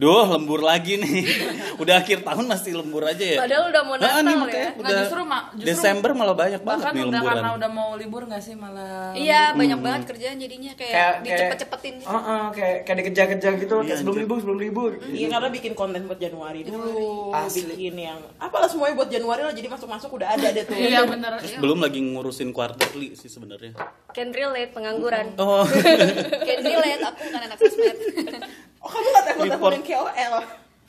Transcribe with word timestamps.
Duh, 0.00 0.24
lembur 0.26 0.64
lagi 0.64 0.96
nih. 0.96 1.28
Udah 1.82 2.00
akhir 2.00 2.24
tahun 2.24 2.48
masih 2.48 2.72
lembur 2.72 3.04
aja 3.04 3.20
ya. 3.20 3.36
Padahal 3.36 3.68
udah 3.68 3.82
mau 3.84 3.94
Nah, 3.94 4.20
Natal 4.20 4.24
nih 4.24 4.48
ya. 4.50 4.68
udah 4.74 4.90
justru, 4.98 5.20
Ma- 5.22 5.46
justru- 5.52 5.68
Desember 5.68 6.10
malah 6.12 6.32
banyak 6.34 6.60
banget 6.60 6.80
Bahkan 6.80 6.92
nih 6.92 7.02
udah 7.02 7.12
lemburan. 7.14 7.36
karena 7.36 7.50
udah 7.52 7.70
mau 7.70 7.90
libur 7.94 8.22
gak 8.24 8.40
sih 8.40 8.54
malah 8.54 9.12
Iya, 9.12 9.52
banyak 9.52 9.78
banget 9.78 10.02
kerjaan 10.08 10.36
jadinya 10.36 10.72
kayak, 10.72 10.92
Kayak- 10.92 11.16
dicepet-cepetin 11.22 11.94
gitu. 12.00 12.08
Oh, 12.08 12.16
oh, 12.16 12.44
kayak 12.50 12.76
kayak 12.82 12.96
dikejar-kejar 12.98 13.52
gitu 13.58 13.74
Iya, 13.74 13.84
kayak 13.86 13.98
sebelum 14.00 14.16
libur 14.18 14.36
sebelum 14.40 14.58
libur. 14.58 14.90
Iya 15.04 15.26
karena 15.28 15.48
bikin 15.50 15.72
konten 15.74 16.00
buat 16.06 16.16
Januari 16.16 16.60
dulu, 16.64 17.36
Asli. 17.36 17.68
bikin 17.68 17.94
yang 17.98 18.18
apalah 18.36 18.68
semuanya 18.68 18.96
buat 18.96 19.08
Januari 19.08 19.42
lah 19.42 19.52
jadi 19.52 19.68
masuk-masuk 19.68 20.10
udah 20.14 20.28
ada 20.32 20.48
deh 20.48 20.64
tuh. 20.64 20.76
Iya 20.76 21.04
bener 21.04 21.32
Belum 21.60 21.76
lagi 21.76 22.00
ngurusin 22.00 22.52
quarterly 22.52 23.12
sih 23.12 23.28
sebenarnya. 23.28 23.76
Can 24.10 24.32
relate 24.32 24.72
pengangguran. 24.72 25.36
Oh. 25.36 25.60
Can 26.46 26.60
relate 26.62 27.02
aku 27.02 27.20
kan 27.26 27.40
anak 27.42 27.58
sosmed. 27.58 27.96
Oh 28.80 28.88
kamu 28.88 29.06
nggak 29.06 29.24
takut 29.28 29.44
Report. 29.44 29.72
takutin 29.76 29.84
KOL? 29.84 30.34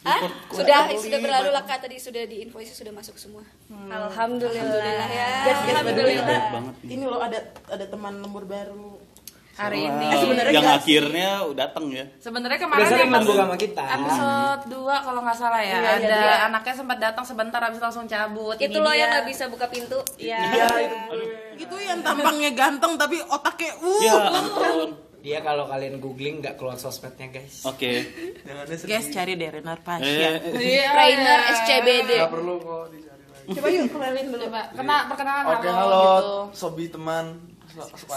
Hah? 0.02 0.20
Sudah 0.50 0.90
sudah 0.98 1.20
berlalu 1.22 1.50
lah 1.52 1.62
Kak 1.62 1.86
tadi 1.86 2.02
sudah 2.02 2.26
di 2.26 2.42
invoice 2.42 2.74
sudah 2.74 2.90
masuk 2.90 3.16
semua. 3.16 3.46
Alhamdulillah 3.70 5.06
ya. 5.08 5.30
Guys, 5.46 5.60
guys, 5.62 5.62
way, 5.62 5.72
Alhamdulillah. 5.78 6.26
Baik 6.26 6.46
banget 6.50 6.76
nih. 6.82 6.90
Ini 6.98 7.04
loh 7.06 7.22
ada 7.22 7.40
ada 7.70 7.86
teman 7.86 8.14
lembur 8.18 8.44
baru. 8.44 8.98
hari 9.52 9.84
ini. 9.84 10.06
Eh, 10.10 10.18
sebenarnya 10.18 10.54
yang 10.58 10.64
sih. 10.66 10.78
akhirnya 10.80 11.30
datang 11.54 11.86
ya. 11.92 12.08
Sebenarnya 12.18 12.58
kemarin 12.58 12.82
sering 12.88 13.04
yang 13.04 13.14
lembur 13.14 13.36
sama 13.36 13.56
kita. 13.60 13.84
episode 13.84 14.64
2 14.74 15.06
kalau 15.06 15.20
nggak 15.22 15.38
salah 15.38 15.62
ya, 15.62 15.68
Iya, 15.70 15.78
iya, 15.78 15.92
ada 16.02 16.18
iya. 16.18 16.36
anaknya 16.50 16.74
sempat 16.74 16.98
datang 16.98 17.26
sebentar 17.28 17.60
habis 17.62 17.78
langsung 17.78 18.10
cabut. 18.10 18.58
Itu 18.58 18.80
loh 18.80 18.96
yang 18.96 19.12
nggak 19.12 19.28
bisa 19.28 19.52
buka 19.52 19.70
pintu. 19.70 20.02
Iya. 20.18 20.40
Itu 21.60 21.76
yang 21.78 22.00
tampangnya 22.02 22.56
ganteng 22.58 22.96
tapi 22.96 23.22
otaknya 23.22 23.72
uh. 23.78 24.02
Ya. 24.02 24.16
Dia 25.22 25.40
kalau 25.40 25.70
kalian 25.70 26.02
googling 26.02 26.42
nggak 26.42 26.58
keluar 26.58 26.76
sosmednya 26.76 27.30
guys. 27.30 27.62
Oke. 27.64 28.10
Ada 28.42 28.74
Guys 28.82 29.08
cari 29.08 29.38
deh 29.38 29.50
Renar 29.52 29.80
Pasha. 29.80 30.02
Eh, 30.02 30.34
Iya, 30.74 30.86
Trainer 30.92 31.40
iya. 31.40 31.54
SCBD. 31.56 32.12
Gak 32.18 32.34
perlu 32.34 32.54
kok 32.58 32.84
dicari 32.90 33.24
lagi. 33.24 33.50
Coba 33.54 33.68
yuk 33.70 33.86
kenalin 33.88 34.26
dulu. 34.28 34.44
Coba, 34.44 34.62
kena 34.74 34.96
perkenalan 35.06 35.44
Oke, 35.48 35.68
halo, 35.68 35.78
halo, 35.78 36.02
gitu. 36.02 36.36
sobi 36.52 36.86
teman, 36.88 37.26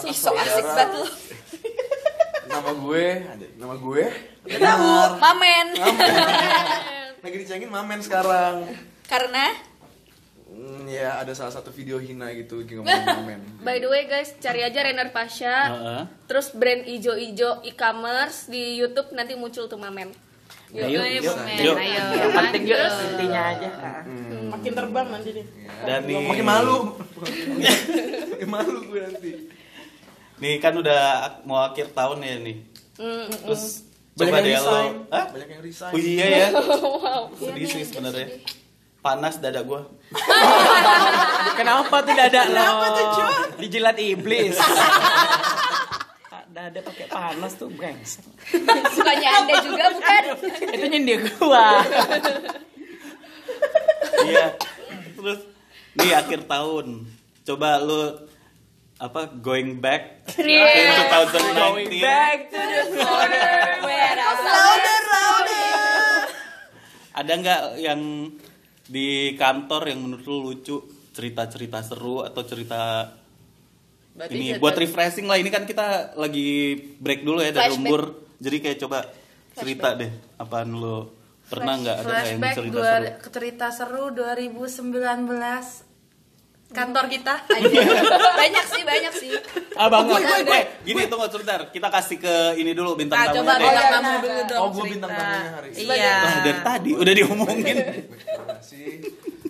Si 0.01 0.11
so 0.11 0.33
asik 0.33 0.65
banget. 0.65 1.07
Nama 2.45 2.71
gue, 2.75 3.07
nama 3.55 3.75
gue. 3.75 4.05
Tahu, 4.47 4.91
Mamen. 5.17 5.67
Lagi 7.21 7.37
dicengin 7.39 7.69
Mamen 7.69 8.01
sekarang. 8.01 8.65
Karena 9.05 9.53
Hmm, 10.55 10.87
ya 10.87 11.19
ada 11.19 11.35
salah 11.35 11.51
satu 11.51 11.75
video 11.75 11.99
hina 11.99 12.31
gitu 12.31 12.63
Mamen. 12.63 13.43
by 13.67 13.83
the 13.83 13.91
way 13.91 14.07
guys, 14.07 14.31
cari 14.39 14.63
aja 14.63 14.87
Renar 14.87 15.11
Pasha. 15.11 15.57
Heeh. 15.75 16.03
Terus 16.31 16.55
brand 16.55 16.87
ijo-ijo 16.87 17.67
e-commerce 17.67 18.47
di 18.47 18.79
YouTube 18.79 19.11
nanti 19.19 19.35
muncul 19.35 19.67
tuh 19.67 19.75
Mamen. 19.75 20.15
Yuk, 20.71 20.91
Yuk, 20.91 21.07
yuk, 21.07 21.23
yuk. 21.27 21.37
Yuk. 21.59 21.77
ayo. 21.79 22.03
Yang 22.19 22.33
penting 22.35 22.63
yuk 22.67 22.79
Terus, 22.79 22.97
intinya 23.03 23.41
aja. 23.51 23.71
Makin 24.55 24.73
terbang 24.75 25.07
nanti 25.11 25.29
deh. 25.35 25.47
Dan 25.87 26.01
nih 26.07 26.17
Makin 26.23 26.47
malu. 26.47 26.79
Makin 28.35 28.49
malu 28.51 28.79
gue 28.91 29.01
nanti. 29.03 29.31
Nih 30.39 30.55
kan 30.63 30.75
udah 30.75 31.03
mau 31.47 31.63
akhir 31.63 31.95
tahun 31.95 32.19
ya 32.23 32.35
nih. 32.43 32.57
Mm, 32.99 33.27
Terus 33.43 33.87
Banyak 34.15 34.31
coba 34.31 34.39
yang 34.39 34.47
deh 34.47 34.59
lo. 34.63 34.79
Banyak 35.11 35.49
yang 35.51 35.63
resign. 35.67 35.93
Oh 35.95 35.99
iya 35.99 36.27
ya. 36.31 36.47
wow. 37.03 37.23
Sedih 37.35 37.67
sih 37.67 37.83
sebenarnya. 37.87 38.27
Panas 39.05 39.37
dada 39.37 39.61
gua. 39.61 39.85
Kenapa 41.61 42.01
tuh 42.01 42.15
dada 42.17 42.43
lo? 42.49 42.69
Dijilat 43.61 44.01
iblis. 44.01 44.57
dada 46.55 46.81
pakai 46.81 47.11
panas 47.13 47.53
tuh 47.61 47.69
brengsek. 47.69 48.25
Sukanya 48.97 49.43
Anda 49.43 49.55
juga 49.61 49.91
bukan? 49.93 50.23
Itu 50.73 50.87
nyindir 50.89 51.21
gua. 51.37 51.85
Iya. 54.25 54.57
Terus 55.21 55.41
nih 56.01 56.11
akhir 56.17 56.49
tahun. 56.49 57.05
Coba 57.45 57.77
lu 57.85 58.25
apa 58.97 59.29
going 59.37 59.85
back 59.85 60.25
Iya. 60.41 60.65
in 60.65 60.89
2019 61.13 61.61
Going 61.61 61.93
back 62.01 62.39
to 62.49 62.57
the 62.57 62.83
Where 63.85 64.15
ada 67.15 67.31
nggak 67.39 67.61
yang 67.79 68.01
di 68.85 69.33
kantor 69.35 69.89
yang 69.89 70.01
menurut 70.01 70.25
lu 70.25 70.39
lucu 70.45 70.77
cerita-cerita 71.15 71.81
seru 71.81 72.21
atau 72.21 72.43
cerita 72.43 73.09
Berarti 74.15 74.35
ini 74.35 74.47
cerita- 74.51 74.61
buat 74.61 74.75
refreshing 74.77 75.27
lah. 75.27 75.39
Ini 75.39 75.51
kan 75.51 75.65
kita 75.67 76.15
lagi 76.15 76.75
break 76.99 77.21
dulu 77.23 77.43
ya 77.43 77.51
dari 77.51 77.67
Flashback. 77.67 77.83
lembur 77.83 78.03
jadi 78.39 78.57
kayak 78.61 78.79
coba 78.83 78.99
cerita 79.55 79.89
deh 79.95 80.11
apaan 80.37 80.71
lu? 80.71 81.11
Pernah 81.45 81.75
nggak 81.77 81.97
ada 82.03 82.15
yang 82.25 82.41
cerita 82.41 82.83
seru? 82.89 83.31
cerita 83.31 83.67
seru 83.69 84.05
2019 84.11 85.94
kantor 86.75 87.05
kita. 87.07 87.35
banyak 88.35 88.65
sih, 88.67 88.83
banyak 88.83 89.13
sih. 89.15 89.31
Abang 89.75 90.11
Eh, 90.11 90.63
gini 90.83 91.07
tunggu 91.07 91.27
sebentar 91.27 91.71
kita 91.71 91.89
kasih 91.89 92.19
ke 92.19 92.35
ini 92.55 92.75
dulu 92.75 92.95
bintang 92.95 93.17
Nah, 93.17 93.27
tamunya 93.27 93.41
coba 93.41 93.53
deh. 93.53 93.63
bintang 93.63 93.79
iya, 93.81 93.91
tamu 93.91 94.05
nah, 94.05 94.19
dulu 94.19 94.35
nah. 94.35 94.45
dong. 94.45 94.61
Oh, 94.61 94.69
gua 94.69 94.75
cerita. 94.77 94.93
bintang 94.93 95.11
tamunya 95.13 95.51
hari 95.51 95.69
ini. 95.71 95.79
Iya. 95.89 96.15
Wah, 96.19 96.37
dari 96.43 96.61
tadi 96.61 96.91
udah 96.93 97.13
diomongin. 97.15 97.77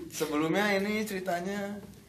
Sebelumnya 0.09 0.65
ini 0.75 0.93
ceritanya 1.03 1.59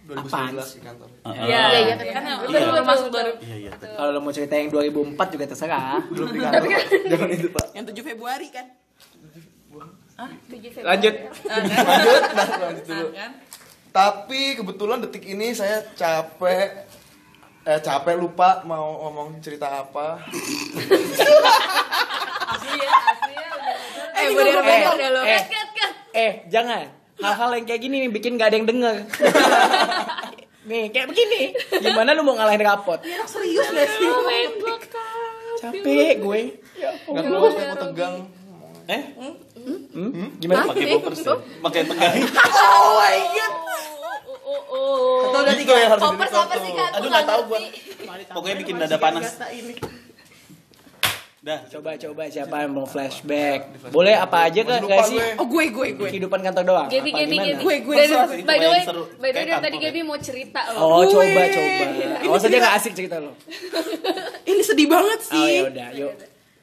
2019 0.05 0.21
di 0.69 0.79
kantor. 0.79 1.09
Ah, 1.23 1.33
Iya, 1.33 1.61
iya, 1.73 1.79
iya. 1.97 2.13
Kan 2.13 2.23
yang 2.23 2.39
Betul, 2.39 2.53
baru 2.53 2.69
betul, 2.69 2.85
masuk 2.85 3.09
baru. 3.09 3.31
iya 3.41 3.55
iya 3.57 3.71
Kalau 3.73 4.09
lo 4.11 4.19
mau 4.21 4.29
cerita 4.29 4.53
yang 4.53 4.69
2004 4.69 5.33
juga 5.33 5.45
terserah. 5.47 5.97
Belum 6.13 6.27
di 6.29 6.39
kantor. 6.39 6.61
Pak. 6.61 6.85
Jangan 7.09 7.29
itu, 7.31 7.47
Pak. 7.49 7.65
Yang 7.73 7.85
7 7.89 8.03
Februari 8.05 8.47
kan. 8.49 8.65
Lanjut. 10.15 10.31
Lanjut, 10.79 11.15
nah, 11.43 11.59
lanjut 12.61 12.85
dulu. 12.87 13.07
Tapi 13.95 14.59
kebetulan 14.59 14.99
detik 14.99 15.23
ini 15.23 15.55
saya 15.55 15.79
capek 15.95 16.83
eh 17.63 17.79
capek 17.79 18.19
lupa 18.19 18.59
mau 18.67 19.07
ngomong 19.07 19.39
cerita 19.39 19.71
apa. 19.71 20.19
Asli 22.45 22.75
ya, 22.75 22.91
asli 23.07 23.33
ya. 23.33 23.49
Eh, 24.13 24.27
bener-bener 24.29 24.83
Eh, 24.83 24.99
deh 24.99 25.09
lo. 25.09 25.21
eh. 25.23 25.41
Eh, 26.11 26.31
jangan. 26.51 26.91
Hal-hal 27.15 27.55
yang 27.55 27.65
kayak 27.65 27.81
gini 27.81 28.03
nih 28.03 28.11
bikin 28.11 28.35
gak 28.35 28.51
ada 28.51 28.57
yang 28.59 28.67
denger. 28.67 28.95
nih, 30.69 30.91
kayak 30.91 31.07
begini. 31.07 31.55
Gimana 31.79 32.11
lu 32.11 32.27
mau 32.27 32.35
ngalahin 32.35 32.59
rapot? 32.59 32.99
Serius 32.99 33.71
gak 33.71 33.87
sih? 33.87 34.11
Capek 35.63 36.19
gue. 36.19 36.41
Keluar 37.07 37.49
saya 37.49 37.71
mau 37.71 37.79
tegang. 37.79 38.15
Eh 38.87 39.03
Hmm? 39.95 40.29
Gimana? 40.37 40.67
pakai 40.67 40.85
poppers 40.93 41.19
ya 41.19 41.33
pakai 41.59 41.81
tegang 41.89 42.13
Oh 42.55 42.91
my 42.95 43.17
god. 43.31 43.53
Oh, 44.45 44.53
oh, 44.53 44.61
oh. 44.69 45.25
Atau 45.25 45.41
udah 45.41 45.51
Itu 45.51 45.61
tiga. 45.63 45.73
yang 45.75 45.89
harus 45.89 46.03
Poppers 46.05 46.33
apa 46.35 46.53
sih? 46.55 46.69
Aku 46.69 46.95
aduh 46.95 47.09
nggak 47.09 47.25
tahu 47.25 47.41
gua 47.45 47.57
ngerti. 47.57 47.79
pokoknya 48.29 48.55
bikin 48.55 48.75
dada 48.77 48.97
panas 48.99 49.25
dah 51.39 51.59
Coba-coba 51.67 52.25
siapa 52.25 52.55
yang 52.59 52.73
mau 52.73 52.85
flashback? 52.85 53.69
Boleh 53.89 54.13
apa 54.13 54.49
aja 54.49 54.61
kan 54.61 54.81
guys 54.81 55.05
sih? 55.07 55.13
gue. 55.13 55.37
Oh 55.37 55.45
gue 55.45 55.65
gue 55.69 55.87
gue. 55.93 56.09
Kehidupan 56.09 56.41
kantor 56.41 56.63
doang. 56.63 56.87
Gaby, 56.89 57.05
Apa 57.07 57.19
Gaby, 57.21 57.35
gimana? 57.35 57.45
Gaby. 57.47 57.61
Gue, 57.61 57.75
gue, 57.79 57.95
sorry. 58.03 58.41
By 58.41 58.57
the 58.57 58.65
way, 58.67 58.81
by 58.81 58.89
the 58.89 59.01
way 59.21 59.31
dari 59.31 59.51
tadi. 59.55 59.77
Gaby 59.79 59.99
mau 60.01 60.17
cerita 60.17 60.59
loh. 60.67 60.81
Oh, 60.81 61.01
Gue. 61.03 61.13
coba 61.15 61.41
coba. 61.47 61.85
Awas 62.23 62.43
aja 62.43 62.57
gak 62.59 62.73
asik 62.75 62.93
cerita 62.93 63.15
lo. 63.17 63.37
Ini 64.41 64.61
sedih 64.63 64.87
banget 64.87 65.19
Oh 65.23 65.29
sih. 65.37 65.53
ya 65.55 65.61
udah, 65.67 65.87
yuk. 65.93 66.13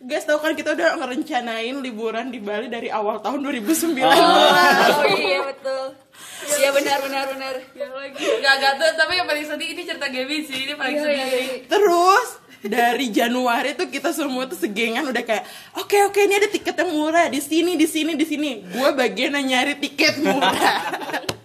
Guys, 0.03 0.27
tau 0.27 0.43
kan 0.43 0.59
kita 0.59 0.75
udah 0.75 0.99
ngerencanain 0.99 1.79
liburan 1.79 2.35
di 2.35 2.43
Bali 2.43 2.67
dari 2.67 2.91
awal 2.91 3.23
tahun 3.23 3.39
2019. 3.39 4.03
Oh 4.03 5.07
iya 5.09 5.41
betul. 5.47 5.85
Iya 6.43 6.75
benar 6.75 6.99
benar 7.07 7.25
benar. 7.31 7.55
Gak 8.13 8.55
gak 8.59 8.73
tuh, 8.75 8.91
tapi 8.99 9.15
yang 9.15 9.31
paling 9.31 9.47
sedih 9.47 9.79
ini 9.79 9.87
cerita 9.87 10.11
Gaby 10.11 10.43
sih, 10.43 10.67
ini 10.67 10.75
paling 10.75 10.99
Iya, 10.99 11.05
sedih. 11.07 11.17
iya, 11.17 11.39
iya. 11.39 11.57
Terus 11.71 12.29
dari 12.61 13.07
Januari 13.09 13.79
tuh 13.79 13.87
kita 13.87 14.11
semua 14.11 14.51
tuh 14.51 14.59
segengan 14.59 15.07
udah 15.07 15.23
kayak 15.23 15.47
oke 15.79 15.97
oke 16.11 16.19
ini 16.19 16.35
ada 16.35 16.51
tiket 16.51 16.75
yang 16.75 16.91
murah 16.91 17.31
di 17.31 17.39
sini 17.39 17.79
di 17.79 17.87
sini 17.87 18.19
di 18.19 18.27
sini. 18.27 18.51
Gue 18.75 18.91
bagian 18.91 19.39
yang 19.39 19.47
nyari 19.55 19.79
tiket 19.79 20.19
murah. 20.19 20.83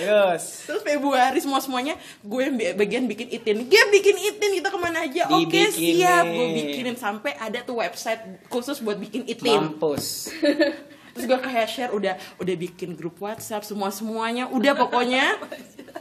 Terus. 0.00 0.42
Terus 0.64 0.82
Februari 0.82 1.38
semua 1.38 1.60
semuanya 1.60 1.94
gue 2.20 2.40
yang 2.40 2.56
bagian 2.74 3.04
bikin 3.04 3.28
itin. 3.28 3.68
Dia 3.68 3.84
bikin 3.88 4.16
itin 4.16 4.50
kita 4.56 4.68
ke 4.72 4.78
mana 4.80 5.04
aja? 5.04 5.28
Oke 5.28 5.44
Dibikinin. 5.68 6.00
siap. 6.00 6.24
Gue 6.24 6.46
bikinin 6.56 6.96
sampai 6.96 7.32
ada 7.36 7.60
tuh 7.60 7.78
website 7.78 8.20
khusus 8.48 8.80
buat 8.80 8.96
bikin 8.96 9.28
itin. 9.28 9.76
Mampus. 9.76 10.32
Terus 11.12 11.24
gue 11.26 11.38
kayak 11.38 11.68
share 11.68 11.92
udah 11.92 12.14
udah 12.38 12.54
bikin 12.56 12.94
grup 12.94 13.20
WhatsApp 13.20 13.66
semua 13.66 13.90
semuanya. 13.90 14.48
Udah 14.48 14.72
pokoknya 14.72 15.36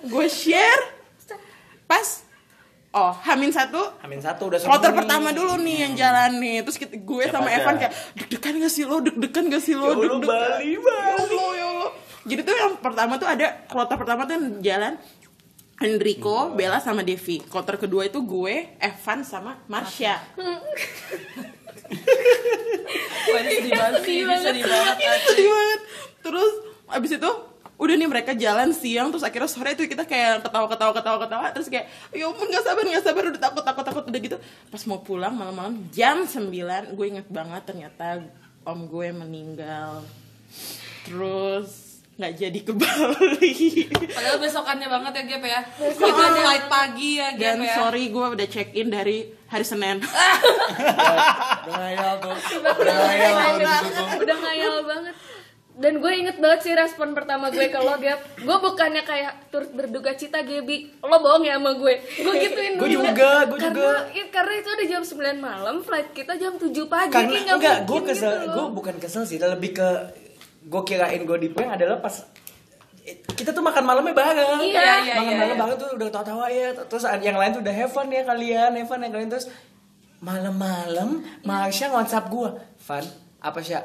gue 0.05 0.25
share 0.29 0.83
pas 1.83 2.21
oh 2.89 3.13
Hamin 3.25 3.49
satu 3.49 3.81
Amin 4.01 4.17
satu 4.17 4.49
udah 4.49 4.61
kloter 4.61 4.93
pertama 4.93 5.29
dulu 5.29 5.57
nih 5.57 5.89
yang 5.89 5.93
jalan 5.93 6.37
nih 6.37 6.61
terus 6.61 6.77
kita, 6.77 6.97
gue 6.97 7.23
Siap 7.25 7.33
sama 7.33 7.49
aja. 7.49 7.57
Evan 7.61 7.75
kayak 7.77 7.93
deg-degan 8.17 8.53
gak 8.61 8.73
sih 8.73 8.83
lo 8.85 8.97
deg-degan 9.01 9.45
gak 9.49 9.61
sih 9.61 9.73
lo 9.73 9.89
Ya 9.89 9.97
deg-degan 9.97 10.21
Bali, 10.25 10.73
ya 10.73 10.97
Allah 11.17 11.49
ya 11.53 11.65
Allah 11.65 11.68
jadi 12.27 12.41
tuh 12.43 12.55
yang 12.55 12.73
pertama 12.79 13.15
tuh 13.15 13.29
ada 13.29 13.63
kloter 13.67 13.95
pertama 13.95 14.27
tuh 14.27 14.35
yang 14.35 14.47
jalan 14.59 14.93
Enrico, 15.79 16.51
Bella 16.51 16.83
sama 16.83 17.07
Devi. 17.07 17.39
Kloter 17.39 17.79
kedua 17.79 18.03
itu 18.03 18.19
gue, 18.19 18.75
Evan 18.83 19.23
sama 19.23 19.63
Marsha. 19.71 20.19
Wah, 23.31 23.39
ini 23.39 23.49
sedih 23.63 23.71
banget 23.71 24.01
sih, 24.03 24.15
ini 24.27 24.35
sedih 24.43 24.65
banget. 24.67 24.95
Sedih 25.23 25.47
banget. 25.47 25.79
Terus 26.19 26.51
abis 26.91 27.11
itu 27.15 27.31
udah 27.79 27.95
nih 27.95 28.09
mereka 28.11 28.35
jalan 28.35 28.75
siang 28.75 29.07
terus 29.07 29.23
akhirnya 29.23 29.47
sore 29.47 29.71
itu 29.71 29.87
kita 29.87 30.03
kayak 30.03 30.43
ketawa 30.43 30.67
ketawa 30.67 30.91
ketawa 30.91 31.17
ketawa 31.23 31.45
terus 31.55 31.71
kayak 31.71 31.87
ya 32.11 32.27
ampun 32.27 32.51
nggak 32.51 32.59
sabar 32.59 32.83
nggak 32.83 33.05
sabar 33.07 33.23
udah 33.31 33.39
takut 33.39 33.63
takut 33.63 33.83
takut 33.87 34.03
udah 34.03 34.19
gitu 34.19 34.37
pas 34.67 34.83
mau 34.83 34.99
pulang 34.99 35.31
malam-malam 35.31 35.79
jam 35.95 36.27
9 36.27 36.51
gue 36.91 37.05
inget 37.07 37.31
banget 37.31 37.63
ternyata 37.63 38.27
om 38.67 38.83
gue 38.83 39.15
meninggal 39.15 40.03
terus 41.07 41.88
nggak 42.19 42.33
jadi 42.35 42.59
ke 42.59 42.73
Bali 42.75 43.53
Padahal 44.15 44.37
besokannya 44.43 44.87
banget 44.91 45.11
ya 45.15 45.23
Gap 45.25 45.43
ya. 45.47 45.61
Itu 45.87 46.03
flight 46.11 46.65
pagi 46.67 47.09
ya 47.15 47.31
Gap 47.31 47.39
dan 47.39 47.57
ya. 47.63 47.75
sorry 47.79 48.11
gue 48.11 48.25
udah 48.35 48.47
check 48.51 48.75
in 48.75 48.91
dari 48.91 49.23
hari 49.47 49.63
Senin 49.63 50.03
Udah 51.63 51.77
ngayal 51.79 52.13
tuh. 52.19 52.35
Udah 52.59 52.95
ngayal 52.99 53.33
situ. 53.81 54.03
udah 54.19 54.37
ngayal 54.37 54.75
banget 54.83 55.15
dan 55.79 56.03
gue 56.03 56.11
inget 56.11 56.35
banget 56.35 56.59
sih 56.59 56.75
respon 56.75 57.15
pertama 57.15 57.47
gue 57.47 57.71
ke 57.71 57.79
lo 57.79 57.95
Gap 57.95 58.19
gue 58.35 58.57
bukannya 58.59 59.07
kayak 59.07 59.47
turut 59.47 59.71
berduka 59.71 60.11
cita 60.11 60.43
Gebi 60.43 60.91
lo 60.99 61.17
bohong 61.23 61.47
ya 61.47 61.55
sama 61.55 61.71
gue 61.71 62.03
gue 62.03 62.33
gituin 62.35 62.75
Gue 62.75 62.91
juga, 62.91 63.47
gue 63.47 63.59
juga. 63.63 64.11
ya, 64.11 64.27
karena 64.27 64.59
itu 64.59 64.67
ada 64.67 64.83
jam 64.83 65.01
9 65.07 65.39
malam 65.39 65.79
flight 65.79 66.11
kita 66.11 66.35
jam 66.35 66.59
7 66.59 66.67
pagi 66.83 67.15
karena 67.15 67.55
enggak 67.55 67.87
gue 67.87 68.01
kesel 68.03 68.43
gitu 68.43 68.51
gue 68.51 68.65
bukan 68.75 68.95
kesel 68.99 69.23
sih 69.23 69.39
lebih 69.39 69.71
ke 69.71 69.89
gue 70.61 70.81
kirain 70.83 71.21
gue 71.21 71.37
di 71.37 71.49
prank 71.49 71.71
adalah 71.73 71.97
pas 71.97 72.15
kita 73.31 73.49
tuh 73.49 73.59
makan 73.59 73.83
malamnya 73.83 74.13
bareng 74.13 74.59
Iya, 74.61 74.81
iya, 75.01 75.13
makan 75.15 75.27
iya, 75.27 75.39
malam 75.39 75.57
bareng 75.57 75.77
tuh 75.77 75.89
udah 75.93 76.07
tawa-tawa 76.09 76.45
ya 76.47 76.69
terus 76.77 77.03
yang 77.17 77.35
lain 77.35 77.51
tuh 77.51 77.61
udah 77.61 77.73
have 77.73 77.89
fun 77.89 78.07
ya 78.07 78.21
kalian 78.21 78.71
have 78.75 78.85
fun 78.85 78.99
ya 78.99 79.09
kalian 79.09 79.29
terus 79.29 79.47
malam-malam 80.19 81.09
Marsha 81.41 81.87
whatsapp 81.87 82.27
gue 82.27 82.49
Van 82.81 83.05
apa 83.39 83.59
sih 83.59 83.79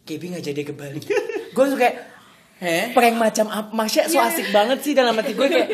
Gaby 0.00 0.26
nggak 0.30 0.44
jadi 0.44 0.62
ke 0.62 0.72
Bali 0.72 1.02
gue 1.54 1.64
tuh 1.66 1.76
kayak 1.76 1.96
Heh? 2.56 2.92
prank 2.92 3.16
macam 3.16 3.46
apa 3.48 3.70
Marsha 3.70 4.04
so 4.04 4.16
Iya. 4.16 4.30
asik 4.30 4.48
banget 4.50 4.78
sih 4.80 4.92
dalam 4.92 5.12
hati 5.12 5.32
gue 5.32 5.44
kayak 5.44 5.68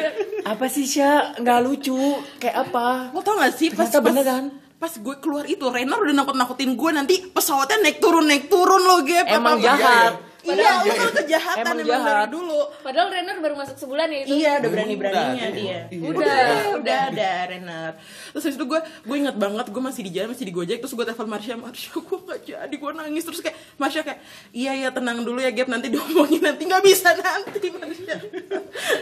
apa 0.44 0.67
sih 0.67 0.82
Sya 0.82 1.35
nggak 1.37 1.58
lucu 1.61 1.99
kayak 2.38 2.56
apa 2.64 3.11
Lo 3.11 3.20
tau 3.20 3.37
gak 3.37 3.53
sih 3.53 3.69
pas 3.69 3.85
Ternyata 3.85 3.99
pas, 3.99 4.06
beneran. 4.08 4.44
pas 4.76 4.93
gue 4.93 5.14
keluar 5.19 5.44
itu 5.44 5.62
Rainer 5.62 5.94
udah 5.97 6.14
nakut-nakutin 6.17 6.75
gue 6.75 6.91
nanti 6.91 7.14
pesawatnya 7.26 7.82
naik 7.82 7.99
turun 7.99 8.25
naik 8.25 8.47
turun 8.47 8.81
lo 8.81 9.03
Gap 9.03 9.26
Emang 9.26 9.58
Apa-apa. 9.58 9.67
jahat. 9.69 10.12
Iya, 10.46 10.70
lo 10.87 10.94
tuh 10.94 11.14
kejahatan 11.26 11.62
Emang 11.66 11.78
emang, 11.82 11.88
jahat. 11.90 12.06
dari 12.06 12.26
dulu. 12.31 12.60
Padahal 12.87 13.08
Renner 13.10 13.37
baru 13.43 13.54
masuk 13.58 13.76
sebulan 13.76 14.06
ya 14.06 14.19
itu. 14.22 14.34
Iya 14.38 14.50
udah 14.62 14.70
berani-beraninya 14.70 15.46
Udah, 15.46 15.56
dia 15.58 15.78
iya. 15.90 16.00
Udah 16.06 16.37
Udah. 16.78 17.00
ada 17.10 17.31
Renner. 17.50 17.93
Terus 18.31 18.43
habis 18.46 18.56
itu 18.56 18.66
gue 18.66 18.81
Gue 19.02 19.16
inget 19.19 19.37
banget 19.37 19.66
Gue 19.72 19.82
masih 19.82 20.02
di 20.06 20.12
jalan 20.14 20.28
Masih 20.31 20.46
di 20.46 20.54
Gojek 20.54 20.78
Terus 20.78 20.93
gue 20.94 21.04
telepon 21.06 21.26
Marsha 21.26 21.54
Marsha 21.58 21.90
gue 21.96 22.19
gak 22.22 22.40
jadi 22.46 22.75
Gue 22.75 22.90
nangis. 22.94 23.22
Terus 23.26 23.40
kayak 23.43 23.56
Marsha 23.76 24.00
kayak 24.06 24.20
Iya 24.54 24.72
ya 24.87 24.88
tenang 24.94 25.26
dulu 25.26 25.43
ya 25.43 25.50
Gap 25.50 25.66
Nanti 25.66 25.90
diomongin 25.90 26.43
Nanti 26.44 26.62
gak 26.69 26.84
bisa 26.87 27.10
nanti 27.16 27.69
Marsha. 27.72 28.16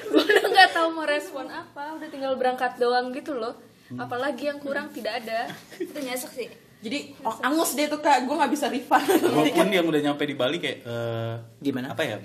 Gue 0.08 0.22
udah 0.24 0.46
nggak 0.48 0.70
tahu 0.72 0.88
mau 0.94 1.04
respon 1.04 1.46
apa 1.50 1.98
udah 1.98 2.08
tinggal 2.08 2.38
berangkat 2.38 2.78
doang 2.78 3.10
gitu 3.12 3.34
loh. 3.36 3.58
Apalagi 3.94 4.48
yang 4.48 4.58
kurang 4.62 4.88
tidak 4.94 5.22
ada. 5.22 5.50
Itu 5.76 5.98
nyesek 6.00 6.32
sih 6.32 6.48
Jadi 6.84 7.16
oh, 7.24 7.36
angus 7.40 7.72
deh 7.72 7.88
tuh 7.88 8.00
kak. 8.04 8.28
Gue 8.28 8.36
gak 8.36 8.52
bisa 8.52 8.68
refund. 8.68 9.08
Gue 9.34 9.48
pun 9.56 9.68
yang 9.72 9.88
udah 9.88 10.00
nyampe 10.04 10.28
di 10.28 10.36
Bali 10.36 10.60
kayak 10.60 10.78
eh, 10.84 11.34
Gimana? 11.64 11.96
Apa 11.96 12.04
ya? 12.04 12.20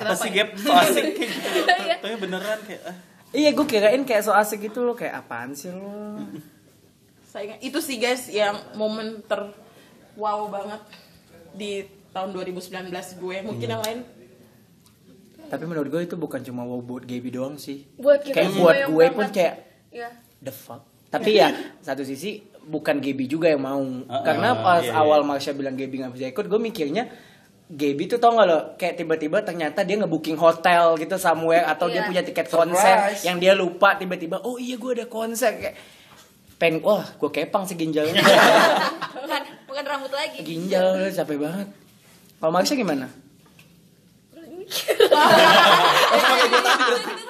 Kenapa 0.00 0.16
Apa 0.16 0.24
sih 0.24 0.30
ya? 0.32 0.36
Gap? 0.40 0.48
So 0.56 0.72
asik. 0.72 1.04
Kayak 1.12 1.30
gitu. 1.36 1.60
Tapi 2.00 2.14
beneran 2.16 2.58
kayak 2.64 2.82
ah, 2.88 2.96
Iya 3.30 3.54
gue 3.54 3.66
kirain 3.68 4.02
kayak 4.08 4.22
so 4.24 4.32
asik 4.32 4.72
gitu 4.72 4.80
loh. 4.80 4.96
Kayak 4.96 5.20
apaan 5.20 5.52
sih 5.52 5.68
lo 5.68 6.16
Saya 7.28 7.60
itu 7.60 7.78
sih 7.84 8.00
guys 8.00 8.26
yang 8.32 8.56
momen 8.74 9.20
ter 9.28 9.52
wow 10.18 10.48
banget 10.48 10.82
di 11.52 11.84
tahun 12.16 12.32
2019 12.32 12.88
gue. 13.20 13.36
Mungkin 13.44 13.68
yang 13.68 13.84
lain. 13.84 14.00
Tapi 15.52 15.64
menurut 15.68 15.92
gue 15.92 16.02
itu 16.08 16.16
bukan 16.16 16.40
cuma 16.40 16.64
wow 16.64 16.80
buat 16.80 17.04
Gaby 17.04 17.36
doang 17.36 17.60
sih. 17.60 17.84
Buat 18.00 18.24
kita 18.24 18.34
Kayak 18.40 18.50
buat 18.56 18.76
gue 18.88 19.06
pun 19.12 19.26
kayak 19.28 19.54
ya 19.92 20.08
The 20.40 20.50
fuck? 20.54 20.88
Tapi 21.12 21.36
ya 21.36 21.52
satu 21.86 22.00
sisi 22.00 22.49
bukan 22.62 22.98
Gaby 22.98 23.24
juga 23.24 23.46
yang 23.46 23.60
mau 23.60 23.78
Ah, 24.06 24.20
Karena 24.20 24.48
ah, 24.50 24.58
pas 24.58 24.80
iya, 24.80 24.90
iya. 24.90 24.96
awal 24.96 25.20
Marsha 25.22 25.50
bilang 25.50 25.72
Gaby 25.72 26.00
gak 26.00 26.12
bisa 26.12 26.24
ikut 26.26 26.44
Gue 26.44 26.58
mikirnya 26.58 27.06
Gaby 27.66 28.06
tuh 28.06 28.16
tau 28.16 28.32
gak 28.32 28.44
lo 28.44 28.58
Kayak 28.74 28.96
tiba-tiba 28.96 29.40
ternyata 29.40 29.80
dia 29.80 29.94
ngebooking 29.96 30.34
hotel 30.34 30.92
gitu 30.96 31.14
somewhere 31.14 31.64
Atau 31.64 31.86
dia 31.86 32.00
Iya. 32.00 32.04
punya 32.04 32.20
tiket 32.22 32.46
konser 32.46 32.94
Surprise. 32.98 33.22
Yang 33.22 33.36
dia 33.38 33.52
lupa 33.54 33.94
tiba-tiba 33.94 34.36
Oh 34.40 34.56
iya 34.56 34.74
gue 34.74 34.90
ada 34.92 35.04
konser 35.06 35.50
Kayak 35.56 35.74
Pen, 36.56 36.76
wah 36.80 37.00
gue 37.00 37.28
kepang 37.30 37.64
sih 37.64 37.72
ginjalnya 37.72 38.20
bukan 39.16 39.42
bukan 39.64 39.82
rambut 39.82 40.10
lagi 40.10 40.40
Ginjal 40.40 41.08
capek 41.08 41.36
banget 41.40 41.66
Kalau 42.36 42.50
Marsha 42.50 42.74
gimana? 42.74 43.06
Mikir 44.36 44.96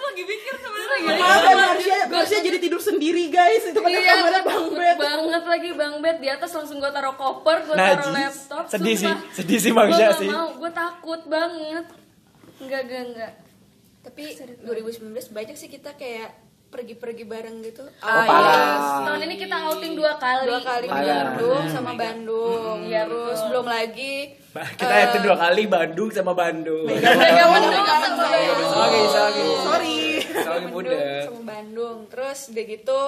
sebenarnya 1.00 1.25
Maaf 1.25 1.43
ya 1.43 1.55
Marsha, 1.56 1.97
Marsha 2.06 2.37
jadi 2.38 2.58
tidur 2.58 2.79
sendiri 2.79 3.25
guys 3.29 3.62
Itu 3.64 3.79
padahal 3.79 3.99
Iya, 3.99 4.12
kamarnya 4.14 4.43
bang 4.43 4.64
bed 4.70 4.97
banget 4.97 5.43
lagi 5.47 5.69
bang 5.73 5.94
bed 5.99 6.17
di 6.19 6.29
atas 6.29 6.50
langsung 6.52 6.76
gue 6.76 6.91
taruh 6.91 7.14
koper 7.14 7.58
gue 7.62 7.75
taruh 7.75 7.97
Najis. 7.97 8.12
laptop 8.12 8.64
Sedih 8.67 8.94
sih, 8.94 9.12
sedih 9.32 9.58
sih 9.58 9.73
Marsha 9.73 10.12
sih. 10.14 10.29
mau 10.29 10.52
gue 10.52 10.70
takut 10.70 11.20
banget 11.26 11.85
enggak 12.58 12.81
enggak 12.85 13.02
enggak 13.06 13.32
Tapi 14.00 14.25
2019 14.62 15.12
banyak 15.31 15.55
sih 15.55 15.69
kita 15.69 15.93
kayak 15.93 16.32
pergi-pergi 16.67 17.26
bareng 17.26 17.61
gitu. 17.61 17.82
Ah, 17.99 18.23
parah. 18.23 18.55
iya. 18.55 19.02
tahun 19.02 19.20
ini 19.26 19.37
kita 19.37 19.56
outing 19.67 19.93
dua 19.93 20.14
kali 20.17 20.47
Dua 20.47 20.62
kali 20.62 20.87
Parah. 20.87 21.35
Bandung 21.35 21.64
sama 21.67 21.93
Bandung. 21.93 22.79
Iya, 22.81 23.02
Terus 23.05 23.26
betul. 23.35 23.47
belum 23.50 23.67
lagi 23.67 24.14
Kita 24.79 24.94
itu 25.05 25.19
dua 25.20 25.37
kali 25.37 25.62
Bandung 25.67 26.08
sama 26.08 26.32
Bandung 26.32 26.87
Mega 26.87 27.11
Bandung 27.44 27.75
sama 27.75 27.99
Bandung. 27.99 28.70
Sorry, 28.70 29.00
sorry 29.05 29.43
Sorry 29.61 29.99
Sorry 30.40 30.66
Bandung 30.66 30.72
Bunda 30.75 30.98
sama 31.26 31.42
Bandung. 31.44 31.98
Terus 32.10 32.38
udah 32.50 32.64
gitu 32.64 33.00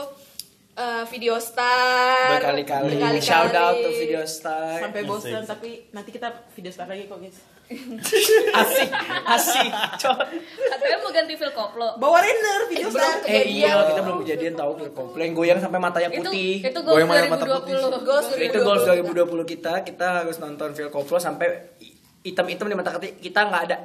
eh, 0.73 1.05
video 1.13 1.35
star. 1.37 2.39
Berkali-kali. 2.39 2.97
Berkali-kali. 2.97 3.19
Shout 3.21 3.55
out 3.55 3.77
to 3.77 3.91
Video 3.93 4.23
Star. 4.25 4.81
Sampai 4.81 5.03
bosan 5.05 5.45
tapi 5.45 5.89
nanti 5.93 6.11
kita 6.13 6.29
video 6.53 6.73
start 6.73 6.89
lagi 6.93 7.05
kok 7.09 7.19
guys. 7.21 7.39
Asik, 8.61 8.91
asik 9.25 9.73
Cok. 9.97 10.19
katanya 10.61 10.97
mau 11.01 11.09
ganti 11.09 11.33
feel 11.41 11.53
koplo. 11.57 11.97
Bawa 11.97 12.21
Rainer 12.21 12.69
video 12.69 12.93
start 12.93 13.25
Eh 13.25 13.49
iya, 13.49 13.81
kita 13.89 14.05
belum 14.05 14.21
kejadian 14.21 14.55
tahu 14.61 14.71
Phil 14.77 14.93
Komplain 14.93 15.33
goyang 15.33 15.57
sampai 15.57 15.81
matanya 15.81 16.13
itu 16.13 16.21
putih. 16.21 16.61
itu 16.61 16.81
Goyang 16.85 17.09
goals 17.09 17.33
mata 17.33 17.47
putih. 17.49 17.73
2020 17.81 18.05
Goals 18.05 18.27
Itu 18.37 18.59
goals 18.61 18.85
2020 18.85 19.53
kita, 19.57 19.73
kita 19.89 20.07
harus 20.21 20.37
nonton 20.37 20.77
Phil 20.77 20.93
Koplo 20.93 21.17
sampai 21.17 21.72
hitam-hitam 22.23 22.71
di 22.71 22.77
mata 22.79 22.95
kita 23.03 23.41
nggak 23.51 23.63
ada. 23.67 23.77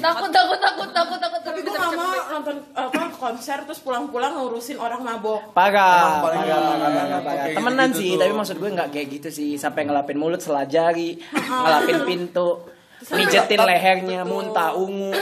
takut 0.00 0.32
takut 0.32 0.56
takut 0.56 0.88
takut 0.96 1.18
takut 1.20 1.40
Tapi 1.44 1.60
gue 1.60 1.72
gak 1.72 1.92
mau 1.92 2.12
nonton 2.32 2.56
apa 2.72 3.02
konser 3.12 3.58
terus 3.68 3.80
pulang-pulang 3.84 4.32
ngurusin 4.32 4.80
orang 4.80 5.04
mabok 5.04 5.52
Parah, 5.52 6.24
parah, 6.24 6.40
gitu. 6.40 7.56
Temenan 7.56 7.88
gitu-gitu 7.92 8.00
sih, 8.00 8.10
tuh. 8.16 8.20
tapi 8.24 8.32
maksud 8.32 8.56
gue 8.56 8.70
nggak 8.72 8.88
kayak 8.92 9.06
gitu 9.20 9.28
sih. 9.28 9.50
Sampai 9.60 9.84
ngelapin 9.84 10.16
mulut, 10.16 10.40
selajari, 10.40 11.20
ngelapin 11.36 11.98
pintu, 12.08 12.64
mijetin 13.12 13.60
lehernya, 13.60 14.24
muntah 14.24 14.72
ungu. 14.72 15.12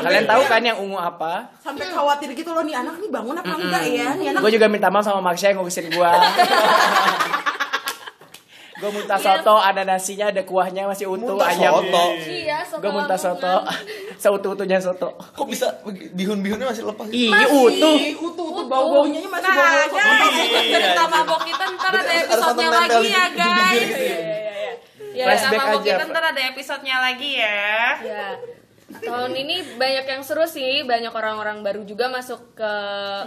Kalian 0.00 0.24
tahu 0.24 0.42
kan 0.48 0.62
yang 0.64 0.78
ungu 0.80 0.96
apa? 0.96 1.52
Sampai 1.60 1.92
khawatir 1.92 2.32
gitu 2.32 2.56
loh 2.56 2.64
nih 2.64 2.76
anak 2.80 2.96
nih 3.04 3.10
bangun 3.12 3.36
apa 3.36 3.52
enggak 3.52 3.82
ya 3.84 4.08
Nih 4.16 4.26
anak 4.32 4.40
Gue 4.40 4.52
juga 4.54 4.66
minta 4.70 4.88
maaf 4.88 5.04
sama 5.04 5.20
Marsha 5.20 5.52
yang 5.52 5.60
ngurusin 5.60 5.92
gue. 5.92 6.12
gue 8.78 8.90
muntah 8.90 9.18
soto, 9.18 9.54
ada 9.54 9.82
nasinya, 9.82 10.30
ada 10.30 10.42
kuahnya 10.42 10.86
masih 10.86 11.06
utuh, 11.08 11.34
Muntah 11.34 11.50
ayam. 11.50 11.74
soto. 11.76 12.04
iya 12.24 12.58
soto 12.60 12.78
Gue 12.78 12.90
muntah 12.90 13.18
soto, 13.18 13.54
Lamongan. 13.58 14.18
seutuh-utuhnya 14.22 14.78
soto. 14.78 15.08
Kok 15.14 15.46
bisa 15.46 15.66
begi- 15.82 16.10
bihun-bihunnya 16.12 16.62
masih 16.64 16.84
lepas? 16.84 17.06
Ih, 17.08 17.30
utuh. 17.48 17.96
Ih, 17.96 18.14
utuh 18.14 18.48
tuh 18.48 18.64
bau-baunya 18.64 19.18
masih 19.20 19.44
Nah, 19.44 19.56
bau 19.56 19.98
ada 19.98 20.38
cerita 20.64 21.04
mabok 21.06 21.40
kita 21.42 21.64
ntar 21.72 21.92
ada 21.92 22.12
nonton 22.32 22.54
nempel 22.56 22.70
lagi 22.72 23.08
ya 23.08 23.24
guys. 23.30 23.90
ya. 25.10 25.24
Flashback 25.26 25.62
aja. 25.74 25.82
kita 25.82 26.04
ntar 26.06 26.24
ada 26.28 26.42
episodenya 26.46 26.96
lagi 27.00 27.30
ya. 27.34 27.58
ya 28.00 28.24
tahun 29.02 29.32
ini 29.34 29.56
banyak 29.80 30.06
yang 30.06 30.22
seru 30.22 30.44
sih 30.46 30.84
banyak 30.84 31.10
orang-orang 31.10 31.62
baru 31.62 31.82
juga 31.82 32.10
masuk 32.10 32.54
ke 32.58 32.72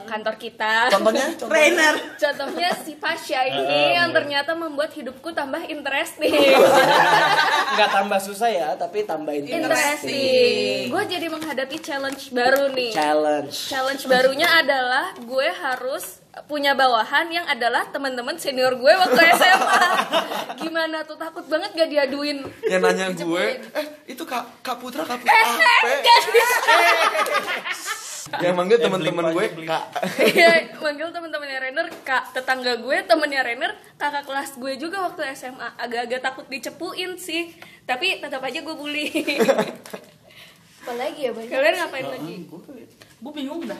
kantor 0.07 0.35
kita 0.37 0.91
Contohnya, 0.91 1.25
contohnya. 1.39 1.51
Rainer 1.51 1.95
Contohnya 2.15 2.69
si 2.85 2.93
Pasha 2.95 3.41
ini 3.43 3.97
yang 3.97 4.13
ternyata 4.13 4.53
membuat 4.53 4.93
hidupku 4.93 5.33
tambah 5.33 5.65
interesting. 5.67 6.31
Nggak 7.75 7.89
tambah 7.91 8.19
susah 8.21 8.49
ya, 8.49 8.69
tapi 8.77 9.03
tambah 9.03 9.33
interesting. 9.33 9.65
interesting. 9.65 10.93
Gue 10.93 11.03
jadi 11.09 11.27
menghadapi 11.27 11.77
challenge 11.81 12.23
baru 12.29 12.71
nih. 12.71 12.91
Challenge. 12.93 13.51
Challenge 13.51 14.03
barunya 14.05 14.47
adalah 14.61 15.17
gue 15.17 15.47
harus 15.49 16.20
punya 16.41 16.71
bawahan 16.71 17.27
yang 17.27 17.43
adalah 17.43 17.91
teman-teman 17.91 18.39
senior 18.39 18.71
gue 18.73 18.93
waktu 18.93 19.19
SMA. 19.35 19.83
Gimana 20.57 21.03
tuh 21.03 21.15
takut 21.15 21.43
banget 21.45 21.75
gak 21.75 21.89
diaduin? 21.89 22.39
Yang 22.63 22.81
nanya 22.81 23.05
gue, 23.11 23.45
eh 23.61 23.85
itu 24.05 24.23
Kak, 24.23 24.63
Kak 24.63 24.79
Putra, 24.79 25.03
Kak 25.03 25.19
Putra 25.19 25.35
Eh, 25.35 25.99
bisa. 26.25 26.57
Yang 28.39 28.55
manggil 28.55 28.77
Eh, 28.79 28.83
teman-teman 28.87 29.25
gue 29.29 29.45
kak. 29.67 29.83
Iya, 30.23 30.51
manggil 30.79 31.11
teman-temannya 31.11 31.57
Renner 31.59 31.87
kak 32.01 32.31
tetangga 32.31 32.79
gue 32.79 32.97
temennya 33.03 33.43
Renner 33.43 33.75
kakak 33.99 34.23
kelas 34.23 34.55
gue 34.55 34.79
juga 34.79 35.03
waktu 35.03 35.35
SMA 35.35 35.67
agak-agak 35.75 36.23
takut 36.23 36.47
dicepuin 36.47 37.19
sih 37.19 37.51
tapi 37.83 38.23
tetap 38.23 38.39
aja 38.39 38.63
gue 38.63 38.71
bully 38.71 39.11
Apalagi 40.81 41.19
ya 41.21 41.31
banyak. 41.35 41.51
kalian 41.51 41.75
ngapain 41.75 42.07
lagi 42.07 42.33
gue 43.19 43.31
bingung 43.35 43.67
dah 43.67 43.77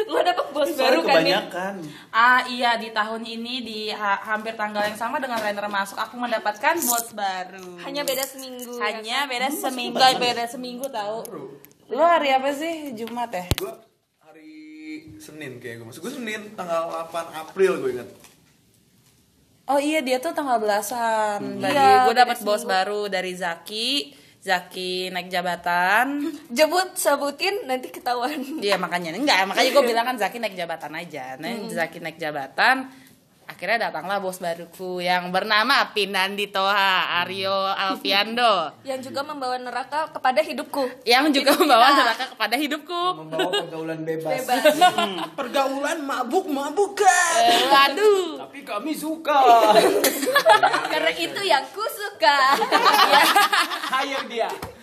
lo 0.00 0.18
dapet 0.20 0.46
bos 0.48 0.68
Soalnya 0.68 0.78
baru 0.78 1.00
kan 1.00 1.10
ya 1.18 1.18
kebanyakan. 1.42 1.74
Ah 2.08 2.40
iya 2.46 2.70
di 2.74 2.90
tahun 2.90 3.18
ini 3.20 3.54
di 3.60 3.80
ha- 3.90 4.22
hampir 4.24 4.54
tanggal 4.54 4.80
yang 4.80 4.94
sama 4.94 5.18
dengan 5.18 5.36
Rainer 5.36 5.66
masuk 5.66 5.96
aku 5.96 6.14
mendapatkan 6.14 6.78
bos 6.80 7.10
baru. 7.12 7.82
hanya 7.82 8.02
beda 8.02 8.22
seminggu 8.22 8.78
hanya 8.78 9.26
beda 9.26 9.48
seminggu, 9.48 9.94
Gak 9.94 10.16
beda 10.16 10.44
seminggu 10.44 10.86
tahu. 10.86 11.18
Lo 11.88 11.98
hari 12.00 12.30
apa 12.30 12.52
sih? 12.52 12.94
Jumat 12.94 13.32
ya? 13.32 13.44
Gue 13.56 13.72
hari 14.20 14.52
Senin 15.16 15.58
kayak 15.58 15.82
gue. 15.82 15.86
Maksud 15.86 16.00
gue 16.00 16.12
Senin 16.14 16.54
tanggal 16.54 16.86
8 17.08 17.10
April 17.34 17.80
gue 17.80 17.90
ingat. 17.94 18.08
Oh 19.66 19.76
iya 19.76 20.00
dia 20.00 20.16
tuh 20.16 20.30
tanggal 20.30 20.56
belasan. 20.56 21.58
Dari 21.58 21.74
Iya, 21.74 22.06
gue 22.06 22.14
beda 22.14 22.22
dapat 22.24 22.38
bos 22.40 22.64
baru 22.64 23.04
dari 23.06 23.34
Zaki. 23.34 24.16
Zaki 24.38 25.10
naik 25.10 25.28
jabatan. 25.28 26.22
jebut 26.56 26.94
sebutin 26.94 27.66
nanti 27.66 27.90
ketahuan 27.90 28.38
Iya 28.62 28.78
makanya 28.78 29.14
enggak, 29.14 29.50
makanya 29.50 29.70
gue 29.74 29.84
bilang 29.90 30.04
kan 30.06 30.16
Zaki 30.16 30.38
naik 30.38 30.54
jabatan 30.54 30.92
aja. 30.94 31.34
Nah, 31.36 31.66
Zaki 31.66 31.98
naik 31.98 32.18
jabatan, 32.22 32.86
akhirnya 33.58 33.90
datanglah 33.90 34.22
bos 34.22 34.38
baruku 34.38 35.02
yang 35.02 35.34
bernama 35.34 35.90
Pinandi 35.90 36.46
Toha 36.46 37.26
Aryo 37.26 37.66
Alfiando 37.74 38.70
yang 38.86 39.02
juga 39.02 39.26
membawa 39.26 39.58
neraka 39.58 40.06
kepada 40.14 40.46
hidupku 40.46 40.86
yang 41.02 41.26
juga 41.34 41.58
membawa 41.58 41.90
neraka 41.90 42.30
kepada 42.38 42.54
hidupku. 42.54 43.02
Membawa 43.18 43.50
pergaulan 43.50 44.06
bebas. 44.06 44.46
Pergaulan 45.34 45.98
mabuk-mabukan. 46.06 47.34
Eh, 47.42 47.66
Waduh. 47.66 48.46
Tapi 48.46 48.62
kami 48.62 48.94
suka. 48.94 49.42
karena 50.94 51.12
itu 51.18 51.40
yang 51.42 51.66
ku 51.74 51.82
suka 51.82 52.38
Hire 53.90 54.22
dia. 54.30 54.77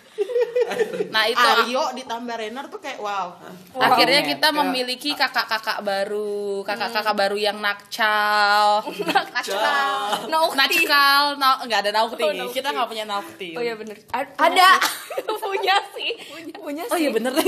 Nah 1.12 1.27
itu 1.27 1.38
Aryo 1.38 1.93
ditambah 1.93 2.36
Renner 2.36 2.65
tuh 2.67 2.79
kayak 2.79 2.98
wow. 2.98 3.36
akhirnya 3.77 4.22
Wow. 4.24 4.29
kita 4.34 4.48
memiliki 4.50 5.12
kakak-kakak 5.13 5.79
baru, 5.81 6.63
kakak-kakak 6.63 7.13
baru 7.13 7.38
yang 7.38 7.57
nakcal. 7.60 8.81
nakal 9.05 10.25
naukti 10.25 10.57
Nakcal, 10.88 11.24
na 11.38 11.60
nggak 11.62 11.79
ada 11.86 11.91
naukti. 11.93 12.24
Oh. 12.24 12.50
Kita 12.50 12.72
nggak 12.72 12.88
punya 12.88 13.05
naukti. 13.05 13.50
oh 13.53 13.62
iya 13.62 13.75
bener 13.75 13.98
A- 14.10 14.36
ada 14.41 14.69
punya 15.45 15.75
sih 15.93 16.12
punya 16.57 16.84
Oh 16.89 16.98
iya 16.98 17.10
sih 17.10 17.13
bener. 17.13 17.31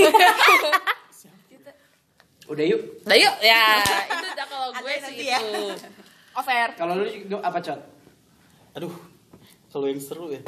Udah 2.48 2.64
yuk. 2.64 2.82
Nah 3.04 3.16
yuk 3.18 3.36
ya 3.44 3.84
itu 4.08 4.28
udah 4.32 4.46
kalau 4.48 4.68
gue 4.72 4.94
sih 5.04 5.28
ya. 5.28 5.40
itu. 5.44 5.68
over 6.32 6.70
Kalau 6.80 6.94
lu 7.02 7.38
apa 7.44 7.60
cot? 7.60 7.80
Aduh, 8.78 8.94
kalau 9.68 9.86
yang 9.90 10.00
seru 10.00 10.32
ya. 10.32 10.40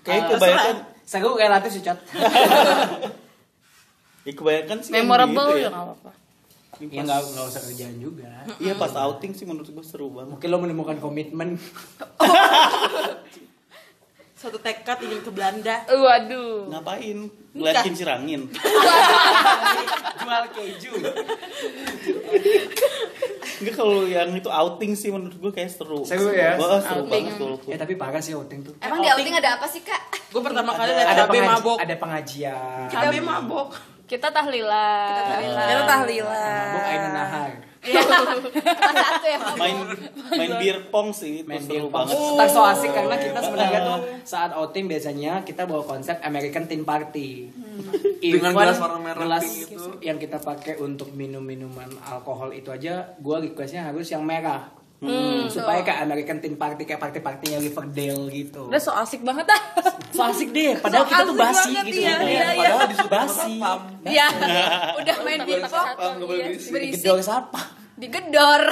Kayak 0.00 0.32
kebanyakan, 0.32 0.76
Seru 1.10 1.34
relatif 1.34 1.74
sih 1.74 1.82
cot. 1.82 1.98
ya 4.26 4.30
kebanyakan 4.30 4.78
sih 4.78 4.94
Memorable 4.94 5.58
gitu 5.58 5.66
ya 5.66 5.74
nggak 5.74 5.84
apa-apa. 5.90 6.10
Ya 6.86 7.02
nggak 7.02 7.18
nggak 7.34 7.46
usah 7.50 7.60
kerjaan 7.66 7.98
juga. 7.98 8.30
Iya 8.62 8.78
pas 8.78 8.94
outing 8.94 9.34
sih 9.34 9.42
menurut 9.42 9.66
gue 9.66 9.82
seru 9.82 10.14
banget. 10.14 10.38
Mungkin 10.38 10.48
lo 10.54 10.58
menemukan 10.62 11.02
komitmen. 11.02 11.58
Satu 14.40 14.56
tekad 14.56 14.96
ingin 15.00 15.20
ke 15.20 15.28
Belanda. 15.28 15.84
waduh 15.86 16.64
Ngapain? 16.66 17.28
Ngeliat 17.52 17.84
kincir 17.84 18.08
angin. 18.08 18.48
Jual 20.20 20.44
keju. 20.48 20.92
Enggak 23.60 23.74
kalau 23.74 24.00
yang 24.06 24.32
itu 24.32 24.48
outing 24.48 24.92
sih 24.94 25.10
menurut 25.10 25.34
gue 25.34 25.52
kayak 25.52 25.68
seru. 25.68 26.00
Seru 26.02 26.32
ya? 26.32 26.56
Wah, 26.56 26.80
seru 26.80 27.04
Outing. 27.04 27.10
banget 27.26 27.34
kalau 27.36 27.56
Ya 27.68 27.76
tapi 27.76 27.94
parah 27.94 28.16
sih 28.18 28.32
outing 28.32 28.60
tuh. 28.62 28.72
emang 28.80 28.98
di 28.98 29.08
outing 29.10 29.34
ada 29.34 29.60
apa 29.60 29.66
sih 29.66 29.82
kak 29.82 30.00
Gue 30.30 30.40
pertama 30.40 30.72
kali 30.72 30.88
lihat 30.90 31.04
Ada 31.06 31.20
cabe 31.20 31.36
pengaji- 31.36 31.50
mabok. 31.52 31.76
Ada 31.76 31.94
pengajian. 31.96 32.86
Cabe 32.88 33.18
mabok. 33.20 33.68
kita 34.06 34.26
tahlilan 34.26 35.10
Itu 35.68 35.82
tahlilan. 35.84 36.64
Mabok 36.66 36.82
aina 36.82 37.08
nahar. 37.12 37.50
Satu 37.80 38.48
ya 39.24 39.38
main 39.56 39.76
main 40.28 40.50
beer 40.56 40.78
pong 40.88 41.10
sih 41.10 41.40
itu 41.40 41.48
Main 41.48 41.60
seru 41.60 41.68
beer 41.68 41.84
pong. 41.88 42.04
banget. 42.06 42.16
Ntar 42.36 42.48
so 42.48 42.60
asik 42.60 42.90
karena 42.90 43.16
kita 43.16 43.40
sebenarnya 43.40 43.80
tuh 43.82 43.98
saat 44.22 44.50
outing 44.52 44.84
biasanya 44.84 45.32
kita 45.42 45.64
bawa 45.64 45.82
konsep 45.82 46.20
American 46.20 46.64
Teen 46.64 46.84
Party. 46.84 47.48
Dengan 48.20 48.52
Even 48.52 48.52
gelas 48.52 48.76
warna 48.76 49.00
merah 49.00 49.16
gelas 49.18 49.44
itu. 49.64 49.96
yang 50.00 50.20
kita 50.20 50.36
pakai 50.36 50.76
untuk 50.76 51.08
minum 51.10 51.40
minuman 51.40 51.88
alkohol 52.04 52.52
itu 52.52 52.68
aja, 52.68 53.16
gua 53.16 53.40
requestnya 53.40 53.88
harus 53.88 54.04
yang 54.06 54.20
merah. 54.20 54.68
Supaya 55.48 55.80
kayak 55.80 56.04
American 56.04 56.38
Teen 56.44 56.60
Party 56.60 56.84
kayak 56.84 57.00
party-partinya 57.00 57.56
Riverdale 57.56 58.28
gitu. 58.28 58.68
Udah 58.68 58.80
so 58.80 58.92
asik 58.92 59.24
banget 59.24 59.48
ah. 59.48 59.62
So 60.12 60.20
asik 60.28 60.52
deh, 60.52 60.76
padahal 60.76 61.08
kita 61.08 61.22
tuh 61.24 61.36
basi 61.38 61.72
banget, 61.72 61.84
gitu. 61.88 62.00
iya, 62.04 62.16
kan. 62.18 62.28
iya, 62.28 62.48
iya. 62.52 62.70
Padahal 62.70 62.88
disuruh 62.92 63.12
basi. 63.12 63.38
satpam. 63.56 63.80
Iya, 64.04 64.26
udah 65.00 65.16
main 65.24 65.40
di 65.48 65.52
iya, 65.56 65.66
berisik. 66.20 66.70
berisik. 66.76 67.04
Gedor 67.08 67.18
siapa? 67.24 67.60
Digedor. 67.96 68.62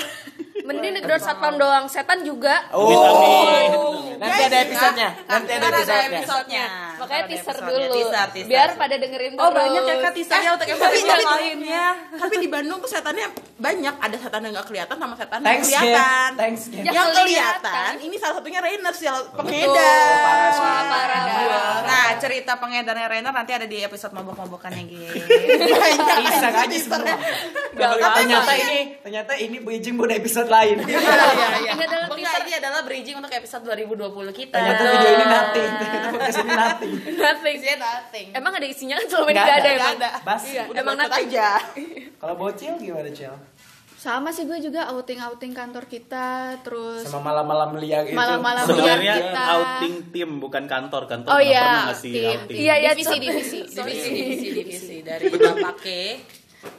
Mending 0.58 0.92
digedor 0.96 1.18
satpam 1.18 1.54
doang, 1.54 1.86
setan 1.86 2.20
juga. 2.20 2.66
Oh, 2.70 2.90
Amin. 2.90 4.18
nanti 4.18 4.42
ada 4.44 4.58
episodenya. 4.60 5.10
Nanti 5.24 5.50
ada 5.50 5.66
episodenya. 5.70 6.18
episodenya. 6.18 6.66
Makanya 6.98 7.22
teaser 7.24 7.46
episodenya. 7.54 7.70
dulu. 7.80 7.94
Teaser, 7.94 8.26
teaser. 8.32 8.48
Biar 8.48 8.68
pada 8.74 8.94
dengerin 8.96 9.32
Oh 9.34 9.48
terus. 9.48 9.58
banyak 9.60 9.82
ya 9.82 9.94
kak 9.98 10.12
teasernya 10.12 10.50
untuk 10.52 10.66
episode 10.66 10.82
tapi- 10.84 10.98
yang 10.98 11.08
tapi- 11.22 11.26
lainnya. 11.40 11.84
Tapi 12.10 12.34
di 12.36 12.48
Bandung 12.48 12.78
tuh 12.78 12.90
setannya 12.90 13.26
banyak. 13.56 13.94
Ada 13.98 14.16
setan 14.18 14.40
yang 14.40 14.52
nggak 14.52 14.66
kelihatan 14.66 14.96
sama 14.96 15.14
setan 15.14 15.38
yang 15.40 15.60
kelihatan. 15.60 16.30
Thanks. 16.34 16.62
Ya, 16.68 16.90
Yang 16.90 17.08
kelihatan. 17.14 17.92
ini 18.00 18.16
salah 18.16 18.34
satunya 18.36 18.58
Rainer 18.58 18.92
sih 18.92 19.06
pengedar. 19.30 20.18
parah 20.18 20.50
sih. 20.50 20.60
Wah, 20.60 20.82
parah 20.84 21.20
dah. 21.22 21.76
Nah 21.80 22.08
cerita 22.18 22.52
pengedarnya 22.56 23.06
Rainer 23.06 23.30
nanti 23.30 23.52
ada 23.52 23.64
di 23.64 23.78
episode 23.78 24.10
mabok-mabokannya 24.12 24.82
gitu. 24.84 25.06
Iseng 26.18 26.54
aja 26.56 26.76
semua. 26.76 27.14
Ternyata 27.70 28.20
ini 28.56 28.78
ternyata 28.98 29.32
ini 29.34 29.56
bridging 29.58 29.94
buat 29.94 30.10
episode 30.10 30.47
lain. 30.50 30.76
Iya 30.80 30.98
iya. 31.58 31.72
Ini 31.72 31.84
adalah 31.84 32.06
Enggak, 32.08 32.32
teaser. 32.34 32.42
ini 32.42 32.52
adalah 32.56 32.80
bridging 32.82 33.16
untuk 33.16 33.30
episode 33.30 33.62
2020 33.64 34.08
kita. 34.34 34.54
Ternyata 34.54 34.82
video 34.84 35.10
ini 35.10 35.26
nothing. 35.26 35.70
Ternyata 35.72 36.08
podcast 36.12 36.38
ini 36.38 36.52
nothing. 36.52 36.92
Nothing. 37.14 37.54
Isinya 37.54 37.76
nothing. 37.78 38.26
Emang 38.32 38.52
ada 38.52 38.66
isinya 38.66 38.94
kan 38.96 39.06
selama 39.06 39.28
ini 39.28 39.38
nggak 39.38 39.58
ada, 39.58 39.70
emang. 39.70 39.94
ada. 39.94 40.08
Basi. 40.20 40.48
Iya, 40.50 40.62
Udah 40.66 40.82
emang 40.82 40.96
nothing. 40.96 41.26
aja. 41.28 41.48
Kalau 42.20 42.34
bocil 42.34 42.72
gimana, 42.76 43.10
Cel? 43.10 43.36
Sama 43.94 44.30
sih 44.30 44.44
gue 44.44 44.54
juga 44.60 44.86
outing-outing 44.88 45.50
kantor 45.52 45.84
kita, 45.84 46.28
terus 46.60 47.02
Sama 47.02 47.28
malam-malam 47.28 47.74
liar 47.76 48.06
itu. 48.06 48.14
Malam-malam 48.14 48.62
Sebenarnya 48.62 48.94
liar 49.12 49.26
kita. 49.26 49.42
outing 49.50 49.94
tim 50.08 50.30
bukan 50.38 50.64
kantor. 50.64 51.02
Kantor 51.04 51.28
Oh 51.28 51.36
nggak 51.36 51.50
iya, 51.50 51.58
pernah 51.60 51.86
ngasih 51.90 52.12
tim. 52.12 52.30
outing. 52.32 52.56
Iya, 52.56 52.74
iya, 52.78 52.90
divisi, 52.92 53.16
divisi, 53.18 53.58
Sorry. 53.66 53.90
divisi 53.90 54.10
divisi 54.12 54.48
divisi 54.54 54.96
dari 55.00 55.24
Bapake. 55.34 56.02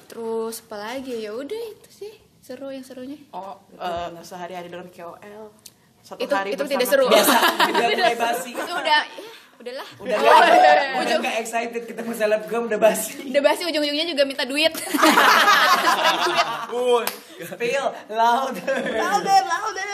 terus 0.06 0.60
apa 0.62 0.76
lagi 0.78 1.16
ya 1.20 1.32
udah 1.32 1.62
itu 1.70 1.90
sih 1.94 2.14
seru 2.50 2.74
yang 2.74 2.82
serunya. 2.82 3.18
Oh, 3.30 3.54
eh, 3.78 4.10
sehari-hari 4.26 4.74
dengan 4.74 4.90
KOL. 4.90 5.54
Satu 6.02 6.18
Itu 6.18 6.34
hari 6.34 6.58
itu 6.58 6.64
tidak 6.66 6.88
seru. 6.90 7.06
Biasa. 7.14 7.38
Udah 7.70 7.88
mulai 7.94 8.18
basi. 8.18 8.50
itu 8.58 8.74
udah 8.74 9.02
ya, 9.06 9.22
udahlah. 9.62 9.88
Udah 10.02 10.16
Oh, 10.18 10.42
iya, 10.50 10.72
iya. 10.74 10.98
udah 10.98 11.16
gak 11.22 11.36
excited 11.46 11.84
ketemu 11.86 12.12
selebgram 12.18 12.66
udah 12.66 12.80
basi. 12.82 13.30
Udah 13.30 13.44
basi 13.46 13.62
ujung-ujungnya 13.70 14.10
juga 14.10 14.26
minta 14.26 14.50
duit. 14.50 14.74
Spill 17.46 17.86
louder. 18.10 18.78
Louder, 18.98 19.42
louder. 19.46 19.88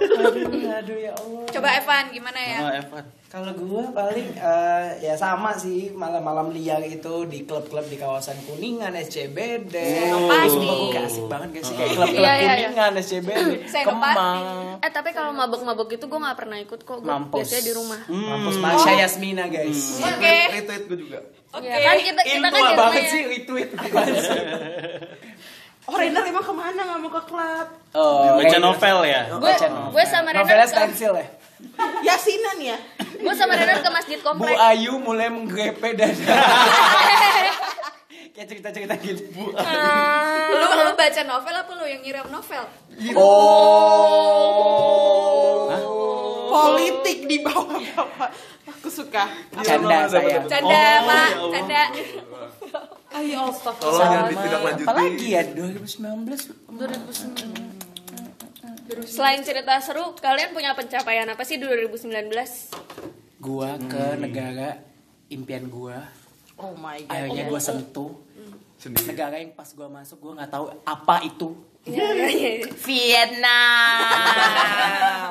aduh, 0.00 0.76
aduh 0.82 0.98
ya 0.98 1.12
Allah. 1.14 1.44
Coba 1.52 1.68
Evan 1.78 2.04
gimana 2.10 2.40
ya? 2.40 2.58
Sama 2.58 2.72
Evan. 2.80 3.04
Kalau 3.30 3.54
gua 3.54 3.86
paling 3.94 4.34
eh, 4.34 5.06
ya 5.06 5.14
sama 5.14 5.54
sih 5.54 5.94
malam-malam 5.94 6.50
liar 6.50 6.82
itu 6.82 7.30
di 7.30 7.46
klub-klub 7.46 7.86
di 7.86 7.94
kawasan 7.94 8.34
Kuningan, 8.42 8.90
SCBD. 8.98 9.70
Oh. 10.10 10.26
Pasti. 10.26 10.66
Gua 10.66 11.06
asik 11.06 11.24
banget 11.30 11.48
gak 11.54 11.62
sih 11.62 11.74
kayak 11.78 11.90
klub-klub 11.94 12.26
Iya, 12.26 12.32
iya, 12.34 12.52
iya. 12.58 12.68
Kuningan, 12.74 12.92
SCBD, 12.98 13.70
Senopati. 13.70 13.86
Kemang. 13.86 14.42
Eh 14.82 14.90
tapi 14.90 15.14
kalau 15.14 15.30
mabok-mabok 15.30 15.94
itu 15.94 16.10
gue 16.10 16.20
nggak 16.26 16.38
pernah 16.42 16.58
ikut 16.58 16.80
kok. 16.82 16.98
Gue 17.06 17.06
Mampus. 17.06 17.38
biasanya 17.38 17.62
di 17.62 17.72
rumah. 17.78 18.00
Mampus 18.10 18.56
Masya 18.58 18.92
Yasmina 18.98 19.46
guys. 19.46 20.02
Oke. 20.02 20.36
Retweet 20.50 20.84
gue 20.90 20.98
juga. 20.98 21.18
Ya 21.62 21.78
kan 21.86 21.96
kita 22.02 22.20
kita 22.26 22.48
kan 22.50 22.62
banget 22.74 23.04
sih 23.14 23.20
ya. 23.22 23.30
retweet? 23.30 23.70
Oh, 25.88 25.96
Rainer 25.96 26.22
emang 26.22 26.44
ke 26.44 26.52
mana 26.52 26.76
nggak 26.76 26.98
mau 27.00 27.10
ke 27.10 27.22
klub? 27.24 27.66
Oh, 27.96 28.36
Baca 28.36 28.52
eh, 28.52 28.60
novel 28.60 28.98
ya. 29.08 29.20
Gue 29.32 29.52
gue 29.90 30.04
sama 30.04 30.28
Renat 30.30 30.44
Novelnya 30.44 30.68
stensil 30.68 31.12
ya. 31.16 31.26
Yasinan 32.04 32.56
ya. 32.60 32.76
gue 33.16 33.34
sama 33.34 33.56
Renat 33.56 33.80
ke 33.80 33.90
masjid 33.90 34.18
Bu 34.20 34.26
komplek. 34.32 34.56
Ayu 34.56 35.00
mulai 35.00 35.28
menggrepe 35.28 35.96
dada. 35.96 36.36
Kayak 38.30 38.46
cerita-cerita 38.46 38.94
gitu. 39.00 39.24
Bu 39.32 39.50
lu 40.52 40.66
lu 40.86 40.94
baca 40.94 41.22
novel 41.24 41.54
apa 41.56 41.72
lu 41.74 41.84
yang 41.88 42.00
ngirim 42.04 42.26
novel? 42.28 42.64
Politik 46.50 47.18
di 47.24 47.36
bawah-bawah. 47.40 48.30
Aku 48.70 48.88
suka. 48.88 49.26
Canda 49.60 50.06
saya. 50.06 50.44
Canda, 50.44 50.84
Oh, 51.02 51.08
Pak. 51.08 51.28
ya. 51.30 51.50
Canda. 51.56 51.82
Ayo, 53.10 53.50
Tolong 53.50 53.98
jangan 53.98 54.30
ditindaklanjuti. 54.30 54.86
Apalagi 54.86 55.26
ya 55.28 55.42
2019 55.42 56.30
Selain 59.06 59.40
cerita 59.42 59.78
seru, 59.78 60.14
kalian 60.14 60.50
punya 60.50 60.74
pencapaian 60.74 61.26
apa 61.26 61.42
sih 61.42 61.58
2019? 61.58 62.10
gua 63.40 63.80
ke 63.80 64.20
negara 64.20 64.76
impian 65.26 65.64
gua 65.66 66.04
Oh 66.60 66.76
my 66.76 67.00
god. 67.00 67.08
akhirnya 67.08 67.48
gua 67.48 67.56
sentuh 67.56 68.12
Sendiri. 68.76 69.08
negara 69.08 69.40
yang 69.40 69.56
pas 69.56 69.72
gua 69.72 69.88
masuk 69.88 70.20
gua 70.20 70.36
nggak 70.36 70.52
tahu 70.52 70.68
apa 70.84 71.24
itu 71.24 71.56
Vietnam. 72.84 73.96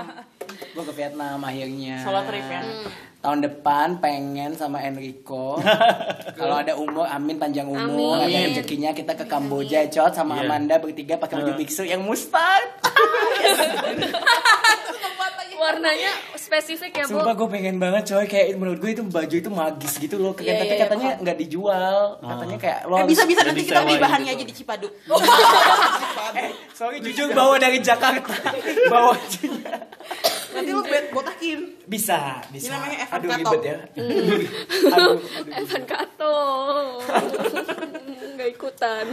gua 0.74 0.84
ke 0.90 0.94
Vietnam 0.98 1.38
akhirnya 1.38 2.02
Solo 2.02 2.26
trip 2.26 2.50
ya. 2.50 2.62
Tahun 3.20 3.40
depan 3.42 4.00
pengen 4.00 4.56
sama 4.56 4.80
Enrico. 4.80 5.60
Kalau 6.40 6.56
ada 6.56 6.74
umur 6.74 7.04
amin 7.04 7.36
panjang 7.36 7.68
umur. 7.68 8.16
Amin. 8.18 8.32
ada 8.32 8.48
rezekinya 8.48 8.92
kita 8.92 9.14
ke 9.14 9.26
Kamboja 9.26 9.84
cot 9.88 10.14
sama 10.14 10.38
Iya. 10.38 10.48
Amanda 10.48 10.76
bertiga 10.78 11.16
pakai 11.16 11.36
baju 11.38 11.54
biksu 11.54 11.84
yang 11.84 12.00
mustard. 12.02 12.70
Warnanya 15.60 16.08
spesifik 16.40 16.96
ya, 16.96 17.04
Bu. 17.04 17.20
Sumpah 17.20 17.36
gue 17.36 17.48
pengen 17.52 17.76
banget 17.78 18.08
coy. 18.08 18.26
Kayak 18.26 18.56
menurut 18.56 18.80
gue 18.80 18.96
itu 18.96 19.04
baju 19.04 19.36
itu 19.36 19.50
magis 19.52 20.00
gitu 20.00 20.16
loh. 20.16 20.32
Kayak, 20.32 20.48
Iya, 20.48 20.56
Tapi 20.56 20.64
iya, 20.64 20.72
iya, 20.72 20.84
katanya 20.88 21.10
nggak 21.20 21.38
dijual. 21.38 21.98
Katanya 22.18 22.58
kayak 22.58 22.80
lo 22.88 22.96
Eh, 22.96 23.04
bisa 23.04 23.24
bisa 23.28 23.42
nanti 23.44 23.62
kita 23.68 23.84
beli 23.84 24.00
bahannya 24.00 24.32
gitu. 24.34 24.40
aja 24.40 24.46
di 24.48 24.56
Cipadu. 24.56 24.88
Sorry 26.80 27.04
jujur 27.04 27.36
bawa 27.36 27.60
dari 27.60 27.84
Jakarta. 27.84 28.56
Bawa 28.88 29.20
nanti 30.50 30.72
lu 30.72 30.82
bet 30.82 31.12
botakin. 31.12 31.60
Bisa, 31.84 32.40
bisa. 32.50 32.72
Ini 32.72 32.74
namanya 32.74 32.98
Evan 33.10 33.18
Aduh 33.18 33.30
Kato. 33.32 33.42
ribet 33.42 33.62
ya 33.64 33.78
Aduh, 33.90 35.18
aduh. 35.18 35.18
Evan 35.52 35.84
Kato. 35.84 36.36
Nggak 38.30 38.50
ikutan. 38.50 39.06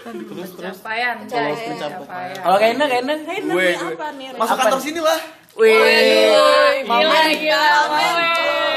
Pencapaian. 0.00 1.16
Kalau 1.26 1.42
guys. 1.44 1.60
pencapaian. 1.60 2.36
Kalau 2.38 2.56
Kaina, 2.56 2.84
Kaina 2.86 3.12
Hey, 3.18 3.38
Gue, 3.38 3.44
namanya 3.44 3.76
gue. 3.76 3.92
apa 3.92 4.06
nih? 4.14 4.26
Masuk 4.32 4.56
kantor 4.56 4.80
sini 4.80 5.00
lah. 5.00 5.18
Gila, 5.52 7.20
gila. 7.34 7.70
Masuk 7.90 8.75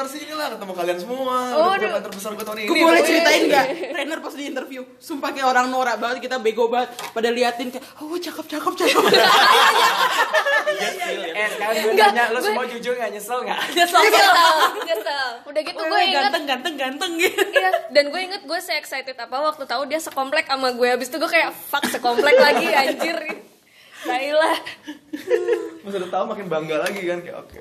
kantor 0.00 0.16
sini 0.16 0.32
lah 0.32 0.48
ketemu 0.48 0.72
kalian 0.72 0.96
semua. 0.96 1.36
Oh, 1.52 1.76
Udah 1.76 1.76
aduh. 1.76 1.90
kantor 2.00 2.12
besar 2.16 2.30
gue 2.32 2.40
tahun 2.40 2.58
ini. 2.64 2.68
Gue 2.72 2.80
boleh 2.80 3.02
ceritain 3.04 3.42
gak? 3.52 3.66
Trainer 3.92 4.18
pas 4.24 4.32
di 4.32 4.44
interview 4.48 4.80
Sumpah 4.96 5.28
kayak 5.28 5.44
orang 5.44 5.68
norak 5.68 6.00
banget 6.00 6.24
Kita 6.24 6.40
bego 6.40 6.72
banget 6.72 6.96
Pada 7.12 7.28
liatin 7.28 7.68
kayak 7.68 7.84
Oh 8.00 8.16
cakep 8.16 8.48
cakep 8.48 8.72
cakep 8.80 9.04
Eh 11.36 11.48
sekarang 11.52 11.76
gue 11.84 11.92
Nggak, 11.92 12.10
nanya 12.16 12.32
Lo 12.32 12.40
semua 12.40 12.64
jujur 12.64 12.96
gak 12.96 13.12
nyesel 13.12 13.44
gak? 13.44 13.60
Nyesel, 13.76 14.00
nyesel. 14.88 15.28
Udah 15.44 15.60
gitu 15.60 15.82
gue 15.84 16.00
inget 16.00 16.22
Ganteng 16.32 16.44
ganteng 16.48 16.74
ganteng 16.80 17.12
gitu 17.20 17.42
Iya, 17.50 17.70
dan 17.92 18.04
gue 18.08 18.20
inget 18.24 18.42
gue 18.48 18.58
se 18.64 18.72
excited 18.72 19.20
apa 19.20 19.36
waktu 19.36 19.68
tahu 19.68 19.84
dia 19.84 20.00
sekomplek 20.00 20.48
sama 20.48 20.72
gue. 20.72 20.88
Habis 20.88 21.12
itu 21.12 21.20
gue 21.20 21.28
kayak 21.28 21.52
fuck 21.52 21.84
sekomplek 21.84 22.40
lagi 22.40 22.72
anjir. 22.72 23.18
Baiklah. 24.00 24.56
Mas 25.84 25.94
udah 25.96 26.10
tahu 26.12 26.24
makin 26.28 26.46
bangga 26.52 26.76
lagi 26.84 27.02
kan 27.08 27.18
kayak 27.24 27.36
oke. 27.40 27.60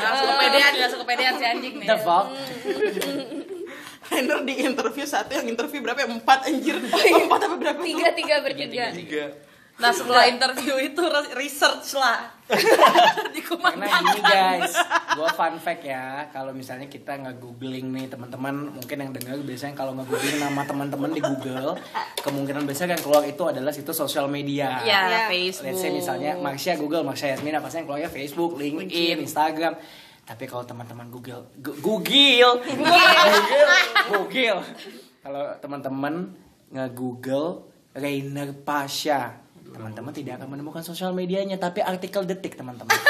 Langsung 0.00 0.28
kepedean, 0.32 0.72
langsung 0.82 1.00
kepedean 1.04 1.34
si 1.36 1.44
anjing 1.44 1.74
nih. 1.76 1.88
The 1.88 1.98
fuck? 2.00 2.26
Trainer 4.12 4.40
di 4.44 4.54
interview 4.60 5.06
satu 5.08 5.32
yang 5.32 5.48
interview 5.48 5.80
berapa 5.80 6.04
ya? 6.04 6.08
Empat 6.08 6.44
anjir 6.44 6.76
Empat 6.84 7.40
apa 7.48 7.54
berapa? 7.56 7.80
Tiga 7.80 8.08
tiga 8.12 8.34
bertiga. 8.44 8.84
Tiga. 8.92 9.24
Nah 9.82 9.90
setelah 9.90 10.24
interview 10.24 10.78
itu 10.80 11.02
re- 11.02 11.34
research 11.34 11.92
lah. 11.94 12.30
Di 13.34 13.40
Karena 13.42 13.86
ini 14.00 14.20
guys, 14.20 14.76
gue 15.10 15.28
fun 15.30 15.56
fact 15.56 15.82
ya, 15.82 16.04
kalau 16.28 16.52
misalnya 16.52 16.86
kita 16.86 17.18
nge-googling 17.18 17.90
nih 17.90 18.06
teman-teman, 18.06 18.54
mungkin 18.72 18.96
yang 18.96 19.10
dengar 19.10 19.34
biasanya 19.38 19.74
kalau 19.74 19.92
nge-googling 19.92 20.38
nama 20.38 20.62
teman-teman 20.62 21.10
di 21.10 21.18
Google, 21.18 21.74
kemungkinan 22.16 22.62
besar 22.62 22.86
yang 22.86 23.00
keluar 23.00 23.24
itu 23.24 23.42
adalah 23.42 23.70
situs 23.70 23.96
sosial 23.96 24.28
media. 24.28 24.78
Ya, 24.82 25.00
Ya. 25.02 25.20
Facebook. 25.26 25.66
Let's 25.66 25.80
say 25.80 25.90
misalnya 25.90 26.36
Marsha 26.36 26.76
Google, 26.76 27.02
Marsha 27.02 27.26
Yasmina 27.26 27.58
pasti 27.58 27.80
yang 27.80 27.86
keluarnya 27.86 28.08
Facebook, 28.08 28.54
LinkedIn, 28.54 29.18
Instagram. 29.18 29.74
Tapi 30.22 30.44
kalau 30.46 30.62
teman-teman 30.62 31.10
Google, 31.10 31.50
Google, 31.58 31.82
Google, 31.82 32.54
Google. 34.08 34.60
Kalau 35.18 35.42
teman-teman 35.58 36.14
nge-Google 36.68 37.66
Rainer 37.92 38.54
Pasha, 38.56 39.41
teman-teman 39.72 40.12
tidak 40.12 40.38
akan 40.38 40.48
menemukan 40.52 40.84
sosial 40.84 41.16
medianya, 41.16 41.56
tapi 41.56 41.80
artikel 41.80 42.22
detik 42.22 42.54
teman-teman. 42.54 42.92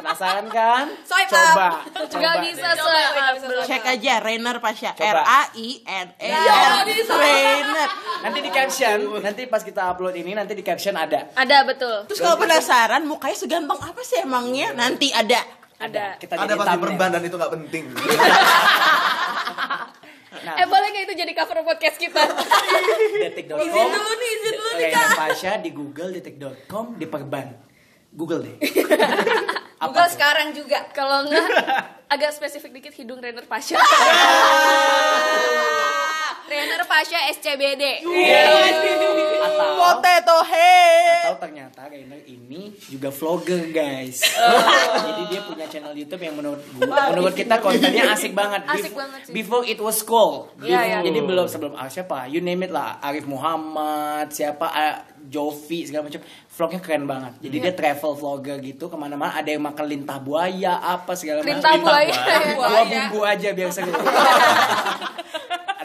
Penasaran 0.00 0.48
kan? 0.48 0.88
Swipe 1.04 1.28
Coba, 1.28 1.84
Gak 1.84 2.08
coba 2.08 2.40
bisa 2.40 2.68
swipe 2.72 3.20
up. 3.20 3.34
Cek 3.68 3.84
aja 3.84 4.14
Rainer 4.24 4.56
Pasha. 4.56 4.96
R 4.96 5.18
A 5.20 5.52
I 5.52 5.84
N 5.84 6.08
E 6.16 6.30
R. 6.32 6.88
Rainer 6.88 7.88
Nanti 8.24 8.38
di 8.40 8.48
caption, 8.48 8.98
nanti 9.20 9.44
pas 9.44 9.60
kita 9.60 9.92
upload 9.92 10.16
ini 10.16 10.32
nanti 10.32 10.56
di 10.56 10.64
caption 10.64 10.96
ada. 10.96 11.28
Ada 11.36 11.68
betul. 11.68 12.08
Terus 12.08 12.16
kalau 12.16 12.40
penasaran 12.40 13.04
mukanya 13.04 13.36
seganteng 13.36 13.76
apa 13.76 14.00
sih 14.00 14.24
emangnya? 14.24 14.72
Nanti 14.72 15.12
ada 15.12 15.44
Ada. 15.80 16.16
Kita 16.16 16.36
Ada 16.36 16.54
pasti 16.60 16.76
perban 16.80 17.08
dan 17.12 17.22
itu 17.24 17.36
nggak 17.36 17.52
penting. 17.60 17.84
Nah, 20.30 20.54
Eh 20.62 20.66
boleh 20.70 20.94
gak 20.94 21.04
itu 21.10 21.14
jadi 21.26 21.32
cover 21.34 21.66
podcast 21.66 21.98
kita? 21.98 22.22
detik.com. 23.26 23.58
Izin 23.58 23.86
dulu 23.90 24.12
nih, 24.14 24.30
izin 24.38 24.52
dulu 24.54 24.70
nih 24.78 24.88
kak. 24.94 25.06
Pasha 25.18 25.52
di 25.58 25.70
Google 25.74 26.10
detik.com 26.14 26.94
di 26.94 27.06
perban. 27.10 27.50
Google 28.14 28.46
deh. 28.46 28.56
Google 29.82 30.08
sekarang 30.10 30.54
juga. 30.54 30.86
Kalau 30.94 31.26
enggak 31.26 31.46
agak 32.06 32.30
spesifik 32.30 32.78
dikit 32.78 32.94
hidung 32.94 33.18
Rainer 33.18 33.46
Pasha. 33.46 33.78
Trainer 36.50 36.82
Pasha 36.82 37.30
SCBD. 37.30 38.02
Atau 39.40 39.68
potato 39.72 40.36
head. 40.44 41.30
atau 41.30 41.36
ternyata 41.38 41.86
Rainer 41.86 42.18
ini 42.26 42.74
juga 42.82 43.06
vlogger 43.08 43.70
guys. 43.70 44.18
Jadi 45.06 45.22
dia 45.30 45.40
punya 45.42 45.64
channel 45.64 45.94
YouTube 45.94 46.18
yang 46.18 46.34
menurut 46.34 46.58
gua, 46.74 47.14
menurut 47.14 47.32
kita 47.32 47.56
kontennya 47.56 48.10
asik 48.10 48.34
banget. 48.34 48.66
Asik 48.66 48.90
Bef- 48.90 48.98
banget 48.98 49.20
sih. 49.22 49.32
Before 49.32 49.62
it 49.62 49.78
was 49.78 50.02
cool. 50.02 50.50
Iya, 50.58 50.74
Bef- 50.74 50.88
iya. 50.88 50.98
Jadi 51.00 51.18
belum 51.22 51.46
sebelum 51.46 51.72
ah, 51.72 51.86
siapa? 51.86 52.26
You 52.26 52.42
name 52.42 52.66
it 52.66 52.72
lah. 52.72 52.98
Arif 52.98 53.24
Muhammad, 53.24 54.28
siapa? 54.28 54.66
Ah, 54.66 54.94
Jovi 55.22 55.86
segala 55.86 56.10
macam. 56.10 56.18
Vlognya 56.50 56.80
keren 56.82 57.06
banget. 57.06 57.32
Jadi 57.40 57.56
Iya. 57.56 57.64
dia 57.64 57.74
travel 57.78 58.12
vlogger 58.12 58.58
gitu 58.58 58.90
ke 58.90 58.96
mana-mana. 58.96 59.30
Ada 59.32 59.54
yang 59.54 59.62
makan 59.62 59.86
lintah 59.86 60.18
buaya 60.18 60.82
apa 60.82 61.14
segala 61.14 61.40
macam. 61.40 61.54
Lintah 61.54 61.72
buaya. 61.78 62.14
Gua 62.52 62.82
bumbu 62.82 63.20
aja 63.22 63.48
biar 63.54 63.70
seru. 63.70 63.94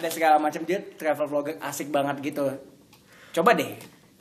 Ada 0.06 0.14
segala 0.14 0.36
macam 0.38 0.62
dia 0.62 0.78
travel 0.94 1.26
vlogger 1.26 1.56
asik 1.60 1.90
banget 1.90 2.16
gitu. 2.24 2.46
Coba 3.34 3.52
deh 3.52 3.74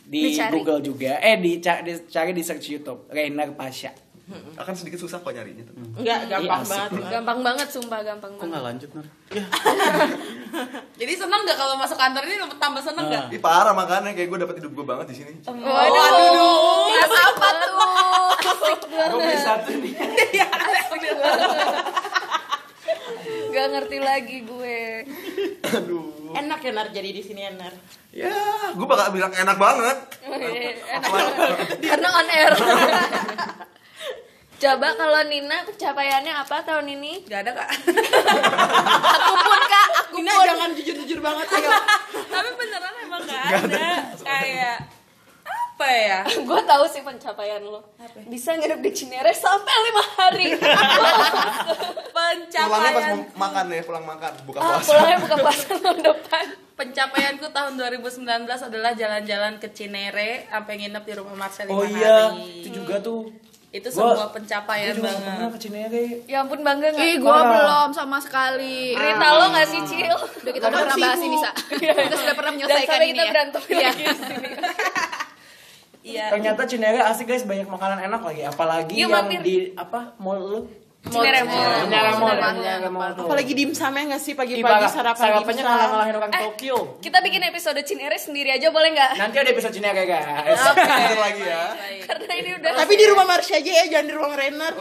di 0.03 0.33
Dicari. 0.33 0.51
Google 0.51 0.81
juga. 0.81 1.21
Eh 1.21 1.37
dicari, 1.37 1.93
dicari 1.93 2.33
di 2.33 2.41
search 2.41 2.65
YouTube 2.71 3.05
Rainer 3.09 3.53
Pasha. 3.53 3.93
Akan 4.57 4.73
sedikit 4.73 4.97
susah 4.97 5.21
kok 5.21 5.29
nyarinya 5.29 5.63
tuh. 5.63 5.75
Enggak, 5.95 6.27
gampang 6.27 6.59
Iya, 6.59 6.67
banget. 6.67 6.91
Gampang 7.13 7.39
banget 7.45 7.67
sumpah 7.69 8.01
gampang 8.01 8.31
Kok 8.31 8.39
banget. 8.39 8.49
nggak 8.49 8.65
lanjut 8.65 8.89
Nur? 8.91 9.07
Jadi 10.97 11.13
seneng 11.13 11.41
gak 11.45 11.55
kalau 11.55 11.75
masuk 11.77 11.95
kantor 11.95 12.25
ini 12.25 12.35
tambah 12.57 12.81
seneng 12.81 13.05
gak? 13.07 13.29
Ih 13.29 13.39
parah 13.39 13.71
makanya 13.71 14.11
kayak 14.17 14.27
gue 14.27 14.39
dapet 14.41 14.55
hidup 14.65 14.73
gue 14.73 14.87
banget 14.87 15.07
di 15.13 15.15
sini. 15.21 15.33
Waduh. 15.45 16.89
Apa 16.97 17.49
tuh? 17.61 17.77
Asik 18.41 18.81
Gue 18.89 19.07
beli 19.13 19.21
banget. 19.29 19.45
satu 19.45 19.71
nih. 19.77 19.93
Gak 23.55 23.71
ngerti 23.71 23.99
lagi 24.03 24.43
gue. 24.43 25.07
Aduh. 25.63 26.35
Enak 26.35 26.59
ya 26.67 26.73
Nar 26.75 26.91
jadi 26.91 27.15
di 27.15 27.23
sini 27.23 27.47
ya 27.47 27.55
Nar. 27.55 27.71
Ya, 28.11 28.35
gue 28.75 28.87
bakal 28.87 29.15
bilang 29.15 29.31
enak 29.31 29.55
banget. 29.55 29.99
Enak 30.27 31.03
Karena 31.79 32.09
on 32.11 32.29
air. 32.35 32.51
Coba 34.59 34.89
kalau 34.99 35.23
Nina 35.31 35.63
pencapaiannya 35.67 36.35
apa 36.35 36.67
tahun 36.67 36.87
ini? 36.99 37.23
Gak 37.31 37.47
ada 37.47 37.63
kak. 37.63 37.71
Aku 39.15 39.35
pun 39.39 39.61
kak, 39.71 39.89
aku 40.03 40.19
Nina 40.19 40.35
pun. 40.35 40.47
jangan 40.51 40.71
jujur-jujur 40.75 41.19
banget 41.23 41.47
ayo. 41.55 41.71
Tapi 42.11 42.51
beneran 42.59 42.95
emang 43.07 43.23
gak 43.23 43.43
ada. 43.71 43.87
Kayak 44.19 44.77
apa 45.85 45.93
ya? 45.93 46.19
gue 46.49 46.61
tahu 46.65 46.85
sih 46.87 47.01
pencapaian 47.01 47.61
lo. 47.61 47.85
Bisa 48.25 48.53
nginep 48.53 48.81
di 48.81 48.91
Cinere 48.91 49.29
sampai 49.31 49.75
lima 49.83 50.05
hari. 50.17 50.49
Pulangnya 50.57 52.01
pas 52.09 52.33
Pencapaian 52.35 53.17
mau 53.31 53.45
makan 53.45 53.65
ya, 53.69 53.83
pulang 53.83 54.05
makan, 54.05 54.33
buka 54.45 54.59
ah, 54.59 54.67
puasa. 54.73 54.87
pulangnya 54.87 55.19
buka 55.21 55.37
puasa 55.39 55.65
tahun 55.77 55.99
depan. 56.01 56.45
pencapaianku 56.75 57.47
tahun 57.49 57.73
2019 57.77 58.27
adalah 58.65 58.93
jalan-jalan 58.93 59.55
ke 59.59 59.69
Cinere 59.71 60.49
sampai 60.49 60.75
nginep 60.77 61.05
di 61.05 61.13
rumah 61.15 61.37
Marcel 61.37 61.69
Oh 61.69 61.85
iya, 61.85 62.33
hari. 62.33 62.63
itu 62.63 62.69
juga 62.73 62.99
tuh. 62.99 63.31
Itu 63.71 63.91
Gua- 63.91 64.15
sebuah 64.15 64.31
pencapaian 64.31 64.91
Gua 64.93 64.99
juga 65.01 65.11
pernah 65.13 65.35
banget. 65.37 65.51
ke 65.51 65.59
Cinere. 65.61 66.05
Ya 66.25 66.39
ampun 66.41 66.63
bangga 66.63 66.89
nggak? 66.89 67.05
Ih, 67.05 67.17
gua 67.19 67.39
belum 67.45 67.91
sama 67.91 68.19
sekali. 68.19 68.91
Rita 68.93 69.29
lo 69.33 69.45
nggak 69.51 69.67
sih 69.67 69.81
Cil? 69.85 70.15
Udah 70.15 70.53
kita 70.53 70.65
udah 70.65 70.79
pernah 70.81 70.97
bahas 70.97 71.21
ini, 71.21 71.37
Sa. 71.37 71.51
Kita 71.69 72.15
sudah 72.17 72.35
pernah 72.35 72.51
Dan 72.51 72.59
menyelesaikan 72.61 72.87
sampai 72.89 73.03
ini 73.05 73.13
kita 73.13 73.19
ya. 73.21 73.31
berantem 73.31 73.61
lagi 73.61 74.05
sini. 74.07 74.49
Iya. 76.05 76.29
Ternyata 76.29 76.63
Cinere 76.65 77.01
asik 77.01 77.25
guys, 77.27 77.43
banyak 77.43 77.65
makanan 77.65 78.05
enak 78.05 78.21
lagi. 78.21 78.45
Apalagi 78.45 78.93
Yuk, 78.93 79.09
yang 79.09 79.13
mampir. 79.25 79.41
di 79.41 79.57
apa 79.73 80.13
mall 80.17 80.37
lu? 80.39 80.61
Cinere 81.05 81.45
Mall. 81.45 81.85
Cinere 81.85 82.11
Mall, 82.15 82.33
Cinere. 82.33 82.89
Apalagi 83.19 83.53
dimsumnya 83.53 84.03
nggak 84.07 84.23
sih 84.23 84.33
Ih, 84.33 84.37
pagi-pagi 84.37 84.87
sarapan 84.87 85.21
Sarapannya 85.23 85.53
dimsum. 85.55 85.69
ngalah-ngalahin 85.71 86.15
orang 86.15 86.31
Eh. 86.31 86.41
Tokyo. 86.43 86.77
Kita 86.99 87.19
bikin 87.21 87.43
episode 87.45 87.81
Cinere 87.83 88.17
sendiri 88.17 88.49
aja 88.51 88.69
boleh 88.69 88.89
nggak? 88.91 89.11
Nanti 89.15 89.37
ada 89.39 89.51
episode 89.51 89.75
Cinere 89.75 90.01
guys. 90.03 90.61
Bentar 90.65 91.13
lagi 91.19 91.43
ya. 91.43 91.63
Karena 92.05 92.33
ini 92.35 92.51
udah. 92.55 92.71
Tapi 92.75 92.93
di 92.95 93.05
rumah 93.05 93.27
Marsha 93.27 93.55
aja 93.55 93.71
ya, 93.75 93.85
jangan 93.87 94.07
di 94.07 94.15
ruang 94.15 94.33
Renner. 94.35 94.73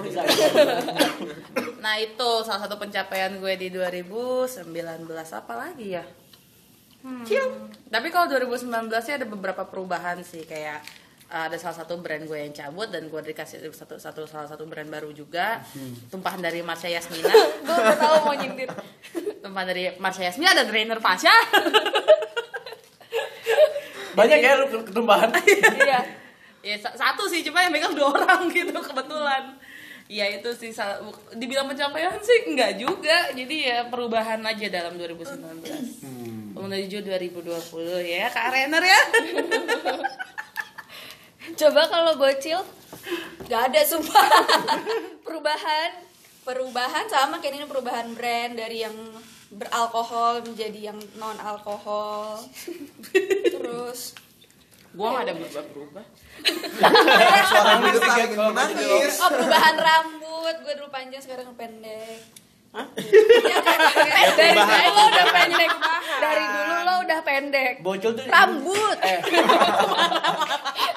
Nah 1.78 2.00
itu 2.00 2.30
salah 2.42 2.62
satu 2.62 2.76
pencapaian 2.78 3.36
gue 3.36 3.54
di 3.58 3.68
2019 3.68 4.64
apa 5.34 5.54
lagi 5.54 5.88
ya? 5.94 6.04
Hmm. 7.04 7.28
Tapi 7.86 8.08
kalau 8.10 8.32
2019 8.32 8.72
sih 9.02 9.14
ada 9.14 9.26
beberapa 9.26 9.68
perubahan 9.68 10.24
sih 10.24 10.48
kayak 10.48 10.80
ada 11.34 11.58
salah 11.58 11.82
satu 11.82 11.98
brand 11.98 12.30
gue 12.30 12.38
yang 12.38 12.54
cabut 12.54 12.94
dan 12.94 13.10
gue 13.10 13.18
dikasih 13.18 13.58
satu 13.74 13.98
satu 13.98 14.30
salah 14.30 14.46
satu 14.46 14.70
brand 14.70 14.86
baru 14.86 15.10
juga. 15.10 15.66
Tumpahan 16.14 16.38
dari 16.38 16.62
Marsha 16.62 16.86
Yasmina. 16.86 17.34
Gue 17.66 17.74
udah 17.74 17.98
tahu 17.98 18.16
mau 18.22 18.36
nyindir. 18.38 18.70
tumpahan 19.44 19.66
dari 19.66 19.98
Marsha 19.98 20.30
Yasmina 20.30 20.54
dan 20.54 20.70
trainer 20.70 21.02
Pasha. 21.02 21.34
Banyak 24.14 24.40
ya 24.40 24.62
lu 24.62 24.70
ketumbahan. 24.86 25.34
Iya. 25.42 26.00
ya 26.62 26.76
sa- 26.78 26.94
satu 26.94 27.26
sih 27.26 27.42
cuma 27.42 27.66
yang 27.66 27.74
megang 27.74 27.98
dua 27.98 28.14
orang 28.14 28.46
gitu 28.54 28.78
kebetulan. 28.78 29.58
Ya 30.06 30.30
itu 30.30 30.54
sih 30.54 30.70
dibilang 31.34 31.66
pencapaian 31.66 32.14
sih 32.22 32.46
enggak 32.46 32.78
juga. 32.78 33.34
Jadi 33.34 33.74
ya 33.74 33.90
perubahan 33.90 34.38
aja 34.46 34.70
dalam 34.70 35.02
2019 35.02 36.14
menuju 36.54 36.98
2020 37.04 37.50
ya 38.06 38.30
Kak 38.30 38.48
Renner 38.54 38.84
ya 38.86 39.02
Coba 41.60 41.82
kalau 41.92 42.14
bocil 42.16 42.60
Gak 43.52 43.62
ada 43.74 43.82
sumpah. 43.84 44.28
Perubahan. 45.28 45.90
Perubahan 46.44 47.06
sama 47.08 47.40
kayak 47.40 47.56
ini 47.56 47.68
perubahan 47.68 48.12
brand 48.16 48.60
Dari 48.60 48.84
yang 48.84 48.96
beralkohol 49.54 50.44
menjadi 50.44 50.92
yang 50.92 51.00
non 51.16 51.40
alkohol 51.40 52.42
Terus. 53.48 54.18
Gua 54.94 55.10
nggak 55.10 55.24
ada 55.26 55.34
berubah-berubah 55.34 56.06
Suara 57.50 57.82
lu 57.82 57.88
itu 57.90 58.00
ingin 58.04 58.30
menangis. 58.36 59.14
Oh 59.22 59.30
perubahan 59.32 59.76
rambut. 59.80 60.56
Gue 60.66 60.74
dulu 60.76 60.90
panjang 60.92 61.22
sekarang 61.24 61.50
pendek. 61.56 62.20
Dari 64.38 64.58
dulu 64.58 64.90
lo 64.98 65.04
udah 65.14 65.26
pendek. 65.30 65.72
Dari 66.20 66.46
dulu 66.50 66.76
lo 66.82 66.94
udah 67.06 67.20
pendek. 67.22 67.74
Bocil 67.86 68.12
tuh 68.18 68.26
Rambut. 68.26 68.98
Eh. 69.06 69.22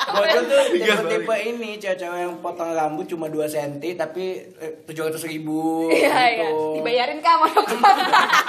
Bocil 0.08 0.42
tuh 0.44 0.60
tipe-tipe 0.72 1.34
ini 1.44 1.70
cewek-cewek 1.76 2.18
yang 2.20 2.34
potong 2.38 2.70
rambut 2.70 3.04
cuma 3.04 3.26
2 3.26 3.42
cm 3.44 3.74
tapi 3.96 4.38
tujuh 4.84 5.02
ratus 5.04 5.24
ribu 5.24 5.90
Iya, 5.90 6.14
iya. 6.28 6.46
gitu. 6.46 6.78
Dibayarin 6.78 7.18
dokter 7.18 7.78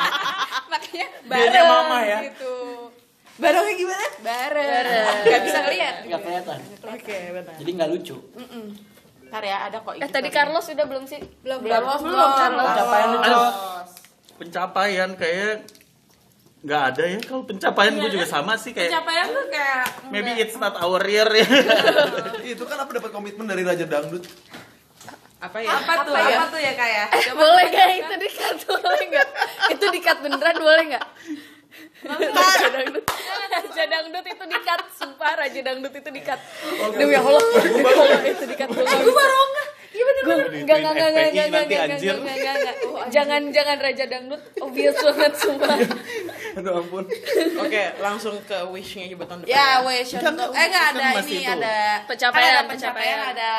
Makanya 0.71 1.07
bareng 1.25 1.65
mama 1.65 1.97
ya. 2.01 2.19
gitu 2.23 2.53
Barangnya 3.37 3.73
gimana? 3.75 4.05
Bareng 4.19 4.67
Gak 5.23 5.41
bisa 5.43 5.59
ngeliat 5.61 5.95
Nggak 6.03 6.21
kelihatan. 6.21 6.59
Oke, 6.83 7.17
benar. 7.31 7.53
Jadi 7.55 7.69
nggak 7.71 7.89
lucu. 7.91 8.17
Ntar 9.27 9.43
ya, 9.43 9.57
ada 9.65 9.77
kok. 9.77 9.93
Eh 9.93 10.09
tadi 10.09 10.29
Carlos 10.29 10.65
udah 10.65 10.85
belum 10.85 11.03
sih? 11.03 11.19
Belum 11.41 11.59
Belum. 11.59 11.81
belum 11.83 11.99
Belum. 12.01 12.29
Carlos. 12.33 12.65
Pencapaian. 12.65 13.09
Cok. 13.19 13.53
pencapaian 14.37 15.09
kayak 15.13 15.53
nggak 16.65 16.81
ada 16.93 17.03
ya. 17.05 17.17
Kalau 17.21 17.43
pencapaian 17.45 17.93
gue 17.97 18.09
juga 18.09 18.27
sama 18.27 18.57
sih 18.57 18.73
kayak 18.73 18.89
pencapaian 18.89 19.27
tuh 19.29 19.45
kayak 19.53 19.85
maybe 20.09 20.31
it's 20.41 20.57
not 20.57 20.73
our 20.81 21.01
year 21.05 21.29
ya. 21.29 21.47
Itu 22.57 22.63
kan 22.65 22.77
apa 22.81 22.91
dapat 22.97 23.11
komitmen 23.13 23.45
dari 23.45 23.61
Raja 23.61 23.85
Dangdut? 23.85 24.25
Apa 25.37 25.57
ya? 25.61 25.69
apa 25.69 25.93
tuh? 26.01 26.13
Apa 26.17 26.45
tuh 26.49 26.59
ya 26.61 26.73
kayak 26.73 27.05
Eh, 27.13 27.33
boleh 27.37 27.65
gak 27.69 27.87
itu 27.93 28.15
dikat 28.25 28.57
boleh 28.65 29.03
gak? 29.13 29.27
Itu 29.69 29.85
dikat 29.93 30.17
beneran 30.25 30.55
boleh 30.57 30.83
gak? 30.97 31.05
Raja 31.97 32.67
dangdut. 32.73 33.05
Raja 33.53 33.83
dangdut 33.89 34.25
itu 34.25 34.45
dikat. 34.49 34.79
Sumpah 34.97 35.33
Raja 35.37 35.59
dangdut 35.61 35.93
itu 35.93 36.09
dikat. 36.09 36.39
Demi 36.93 37.13
Allah. 37.17 37.41
Itu 38.25 38.45
dikat. 38.49 38.67
Gue 38.69 38.81
Gue 38.81 39.13
baru 39.13 39.37
enggak 39.45 39.76
Iya 39.97 40.03
bener 40.05 40.23
bener 40.23 40.45
Enggak 40.53 40.77
enggak 40.77 40.93
enggak 40.93 41.09
enggak 41.09 41.25
enggak 41.25 41.47
nanti, 41.49 41.75
anjir. 41.97 42.15
Jangan 43.09 43.41
jangan 43.49 43.77
Raja 43.79 44.05
dangdut 44.05 44.41
Obvious 44.59 44.97
banget 45.07 45.33
sumpah 45.33 45.73
Aduh 46.53 46.73
ampun. 46.75 47.05
Oke, 47.57 47.83
langsung 47.97 48.37
ke 48.43 48.57
wishnya 48.67 49.05
aja 49.05 49.15
buat 49.15 49.25
tahun 49.27 49.39
depan. 49.41 49.51
ya 49.51 49.67
wish 49.83 50.11
untuk 50.13 50.49
eh 50.51 50.65
nggak 50.67 50.85
ada 50.87 51.01
Kan 51.03 51.15
masih 51.17 51.35
ini 51.35 51.45
ada 51.47 51.75
Pencapaian, 52.03 52.49
ada 52.51 52.61
pencapaian 52.65 53.19
ada 53.27 53.51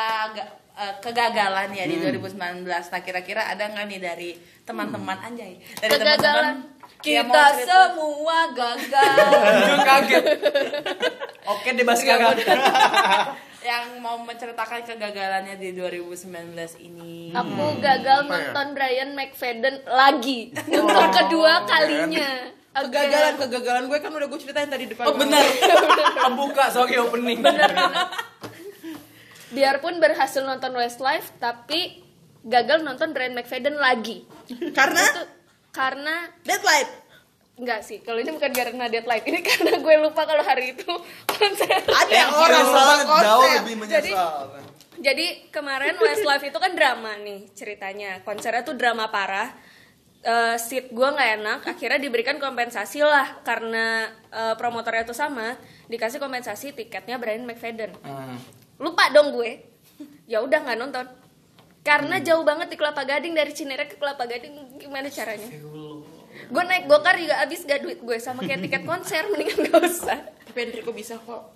eh, 0.75 0.95
kegagalan 0.99 1.69
ya 1.71 1.85
di 1.85 1.97
2019 1.97 2.39
nah 2.65 3.01
kira-kira 3.01 3.43
ada 3.47 3.67
nggak 3.67 3.85
nih 3.89 4.01
dari 4.01 4.31
teman-teman 4.63 5.19
anjay 5.21 5.59
dari 5.77 5.91
Kegagalan. 5.91 6.57
Kita 6.99 7.31
semua 7.57 8.51
gagal 8.51 8.91
kaget. 9.89 10.25
Oke 11.47 11.69
deh 11.71 11.83
Bas 11.83 12.03
kakak. 12.03 12.35
Yang 13.69 14.01
mau 14.01 14.17
menceritakan 14.25 14.81
kegagalannya 14.81 15.61
di 15.61 15.77
2019 15.77 16.57
ini. 16.81 17.37
Aku 17.37 17.77
gagal 17.85 18.25
nonton 18.25 18.73
Brian 18.73 19.13
McFadden 19.13 19.85
lagi. 19.85 20.57
Untuk 20.81 21.09
kedua 21.13 21.69
kalinya. 21.69 22.49
Oke. 22.81 22.89
Kegagalan 22.89 23.35
kegagalan 23.37 23.85
gue 23.93 23.99
kan 24.01 24.11
udah 24.17 24.29
gue 24.33 24.41
ceritain 24.41 24.71
tadi 24.73 24.89
depan. 24.89 25.05
oh 25.11 25.17
benar 25.21 25.45
Pembuka 26.25 26.73
soalnya 26.73 27.05
opening. 27.05 27.45
Biarpun 29.53 30.01
berhasil 30.01 30.45
nonton 30.45 30.77
Westlife 30.77 31.33
Tapi 31.37 32.05
gagal 32.49 32.81
nonton 32.81 33.13
Brian 33.13 33.37
McFadden 33.37 33.77
lagi. 33.77 34.25
Karena? 34.73 35.05
Itu 35.13 35.23
karena 35.77 36.33
deadline. 36.41 36.98
Enggak 37.59 37.83
sih, 37.83 37.99
kalau 38.07 38.23
ini 38.23 38.31
bukan 38.31 38.55
karena 38.55 38.87
deadline. 38.87 39.25
Ini 39.27 39.41
karena 39.51 39.73
gue 39.83 39.95
lupa 39.99 40.23
kalau 40.23 40.47
hari 40.47 40.79
itu 40.79 40.87
konser. 41.35 41.83
Ada 41.83 42.15
Yang 42.15 42.33
orang 42.39 42.63
lupa 42.63 43.19
jauh 43.27 43.51
lebih 43.59 43.77
menyesal. 43.83 44.31
Jadi 44.99 45.27
kemarin 45.55 45.95
Westlife 45.95 46.51
itu 46.51 46.59
kan 46.59 46.73
drama 46.75 47.19
nih 47.19 47.51
ceritanya. 47.55 48.23
Konsernya 48.23 48.63
tuh 48.63 48.79
drama 48.79 49.11
parah. 49.11 49.51
Eh, 50.19 50.59
Seat 50.59 50.91
gue 50.91 51.09
nggak 51.15 51.31
enak 51.39 51.61
Akhirnya 51.71 52.03
diberikan 52.03 52.39
kompensasi 52.43 53.03
lah. 53.03 53.43
Karena 53.43 54.07
eh, 54.31 54.55
promotornya 54.59 55.07
tuh 55.07 55.15
sama 55.15 55.59
Dikasih 55.87 56.19
kompensasi 56.19 56.75
tiketnya 56.75 57.19
Brian 57.19 57.47
McFadden. 57.47 57.95
Hmm. 58.03 58.39
Lupa 58.79 59.11
dong 59.11 59.35
gue. 59.35 59.59
Ya 60.31 60.45
udah 60.45 60.61
nggak 60.61 60.79
nonton. 60.79 61.07
Karena 61.81 62.21
jauh 62.21 62.45
banget 62.45 62.69
di 62.69 62.77
Kelapa 62.77 63.01
Gading 63.01 63.33
dari 63.33 63.49
Cinere 63.57 63.89
ke 63.89 63.97
Kelapa 63.97 64.29
Gading 64.29 64.77
gimana 64.77 65.09
caranya 65.09 65.49
gue 66.49 66.63
naik 66.65 66.85
gokar 66.89 67.15
juga 67.21 67.45
abis 67.45 67.61
gak 67.69 67.85
duit 67.85 68.01
gue 68.01 68.17
sama 68.17 68.41
kayak 68.45 68.65
tiket 68.65 68.83
konser 68.89 69.29
mendingan 69.29 69.69
gak 69.69 69.81
usah 69.85 70.19
Tapi 70.49 70.59
Enrico 70.65 70.97
bisa 70.97 71.21
kok. 71.21 71.55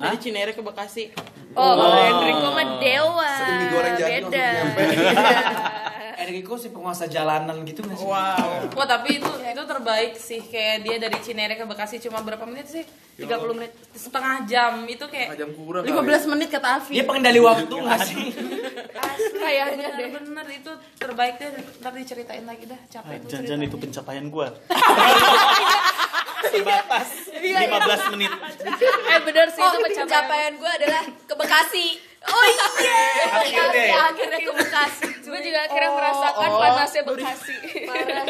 Dari 0.00 0.16
Cinere 0.16 0.56
ke 0.56 0.64
Bekasi. 0.64 1.12
oh, 1.52 1.76
oh. 1.76 1.92
Enrico 1.92 2.48
mah 2.56 2.80
dewa 2.80 3.32
Sering 3.36 3.60
jadi 4.00 4.24
beda. 4.24 4.48
Enrico 6.20 6.54
sih 6.60 6.68
penguasa 6.68 7.08
jalanan 7.08 7.64
gitu 7.64 7.80
nggak 7.80 7.96
sih? 7.96 8.04
Wow. 8.04 8.70
Wah 8.76 8.86
tapi 8.86 9.16
itu 9.16 9.30
itu 9.40 9.62
terbaik 9.64 10.12
sih 10.20 10.40
kayak 10.44 10.84
dia 10.84 10.96
dari 11.00 11.18
Cinere 11.24 11.56
ke 11.56 11.64
Bekasi 11.64 11.96
cuma 11.98 12.20
berapa 12.20 12.44
menit 12.44 12.68
sih? 12.68 12.84
30 13.20 13.56
menit 13.56 13.72
setengah 13.92 14.48
jam 14.48 14.80
itu 14.88 15.04
kayak 15.04 15.36
Jam 15.36 15.52
kurang 15.52 15.84
15 15.84 16.32
menit 16.32 16.48
kata 16.48 16.80
Alfi. 16.80 16.92
Dia 16.96 17.04
pengendali 17.04 17.40
waktu 17.40 17.74
nggak 17.74 18.00
sih? 18.04 18.24
kayaknya 19.40 19.86
deh 19.96 20.08
bener-bener 20.12 20.46
itu 20.52 20.72
terbaik 20.96 21.34
deh 21.40 21.48
ntar 21.80 21.92
diceritain 21.96 22.44
lagi 22.44 22.64
dah 22.68 22.80
capek 22.88 23.16
tuh 23.24 23.40
jangan 23.40 23.66
itu 23.66 23.76
pencapaian 23.76 24.24
gue 24.28 24.46
sebatas 26.50 27.08
15 27.34 28.12
menit 28.16 28.30
eh 29.10 29.20
bener 29.24 29.46
sih 29.52 29.62
Oh, 29.64 29.70
itu 29.72 29.78
pencapaian 29.80 30.06
pencapaian 30.08 30.52
gue 30.56 30.70
adalah 30.82 31.02
ke 31.06 31.34
Bekasi. 31.36 31.86
Oh 32.20 32.44
iya. 32.44 32.66
Akhirnya. 33.30 33.84
Ya, 33.86 34.00
akhirnya 34.12 34.38
ke 34.42 34.52
Bekasi. 34.52 35.09
Gue 35.30 35.40
juga 35.40 35.58
akhirnya 35.64 35.90
merasakan 35.92 36.48
oh. 36.48 36.58
panasnya 36.58 37.02
Bekasi 37.02 37.54
Parah. 37.86 38.24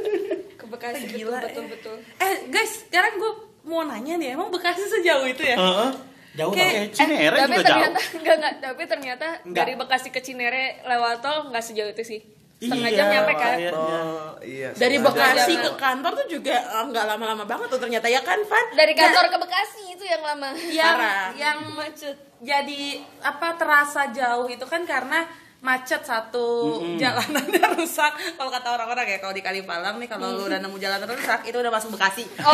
Ke 0.60 0.64
Bekasi 0.66 1.02
betul 1.06 1.18
Gila, 1.20 1.38
betul 1.40 1.62
eh. 1.62 1.68
betul. 1.70 1.96
eh 2.18 2.34
guys 2.48 2.72
sekarang 2.84 3.12
gue 3.16 3.32
mau 3.62 3.82
nanya 3.82 4.14
nih 4.16 4.34
emang 4.34 4.48
Bekasi 4.48 4.84
sejauh 4.90 5.24
itu 5.24 5.42
ya 5.42 5.54
Heeh. 5.54 5.90
Jauh 6.30 6.52
Kayak- 6.52 6.90
Cinere 6.90 7.36
tapi 7.36 7.52
juga 7.52 7.62
jauh 7.64 7.74
ternyata 7.74 7.98
enggak 8.14 8.34
enggak 8.36 8.54
tapi 8.60 8.82
ternyata 8.86 9.26
Enggak. 9.42 9.56
dari 9.56 9.72
Bekasi 9.74 10.08
ke 10.08 10.20
Cinere 10.20 10.64
lewat 10.84 11.18
tol 11.18 11.48
nggak 11.48 11.64
sejauh 11.64 11.90
itu 11.90 12.04
sih 12.04 12.20
setengah 12.60 12.86
Iya, 12.86 12.98
jam 13.00 13.06
nyampe 13.08 13.32
kan 13.34 13.56
akhirnya. 13.56 13.72
Oh, 13.72 14.32
iya. 14.44 14.68
Dari. 14.76 15.00
Bekasi 15.00 15.52
Jangan. 15.56 15.64
ke 15.64 15.70
kantor 15.80 16.12
tuh 16.12 16.26
juga 16.28 16.56
eh, 16.60 16.84
nggak 16.86 17.04
lama-lama 17.08 17.44
banget 17.48 17.72
tuh 17.72 17.80
ternyata 17.80 18.04
ya 18.04 18.20
kan, 18.20 18.36
Van? 18.36 18.66
dari 18.76 18.92
kantor 18.92 19.32
ke 19.32 19.38
Bekasi 19.40 19.82
itu 19.90 20.04
yang 20.04 20.20
lama 20.20 20.52
yang 20.68 20.92
Parah. 20.92 21.28
yang 21.32 21.58
macet 21.72 22.16
jadi 22.36 22.82
apa 23.20 23.56
terasa 23.56 24.12
jauh 24.12 24.44
itu 24.44 24.60
kan 24.64 24.84
karena 24.84 25.24
macet 25.60 26.00
satu 26.00 26.80
jalanannya 26.96 27.64
rusak 27.76 28.12
kalau 28.40 28.48
kata 28.48 28.68
orang-orang 28.80 29.06
ya 29.12 29.18
kalau 29.20 29.36
di 29.36 29.44
Kalipalang 29.44 30.00
nih 30.00 30.08
kalau 30.08 30.32
lu 30.32 30.48
udah 30.48 30.56
nemu 30.56 30.76
jalanan 30.80 31.08
rusak 31.08 31.44
itu 31.44 31.56
udah 31.60 31.68
masuk 31.68 31.92
Bekasi 31.92 32.24
oh 32.48 32.52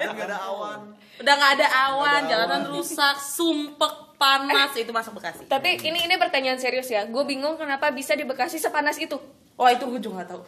Dan 0.00 0.08
nggak 0.16 0.28
ada 0.32 0.38
awan. 0.48 0.80
udah 1.20 1.34
nggak 1.36 1.52
ada 1.60 1.68
awan 1.92 2.20
jalanan 2.24 2.62
rusak 2.72 3.16
sumpek 3.20 4.04
sepanas 4.24 4.72
itu 4.78 4.88
masuk 4.88 5.12
Bekasi. 5.20 5.44
Tapi 5.44 5.76
ini 5.84 6.08
ini 6.08 6.14
pertanyaan 6.16 6.56
serius 6.56 6.88
ya. 6.88 7.04
Gue 7.04 7.28
bingung 7.28 7.60
kenapa 7.60 7.92
bisa 7.92 8.16
di 8.16 8.24
Bekasi 8.24 8.56
sepanas 8.56 8.96
itu. 8.96 9.20
Wah 9.60 9.68
itu 9.68 9.84
gue 9.84 10.00
juga 10.00 10.24
gak 10.24 10.28
tahu. 10.32 10.42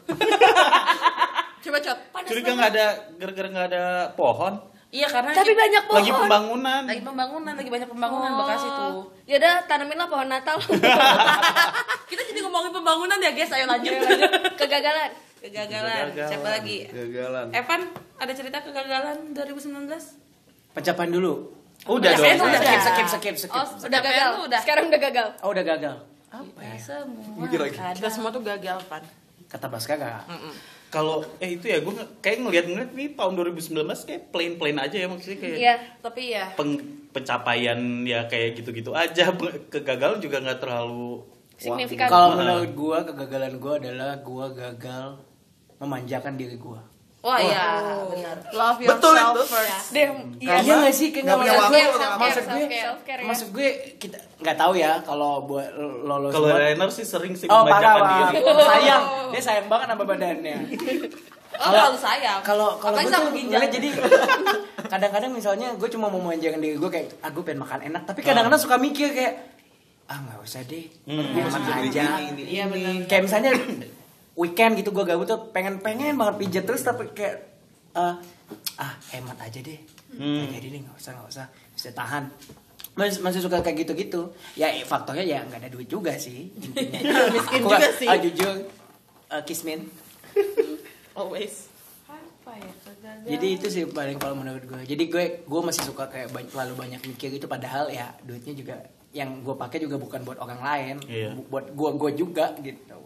Coba 1.67 1.79
cot. 1.83 1.99
Curiga 2.25 2.53
nggak 2.57 2.71
ada 2.73 2.87
gara-gara 3.21 3.49
nggak 3.53 3.67
ada 3.75 3.85
pohon. 4.17 4.55
Iya 4.89 5.07
karena 5.07 5.31
Tapi 5.31 5.49
kita- 5.49 5.59
banyak 5.59 5.83
pohon. 5.85 5.99
Lagi 5.99 6.11
pembangunan. 6.13 6.83
lagi 6.85 7.03
pembangunan, 7.03 7.53
lagi 7.53 7.71
banyak 7.71 7.89
pembangunan 7.89 8.31
Bekasi 8.37 8.69
tuh. 8.69 8.93
Ya 9.25 9.37
udah 9.37 9.55
tanaminlah 9.65 10.07
pohon 10.07 10.27
Natal. 10.27 10.57
Kita 12.07 12.23
jadi 12.23 12.41
ngomongin 12.41 12.71
pembangunan 12.73 13.19
ya 13.19 13.31
guys, 13.31 13.51
ayo 13.51 13.67
lanjut. 13.67 13.93
Kegagalan. 14.55 15.11
Kegagalan. 15.37 16.05
Kegagalan. 16.07 16.29
Siapa 16.31 16.49
lagi? 16.53 16.77
Gagalan. 16.87 17.47
Evan, 17.51 17.81
ada 18.17 18.33
cerita 18.33 18.59
kegagalan 18.61 19.17
2019? 19.31 19.91
Pencapaian 20.73 21.11
dulu. 21.11 21.33
Udah 21.85 22.11
Udah, 22.11 22.33
dong. 22.33 22.47
udah. 22.47 22.61
Skip, 22.61 22.81
skip, 22.81 23.09
skip, 23.11 23.37
skip, 23.39 23.51
Oh. 23.53 23.67
Udah 23.81 24.01
gagal. 24.01 24.31
udah. 24.43 24.59
Sekarang 24.61 24.85
udah 24.87 25.01
gagal. 25.01 25.27
Oh, 25.41 25.51
udah 25.51 25.65
gagal. 25.65 25.97
Apa 26.29 26.59
Ya, 26.59 26.73
ya? 26.73 26.79
semua. 26.79 27.45
Lagi. 27.45 27.57
Kita 27.95 28.09
semua 28.09 28.31
tuh 28.31 28.43
gagal 28.43 28.79
pan. 28.87 29.03
Kata 29.47 29.67
Baska 29.67 29.95
gak? 29.95 30.27
Kalau 30.87 31.27
eh 31.39 31.55
itu 31.55 31.67
ya 31.67 31.83
gue 31.83 31.93
kayak 32.19 32.39
ngeliat-ngeliat 32.41 32.91
nih 32.93 33.09
tahun 33.15 33.33
2019 33.35 33.83
kayak 34.07 34.23
plain-plain 34.31 34.79
aja 34.79 34.97
ya 34.97 35.09
maksudnya 35.11 35.39
kayak 35.39 35.59
Iya. 35.59 35.75
Tapi 35.99 36.23
ya 36.31 36.45
peng- 36.55 36.83
pencapaian 37.11 37.79
ya 38.03 38.25
kayak 38.25 38.61
gitu-gitu 38.61 38.93
aja 38.93 39.35
kegagalan 39.73 40.21
juga 40.21 40.41
nggak 40.41 40.61
terlalu 40.61 41.25
Signifikan. 41.57 42.07
Kalau 42.07 42.37
menurut 42.37 42.71
gua 42.77 42.99
kegagalan 43.01 43.57
gua 43.57 43.81
adalah 43.81 44.21
gua 44.21 44.47
gagal 44.53 45.17
memanjakan 45.79 46.37
diri 46.37 46.61
gua. 46.61 46.85
Wah 47.27 47.39
iya, 47.39 47.67
benar. 48.07 48.37
Love 48.49 48.79
Betul 48.79 49.13
yourself 49.13 49.35
itu. 49.35 49.45
first. 49.51 49.87
Deh, 49.91 50.07
Iya 50.39 50.55
iya. 50.63 50.75
gak 50.79 50.95
sih? 50.95 51.09
Kayak 51.11 51.25
Nggak 51.27 51.37
punya 51.37 51.51
maksud 51.51 51.67
waktu 51.67 52.17
maksud 52.17 52.45
gue, 52.47 52.65
ya. 52.71 52.91
maksud 53.21 53.49
gue 53.51 53.69
kita 53.99 54.19
nggak 54.37 54.57
tahu 54.57 54.73
ya 54.75 54.93
kalau 55.03 55.43
buat 55.43 55.67
lo 55.75 56.17
lo 56.19 56.29
kalau 56.29 56.55
Rainer 56.55 56.87
sih 56.89 57.03
sering 57.03 57.33
sih 57.33 57.49
Oh 57.49 57.65
Bang. 57.65 57.83
diri 57.83 58.39
sayang 58.45 59.03
dia 59.29 59.43
sayang 59.43 59.67
banget 59.67 59.87
sama 59.91 60.05
badannya 60.05 60.57
Oh, 61.57 61.73
terlalu 61.73 61.97
sayang. 61.97 62.39
kalau 62.43 62.77
kalau 62.77 62.95
gue 62.95 63.09
tuh 63.09 63.33
jadi 63.73 63.89
kadang-kadang 64.93 65.33
misalnya 65.33 65.73
gue 65.73 65.89
cuma 65.89 66.07
mau 66.07 66.21
memanjakan 66.21 66.61
diri 66.61 66.77
gue 66.77 66.91
kayak 66.93 67.17
ah 67.19 67.33
gue 67.33 67.43
pengen 67.43 67.59
makan 67.59 67.81
enak 67.83 68.03
tapi 68.05 68.21
kadang-kadang 68.21 68.61
suka 68.61 68.77
mikir 68.77 69.11
kayak 69.11 69.35
ah 70.07 70.21
nggak 70.21 70.39
usah 70.39 70.63
deh 70.63 70.85
Hmm. 71.03 71.27
hemat 71.33 71.63
aja 71.83 72.05
Iya 72.31 72.65
benar. 72.69 73.09
kayak 73.09 73.23
misalnya 73.25 73.51
weekend 74.37 74.77
gitu 74.77 74.93
gue 74.93 75.03
gabut 75.03 75.25
tuh 75.25 75.49
pengen 75.51 75.81
pengen 75.81 76.15
banget 76.15 76.37
pijat 76.39 76.65
terus 76.65 76.85
tapi 76.85 77.09
kayak 77.11 77.41
eh, 77.93 78.15
ah 78.77 78.93
hemat 79.11 79.41
aja 79.41 79.59
deh. 79.59 79.81
Hmm. 80.13 80.45
Nggak 80.45 80.53
jadi 80.61 80.67
deh 80.71 80.81
nggak 80.85 80.97
usah 80.97 81.11
nggak 81.17 81.29
usah. 81.29 81.47
Bisa 81.73 81.89
tahan. 81.91 82.25
Masih, 82.97 83.21
masih 83.21 83.41
suka 83.41 83.61
kayak 83.61 83.85
gitu-gitu. 83.85 84.33
Ya 84.55 84.69
faktornya 84.85 85.25
ya 85.25 85.41
nggak 85.43 85.65
ada 85.65 85.69
duit 85.69 85.89
juga 85.89 86.13
sih 86.17 86.53
intinya. 86.53 87.01
Miskin 87.35 87.61
Aku 87.61 87.73
juga 87.73 87.89
sih. 87.93 88.07
ah, 88.07 88.17
jujur. 88.17 88.55
Uh, 89.27 89.43
kismin. 89.43 89.81
Always. 91.19 91.73
Apa 92.07 92.55
ya 92.63 92.73
jadi 93.27 93.47
itu 93.59 93.67
sih 93.67 93.83
paling 93.91 94.23
kalau 94.23 94.39
menurut 94.39 94.63
gue 94.63 94.83
jadi 94.87 95.05
gue 95.11 95.25
gue 95.43 95.61
masih 95.61 95.83
suka 95.83 96.07
kayak 96.07 96.31
banyak, 96.31 96.47
terlalu 96.47 96.75
banyak 96.79 97.01
mikir 97.03 97.35
gitu 97.35 97.51
padahal 97.51 97.91
ya 97.91 98.15
duitnya 98.23 98.55
juga 98.55 98.87
yang 99.11 99.43
gue 99.43 99.51
pakai 99.51 99.83
juga 99.83 99.99
bukan 99.99 100.23
buat 100.23 100.39
orang 100.39 100.61
lain. 100.63 100.97
Iya. 101.09 101.35
bu- 101.35 101.49
buat 101.49 101.67
gue 101.73 101.91
gue 101.97 102.11
juga 102.15 102.55
gitu 102.63 103.01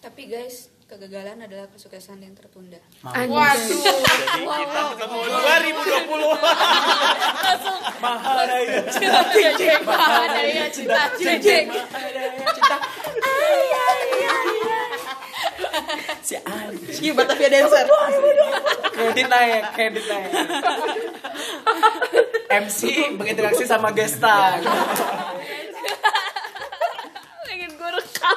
Tapi 0.00 0.22
guys, 0.26 0.72
kegagalan 0.86 1.38
adalah 1.38 1.68
kesuksesan 1.68 2.18
yang 2.18 2.32
tertunda. 2.32 2.80
Mau. 3.00 3.12
Waduh. 3.12 3.84
jadi 3.84 4.42
kita 4.42 4.80
ketemu 4.90 5.16
2020 5.20 6.40
mahal 8.00 8.38
ya 8.40 8.80
Ada 9.84 10.40
ya 10.42 10.66
cinta 10.66 11.02
cicing. 11.14 11.66
si 16.20 16.36
Ali 16.38 16.76
Iya, 17.00 17.12
Batavia 17.12 17.48
dancer. 17.48 17.86
kredit 18.90 19.26
naik 19.26 19.62
kredit 19.74 20.04
naik. 20.06 20.30
MC 22.62 22.80
berinteraksi 23.14 23.62
sama 23.62 23.90
gesta 23.90 24.58
Pengen 27.46 27.70
gue 27.72 27.90
rekam. 27.90 28.36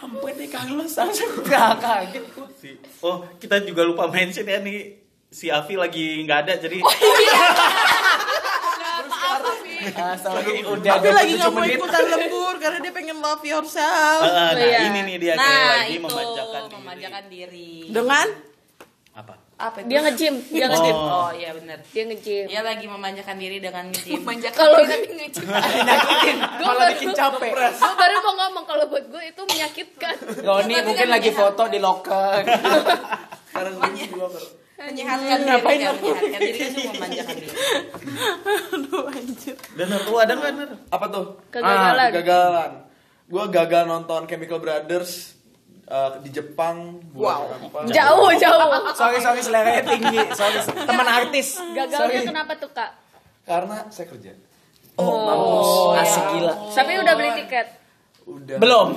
ampun 0.00 0.32
nih 0.34 0.48
Carlos 0.64 0.92
langsung 0.94 1.30
gak 1.42 1.70
kaget. 1.76 2.24
Si- 2.54 2.78
oh 3.00 3.26
kita 3.36 3.58
juga 3.60 3.82
lupa 3.82 4.06
mention 4.06 4.44
ya 4.44 4.58
nih 4.58 5.02
si 5.26 5.48
Avi 5.48 5.74
lagi 5.74 6.22
nggak 6.22 6.38
ada 6.40 6.52
jadi 6.56 6.78
Ah, 9.92 10.14
sorry, 10.14 10.62
udah 10.62 10.94
Tapi 10.94 11.10
lagi 11.10 11.34
27 11.34 11.40
nggak 11.40 11.52
mau 11.52 11.66
ikutan 11.66 12.02
lembur 12.06 12.54
karena 12.56 12.78
dia 12.78 12.92
pengen 12.92 13.18
love 13.18 13.42
yourself. 13.42 14.22
Ah, 14.22 14.54
nah 14.54 14.62
iya. 14.62 14.78
ini 14.86 15.00
nih 15.02 15.16
dia 15.18 15.34
kayak 15.34 15.42
Nah, 15.42 15.66
lagi 15.74 15.90
itu 15.90 16.00
memanjakan 16.00 16.30
diri. 16.62 16.78
memanjakan 16.78 17.24
diri. 17.26 17.70
Dengan 17.90 18.26
apa 19.62 19.76
itu? 19.78 19.88
Dia 19.94 20.00
nge-gym, 20.02 20.34
dia 20.50 20.66
nge-gym. 20.66 20.96
Oh 20.96 21.30
iya 21.30 21.50
benar. 21.54 21.78
Dia 21.94 22.02
nge-gym. 22.10 22.46
Dia 22.50 22.60
lagi 22.66 22.86
memanjakan 22.90 23.36
diri 23.38 23.62
dengan 23.62 23.84
nge-gym. 23.94 24.26
Kalau 24.50 24.82
nyakitin 24.82 26.36
malah 26.66 26.86
bikin 26.94 27.10
capek 27.14 27.50
gue 27.52 27.92
baru 27.94 28.16
mau 28.26 28.34
ngomong 28.42 28.64
kalau 28.66 28.84
buat 28.90 29.06
gue 29.06 29.22
itu 29.22 29.42
menyakitkan. 29.46 30.14
Roni 30.42 30.74
mungkin 30.82 31.08
lagi 31.08 31.30
foto 31.30 31.62
di 31.70 31.78
locker 31.78 32.42
Sekarang 33.52 33.74
gue 33.78 33.90
juga 34.02 34.26
menyehatkan 34.82 35.38
diri, 35.38 35.46
Ngapain 35.46 35.78
kan, 35.78 35.94
aku? 35.94 36.06
menyehatkan 36.10 36.40
diri 36.42 36.58
itu 36.66 36.80
memanjakan 36.90 37.34
diri. 37.38 37.56
Aduh 38.74 39.04
anjir. 39.06 39.56
dan 39.78 39.86
lu 39.94 40.14
ada 40.18 40.32
nggak 40.34 40.54
apa 40.90 41.06
tuh? 41.06 41.26
Kegagalan. 41.54 42.02
Ah, 42.02 42.10
kegagalan. 42.10 42.70
Gue 43.30 43.44
gagal 43.48 43.82
nonton 43.86 44.20
Chemical 44.26 44.58
Brothers 44.58 45.38
uh, 45.92 46.10
di 46.24 46.30
Jepang. 46.32 46.96
buat 47.12 47.36
Wow. 47.36 47.68
apa. 47.68 47.78
Jauh, 47.92 48.30
jauh. 48.34 48.70
sorry 48.96 49.20
sorry 49.20 49.40
seleranya 49.44 49.84
tinggi 49.84 50.18
sorry 50.32 50.56
teman 50.64 51.06
artis 51.06 51.60
Gagalnya 51.76 52.20
kenapa 52.24 52.52
tuh, 52.56 52.72
Kak? 52.72 52.90
Karena 53.44 53.84
saya 53.92 54.06
kerja. 54.08 54.32
Oh, 54.96 55.92
asik 55.96 56.24
gila 56.36 56.52
Tapi 56.68 56.92
udah 57.00 57.14
beli 57.16 57.30
tiket. 57.44 57.68
Udah. 58.22 58.54
belum 58.54 58.94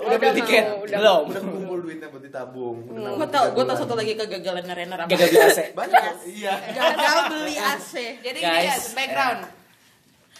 udah 0.00 0.16
beli 0.16 0.32
tiket 0.40 0.64
udah. 0.80 0.98
belum 0.98 1.22
Udah 1.28 1.42
kumpul 1.44 1.78
duitnya 1.84 2.08
buat 2.08 2.24
ditabung. 2.24 2.76
Nabung 2.96 3.20
Gue 3.20 3.28
tau, 3.28 3.44
gue 3.52 3.60
tau 3.60 3.76
satu 3.76 3.92
lagi 3.92 4.16
kegagalan 4.16 4.64
Renner 4.64 4.98
apa? 5.04 5.08
gagal 5.12 5.28
beli 5.28 5.40
AC 5.44 5.60
Banyak. 5.76 6.02
Iya. 6.24 6.52
Gagal 6.72 7.18
beli 7.28 7.54
AC. 7.60 7.92
Jadi 8.24 8.38
Guys. 8.40 8.64
dia 8.64 8.76
background. 8.96 9.40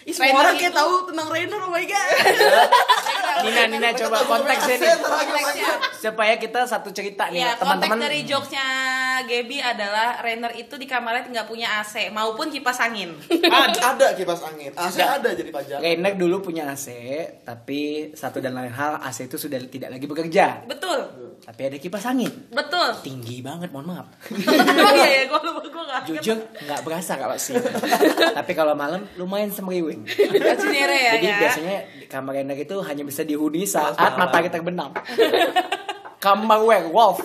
Ih, 0.08 0.14
semua 0.14 0.40
orang 0.40 0.56
kayak 0.56 0.72
tahu 0.72 1.04
tentang 1.04 1.28
Renner, 1.28 1.60
oh 1.60 1.68
my 1.68 1.84
god. 1.84 2.08
Nina 3.44 3.62
Nina 3.68 3.94
coba 3.94 4.18
konteksnya 4.24 4.76
nih 4.76 4.90
Konteksnya. 4.98 5.70
supaya 5.94 6.34
kita 6.34 6.64
satu 6.64 6.90
cerita 6.90 7.28
nih 7.28 7.38
Ya, 7.38 7.54
konteks 7.54 7.60
teman-teman 7.60 7.98
dari 8.00 8.20
jokesnya 8.24 8.66
Gaby 9.20 9.58
adalah 9.60 10.18
Rainer 10.18 10.50
itu 10.54 10.74
di 10.74 10.86
kamarnya 10.86 11.28
nggak 11.28 11.46
punya 11.46 11.78
AC 11.78 12.08
maupun 12.08 12.48
kipas 12.48 12.80
angin. 12.80 13.14
Ada, 13.44 13.94
ada 13.94 14.06
kipas 14.14 14.40
angin. 14.42 14.72
AC 14.72 14.96
ada 14.98 15.28
jadi 15.30 15.50
pajak. 15.50 15.78
Rainer 15.78 16.14
dulu 16.14 16.40
punya 16.40 16.66
AC 16.68 16.88
tapi 17.44 18.10
satu 18.12 18.38
dan 18.38 18.54
lain 18.54 18.70
hal 18.70 18.98
AC 18.98 19.26
itu 19.26 19.36
sudah 19.36 19.60
tidak 19.62 19.92
lagi 19.92 20.06
bekerja 20.06 20.64
Betul, 20.64 21.27
tapi 21.44 21.60
ada 21.70 21.76
kipas 21.76 22.04
angin 22.08 22.30
betul. 22.50 22.88
tinggi 23.04 23.42
banget 23.42 23.70
mohon 23.70 23.94
maaf 23.94 24.08
oh 24.30 24.92
iya 24.98 25.08
ya, 25.08 25.22
gue 25.30 25.40
lupa 25.42 25.60
gue 25.64 25.84
nggak. 25.84 26.02
jujur 26.10 26.36
nggak 26.66 26.80
berasa 26.82 27.12
kalau 27.18 27.36
sih 27.38 27.56
tapi 28.38 28.52
kalau 28.56 28.74
malam 28.78 29.04
lumayan 29.20 29.52
semriwing 29.52 30.06
Cinere 30.58 30.98
ya. 30.98 31.12
jadi 31.18 31.26
ya. 31.28 31.36
biasanya 31.40 31.76
di 31.98 32.06
kamar 32.06 32.32
Rainer 32.38 32.58
itu 32.58 32.76
hanya 32.82 33.02
bisa 33.02 33.22
dihuni 33.22 33.66
saat 33.68 33.96
matahari 33.96 34.50
terbenam 34.50 34.94
kamar 36.24 36.58
werewolf 36.66 37.22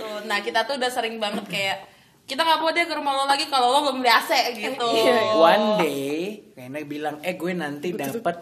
gitu. 0.00 0.08
Nah 0.28 0.38
kita 0.40 0.64
tuh 0.64 0.76
udah 0.80 0.90
sering 0.92 1.16
banget 1.20 1.44
kayak 1.48 1.76
kita 2.24 2.46
nggak 2.46 2.60
mau 2.62 2.70
deh 2.70 2.86
ke 2.86 2.94
rumah 2.94 3.12
lo 3.18 3.24
lagi 3.26 3.50
kalau 3.50 3.74
lo 3.74 3.78
belum 3.90 4.06
beli 4.06 4.12
AC 4.12 4.30
gitu. 4.54 4.88
One 5.34 5.82
day 5.82 6.46
Rena 6.54 6.78
bilang, 6.86 7.16
eh 7.26 7.34
gue 7.34 7.52
nanti 7.56 7.90
dapat 7.90 8.38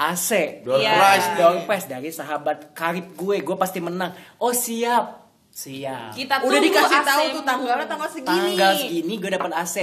AC 0.00 0.64
Door 0.64 0.80
prize 0.80 1.26
nih. 1.28 1.36
door 1.36 1.56
prize 1.68 1.86
dari 1.86 2.08
sahabat 2.08 2.72
karib 2.72 3.12
gue, 3.12 3.44
gue 3.44 3.56
pasti 3.60 3.84
menang. 3.84 4.16
Oh 4.40 4.56
siap, 4.56 5.28
siap. 5.52 6.16
Kita 6.16 6.40
Udah 6.40 6.60
dikasih 6.60 6.98
AC 7.04 7.06
tahu 7.06 7.24
tuh 7.36 7.44
tanggalnya 7.44 7.84
tanggal 7.84 8.08
segini. 8.08 8.56
Tanggal 8.56 8.72
segini 8.80 9.14
gue 9.20 9.30
dapat 9.36 9.52
AC. 9.52 9.76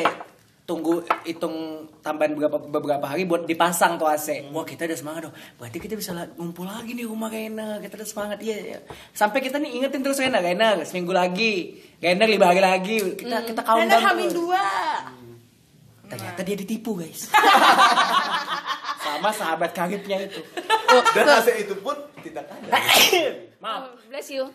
Tunggu 0.68 1.00
hitung 1.24 1.88
tambahan 2.04 2.36
beberapa 2.36 2.60
beberapa 2.60 3.06
hari 3.08 3.24
buat 3.30 3.46
dipasang 3.46 4.02
tuh 4.02 4.10
AC. 4.10 4.50
Wah 4.50 4.66
kita 4.66 4.90
udah 4.90 4.98
semangat 4.98 5.22
dong. 5.30 5.36
Berarti 5.62 5.78
kita 5.80 5.94
bisa 5.94 6.12
ngumpul 6.34 6.66
lagi 6.66 6.98
nih 6.98 7.06
rumah 7.06 7.30
Rena. 7.30 7.78
Kita 7.78 7.94
udah 8.02 8.10
semangat 8.10 8.42
iya. 8.42 8.58
iya. 8.74 8.80
Sampai 9.14 9.40
kita 9.46 9.62
nih 9.62 9.80
ingetin 9.80 10.02
terus 10.02 10.18
Rena, 10.18 10.42
Rena 10.42 10.82
seminggu 10.82 11.14
lagi. 11.14 11.78
Rena 12.02 12.26
lima 12.26 12.50
hari 12.50 12.60
lagi. 12.66 12.98
Kita 13.22 13.46
kita 13.46 13.62
Renner 13.62 14.02
countdown 14.02 14.02
hamil 14.02 14.30
dua. 14.34 14.66
Ternyata 16.10 16.40
dia 16.42 16.56
ditipu 16.58 16.98
guys. 17.00 17.30
Sama 19.10 19.32
sahabat 19.32 19.72
karibnya 19.72 20.18
itu. 20.22 20.42
Dan 21.14 21.26
AC 21.26 21.48
itu 21.60 21.76
pun 21.78 21.96
tidak 22.20 22.44
ada. 22.46 22.70
Maaf. 23.64 23.96
Bless 24.06 24.30
you. 24.30 24.46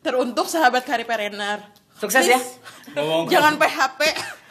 Teruntuk 0.00 0.46
sahabat 0.46 0.82
karib 0.82 1.06
Renner. 1.06 1.60
Sukses 1.94 2.24
ya. 2.24 2.40
Ngomong 2.94 3.28
Jangan 3.28 3.54
PHP. 3.54 4.00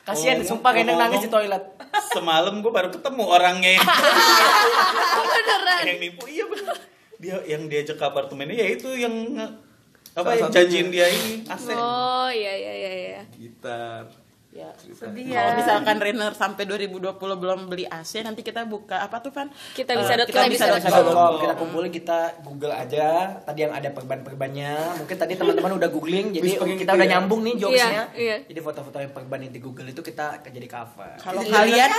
Kasihan, 0.01 0.37
Ngomong- 0.37 0.47
sumpah 0.47 0.71
Gendeng 0.71 0.95
ngomong- 0.95 1.11
nangis 1.11 1.21
di 1.21 1.29
toilet. 1.29 1.63
Semalam 2.09 2.53
gue 2.59 2.69
baru 2.69 2.89
ketemu 2.89 3.23
orangnya 3.23 3.81
Beneran. 5.27 5.81
yang 5.83 5.99
nipu. 5.99 6.23
Iya 6.25 6.45
bener. 6.45 6.77
Dia 7.17 7.35
yang 7.45 7.65
diajak 7.65 7.95
ke 7.95 8.05
apartemennya 8.05 8.55
ya 8.55 8.67
itu 8.71 8.89
yang 8.93 9.13
apa 10.11 10.15
Salah 10.15 10.33
yang 10.35 10.47
satunya. 10.47 10.55
janjiin 10.55 10.87
dia 10.89 11.05
ini 11.07 11.33
Asep. 11.45 11.73
Oh 11.73 12.29
iya 12.29 12.53
iya 12.55 12.73
iya 12.75 12.91
iya. 12.93 13.21
Gitar. 13.31 14.05
Ya, 14.49 14.65
Sedih 14.73 15.29
Kalau 15.29 15.45
ya. 15.45 15.53
misalkan 15.53 16.01
Renner 16.01 16.33
sampai 16.33 16.65
2020 16.65 17.21
belum 17.21 17.69
beli 17.69 17.85
AC, 17.85 18.25
nanti 18.25 18.41
kita 18.41 18.65
buka 18.65 18.97
apa 18.97 19.21
tuh, 19.21 19.29
Van? 19.29 19.45
Kita 19.77 19.93
Eh, 19.93 20.01
bisa 20.01 20.17
dot 20.17 20.25
kita 20.25 20.49
bisa. 20.49 20.65
Kalau 20.81 21.37
kita 21.37 21.53
kumpulin 21.53 21.93
kita 21.93 22.33
Google 22.41 22.73
aja 22.73 23.37
tadi 23.39 23.61
yang 23.61 23.77
ada 23.77 23.93
perban-perbannya. 23.93 24.97
Mungkin 24.97 25.15
tadi 25.15 25.37
teman-teman 25.37 25.77
udah 25.77 25.89
googling 25.93 26.33
jadi 26.33 26.57
kita 26.57 26.65
gitu 26.65 26.89
udah 26.89 26.97
ya. 26.97 27.11
nyambung 27.13 27.45
nih 27.45 27.53
jokesnya. 27.61 28.03
Iya, 28.09 28.17
iya. 28.17 28.37
Jadi 28.49 28.59
foto-foto 28.59 28.97
yang 28.97 29.13
perban 29.13 29.39
yang 29.39 29.53
di 29.53 29.61
Google 29.61 29.85
itu 29.85 30.01
kita 30.01 30.41
jadi 30.41 30.65
cover. 30.65 31.13
Kalau 31.21 31.41
kalian. 31.45 31.89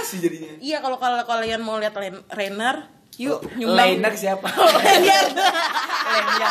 Iya, 0.59 0.83
kalau 0.83 0.99
kalau 0.99 1.23
kalian 1.23 1.63
mau 1.63 1.79
lihat 1.79 1.95
Renner, 2.27 2.77
yuk 3.15 3.47
nyumbang. 3.55 3.79
Lainer 3.95 4.13
siapa? 4.19 4.51
Lainer. 4.83 6.51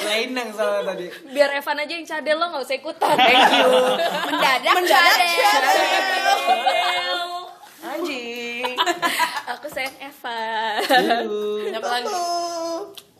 Lainer. 0.00 0.46
Lainer 0.46 0.46
soalnya 0.56 0.82
tadi. 0.94 1.06
Biar 1.30 1.50
Evan 1.56 1.78
aja 1.80 1.92
yang 1.92 2.06
cadel 2.08 2.36
lo 2.40 2.46
nggak 2.52 2.64
usah 2.64 2.76
ikutan. 2.76 3.16
Thank 3.16 3.52
you. 3.56 3.70
Mendadak, 4.30 4.74
Mendadak 4.76 5.28
cadel. 5.52 7.30
Anjing. 7.80 8.76
Aku 9.56 9.66
sayang 9.68 9.96
Evan. 10.00 10.80
Apa 11.76 11.88
lagi? 11.88 12.14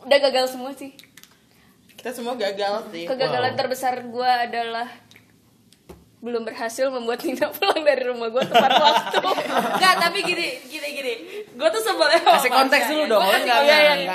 Udah 0.01 0.17
gagal 0.17 0.45
semua 0.57 0.71
sih. 0.73 0.93
Kita 1.97 2.09
semua 2.17 2.33
gagal 2.33 2.89
sih. 2.89 3.05
Kegagalan 3.05 3.53
terbesar 3.53 4.01
gue 4.01 4.25
adalah 4.25 4.89
belum 6.21 6.45
berhasil 6.45 6.85
membuat 6.87 7.25
Nina 7.25 7.49
pulang 7.49 7.81
dari 7.81 8.05
rumah 8.05 8.29
gue 8.29 8.43
tepat 8.43 8.71
waktu. 8.85 9.17
Enggak, 9.73 9.93
tapi 9.97 10.21
gini, 10.21 10.47
gini, 10.63 10.87
gini. 10.93 11.13
Gue 11.51 11.65
tuh 11.67 11.81
sebelnya 11.81 12.21
Kasih 12.21 12.47
konteks 12.47 12.85
dulu 12.87 13.01
ya. 13.01 13.09
dong, 13.09 13.19
Gua 13.19 13.33
kan 13.33 13.41
enggak 13.41 13.59
nih. 13.89 14.05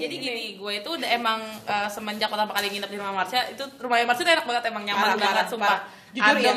Jadi 0.00 0.14
gini, 0.16 0.44
gue 0.56 0.72
itu 0.74 0.88
udah 0.90 1.10
emang 1.10 1.40
eh, 1.62 1.88
semenjak 1.88 2.28
pertama 2.28 2.50
kali 2.50 2.66
nginep 2.70 2.88
di 2.88 2.96
rumah 2.96 3.12
Marsha 3.14 3.44
itu 3.46 3.60
rumahnya 3.76 4.08
Marsha 4.08 4.24
enak 4.24 4.46
banget 4.46 4.64
emang 4.66 4.84
nyaman 4.84 5.04
banget 5.20 5.46
sumpah. 5.46 5.78
ya? 6.40 6.54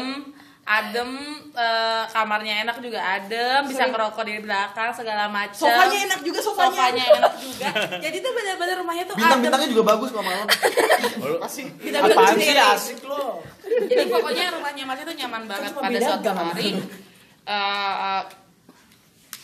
Adem, 0.64 1.12
eh, 1.52 2.04
kamarnya 2.08 2.64
enak 2.64 2.80
juga 2.80 3.04
adem, 3.04 3.68
bisa 3.68 3.84
ngerokok 3.84 4.24
di 4.24 4.40
belakang 4.40 4.96
segala 4.96 5.28
macam. 5.28 5.60
Sofanya 5.60 6.00
enak 6.08 6.20
juga 6.24 6.40
sofanya. 6.40 6.72
Sofanya 6.80 7.06
enak 7.20 7.34
juga. 7.36 7.70
Jadi 8.08 8.18
tuh 8.24 8.32
benar-benar 8.32 8.76
rumahnya 8.80 9.04
tuh 9.04 9.16
adem. 9.20 9.24
Bintang-bintangnya 9.28 9.70
juga 9.76 9.84
bagus 9.92 10.10
kalau 10.16 10.24
malam. 10.24 10.48
Bintang-bintang 10.48 12.16
Apaan 12.16 12.36
sih 12.40 12.48
sendiri. 12.48 12.64
asik 12.64 13.00
lo? 13.04 13.44
Jadi 13.64 14.04
pokoknya 14.08 14.46
rumahnya 14.56 14.84
Marsha 14.88 15.04
tuh 15.04 15.16
nyaman 15.20 15.44
banget 15.52 15.70
cuma 15.76 15.82
pada 15.84 16.00
suatu 16.00 16.30
hari. 16.32 16.70
eh, 17.44 18.22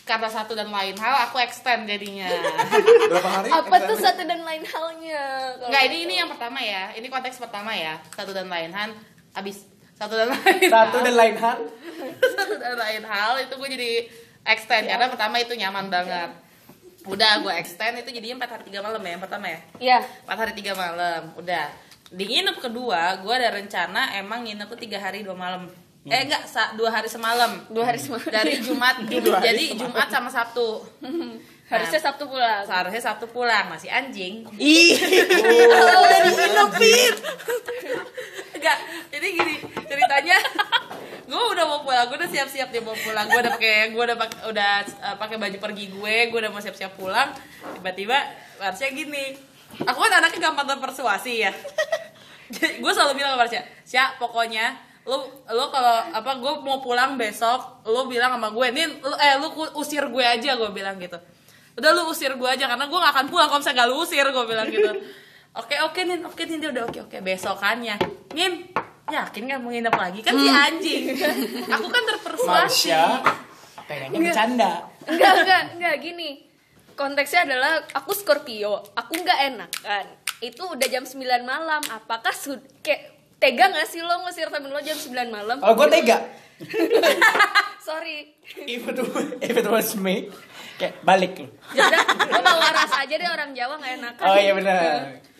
karena 0.07 0.25
satu 0.25 0.57
dan 0.57 0.73
lain 0.73 0.95
hal 0.97 1.29
aku 1.29 1.37
extend 1.37 1.85
jadinya. 1.85 2.25
Berapa 3.11 3.29
hari? 3.29 3.49
Apa 3.53 3.75
tuh 3.85 3.97
satu 3.99 4.25
dan 4.25 4.41
lain 4.41 4.65
halnya? 4.65 5.21
Kalau 5.53 5.67
Enggak, 5.69 5.83
ini 5.85 5.97
ini 6.09 6.13
yang 6.17 6.29
pertama 6.31 6.57
ya. 6.63 6.95
Ini 6.97 7.05
konteks 7.11 7.37
pertama 7.37 7.77
ya. 7.77 8.01
Satu 8.17 8.33
dan 8.33 8.49
lain 8.49 8.73
hal 8.73 8.97
abis 9.37 9.69
satu 9.99 10.13
dan 10.15 10.27
lain 10.31 10.69
Satu 10.71 10.97
hal. 10.97 11.05
dan 11.05 11.15
lain 11.15 11.35
hal. 11.35 11.57
satu 12.39 12.55
dan 12.55 12.75
lain 12.79 13.03
hal 13.03 13.31
itu 13.43 13.53
gue 13.53 13.69
jadi 13.75 13.91
extend 14.47 14.87
karena 14.87 15.05
pertama 15.11 15.35
itu 15.37 15.53
nyaman 15.53 15.91
banget. 15.91 16.31
Udah 17.03 17.43
gue 17.43 17.53
extend 17.59 17.99
itu 17.99 18.09
jadinya 18.15 18.47
4 18.47 18.53
hari 18.55 18.63
3 18.71 18.79
malam 18.79 19.01
ya 19.03 19.11
yang 19.11 19.23
pertama 19.23 19.45
ya. 19.51 19.59
Iya. 19.79 19.99
4 20.23 20.39
hari 20.39 20.53
3 20.55 20.71
malam. 20.75 21.21
Udah. 21.35 21.65
Di 22.09 22.23
nginep 22.25 22.57
kedua, 22.57 23.21
gue 23.21 23.33
ada 23.35 23.53
rencana 23.53 24.17
emang 24.17 24.47
nginep 24.47 24.67
tuh 24.71 24.79
3 24.79 24.97
hari 24.97 25.19
2 25.21 25.35
malam. 25.35 25.67
Eh 26.09 26.25
enggak, 26.25 26.47
dua 26.79 26.89
hari 26.89 27.11
semalam. 27.11 27.59
Dua 27.69 27.83
hari 27.85 27.99
semalam. 27.99 28.23
Dari 28.31 28.63
Jumat, 28.63 29.03
jadi 29.45 29.63
Jumat 29.75 30.07
sama 30.07 30.31
Sabtu. 30.31 30.79
Harusnya 31.69 31.99
Sabtu 32.01 32.25
pulang. 32.25 32.65
Seharusnya 32.65 33.01
Sabtu 33.01 33.25
pulang, 33.29 33.69
masih 33.69 33.93
anjing. 33.93 34.41
Ih. 34.57 34.97
Udah 34.97 36.19
diinepin. 36.25 37.13
Enggak, 38.59 38.77
jadi 39.07 39.27
gini 39.31 39.55
ceritanya 39.87 40.37
gue 41.29 41.37
udah 41.37 41.65
mau 41.69 41.79
pulang, 41.85 42.09
gue 42.09 42.17
udah 42.17 42.27
siap-siap 42.27 42.73
dia 42.73 42.81
mau 42.81 42.97
pulang, 42.97 43.29
gue 43.29 43.39
udah 43.39 43.53
pakai 43.55 43.93
gue 43.93 44.03
udah 44.03 44.17
pakai 44.17 44.39
udah 44.49 44.71
uh, 44.99 45.15
pakai 45.21 45.37
baju 45.37 45.57
pergi 45.61 45.85
gue, 45.93 46.15
gue 46.33 46.39
udah 46.41 46.51
mau 46.51 46.57
siap-siap 46.57 46.97
pulang, 46.97 47.29
tiba-tiba 47.77 48.17
harusnya 48.57 48.89
gini, 48.89 49.37
aku 49.85 49.99
kan 50.01 50.11
anaknya 50.19 50.49
gampang 50.49 50.67
terpersuasi 50.73 51.33
ya, 51.45 51.53
jadi 52.49 52.81
gue 52.81 52.91
selalu 52.91 53.21
bilang 53.21 53.37
ke 53.37 53.45
Marsha, 53.45 53.61
Sya 53.85 54.17
pokoknya 54.17 54.73
lu 55.05 55.21
lu 55.53 55.65
kalau 55.69 55.95
apa 56.09 56.31
gue 56.41 56.53
mau 56.65 56.81
pulang 56.81 57.13
besok, 57.13 57.85
lu 57.85 58.09
bilang 58.09 58.33
sama 58.33 58.49
gue, 58.49 58.67
nih 58.73 58.85
lu 58.97 59.15
eh 59.21 59.37
lu 59.37 59.53
usir 59.77 60.01
gue 60.09 60.25
aja 60.25 60.57
gue 60.57 60.69
bilang 60.73 60.97
gitu, 60.97 61.21
udah 61.79 61.91
lu 61.95 62.11
usir 62.11 62.35
gue 62.35 62.49
aja 62.49 62.67
karena 62.67 62.85
gue 62.85 62.99
gak 62.99 63.13
akan 63.15 63.25
pulang 63.31 63.47
kalau 63.47 63.59
misalnya 63.63 63.79
gak 63.83 63.89
lu 63.89 63.95
usir 64.03 64.25
gue 64.27 64.45
bilang 64.45 64.67
gitu 64.67 64.91
oke 65.55 65.75
oke 65.89 65.99
nin 66.03 66.19
oke 66.27 66.41
nin 66.45 66.59
dia 66.59 66.69
udah 66.75 66.83
oke 66.91 66.99
oke 67.07 67.17
besokannya 67.23 67.95
nin 68.35 68.67
yakin 69.09 69.41
gak 69.49 69.59
mau 69.63 69.71
nginep 69.73 69.95
lagi 69.95 70.19
kan 70.21 70.33
si 70.37 70.47
anjing 70.51 71.03
aku 71.65 71.87
kan 71.87 72.03
terpersuasi 72.05 72.91
Marsha 72.93 73.05
pengennya 73.89 74.19
bercanda. 74.21 74.71
Enggak, 75.09 75.33
enggak, 75.41 75.61
enggak 75.73 75.95
gini. 75.97 76.29
Konteksnya 76.93 77.49
adalah 77.49 77.81
aku 77.95 78.11
Scorpio, 78.13 78.85
aku 78.93 79.11
nggak 79.17 79.39
enak 79.55 79.71
kan. 79.81 80.05
Itu 80.39 80.69
udah 80.69 80.87
jam 80.87 81.03
9 81.09 81.17
malam. 81.41 81.81
Apakah 81.89 82.31
sud 82.31 82.61
kayak 82.85 83.17
tega 83.41 83.71
gak 83.71 83.87
sih 83.89 84.03
lo 84.03 84.21
ngusir 84.23 84.51
temen 84.53 84.69
lo 84.69 84.79
jam 84.83 84.95
9 84.95 85.15
malam? 85.31 85.57
Kalau 85.57 85.75
gue 85.79 85.87
tega, 85.89 86.17
Sorry. 87.89 88.35
if 88.67 88.83
it, 88.83 88.97
if 89.41 89.55
it 89.55 89.67
was 89.67 89.95
me, 89.95 90.27
kayak 90.79 90.95
balik 91.03 91.35
lo. 91.35 91.47
Yaudah, 91.75 92.03
mau 92.39 92.57
waras 92.63 92.91
aja 92.95 93.13
deh 93.19 93.27
orang 93.27 93.51
Jawa 93.51 93.75
gak 93.75 93.93
enakan. 93.99 94.23
Oh 94.23 94.37
iya 94.39 94.51
benar. 94.55 94.79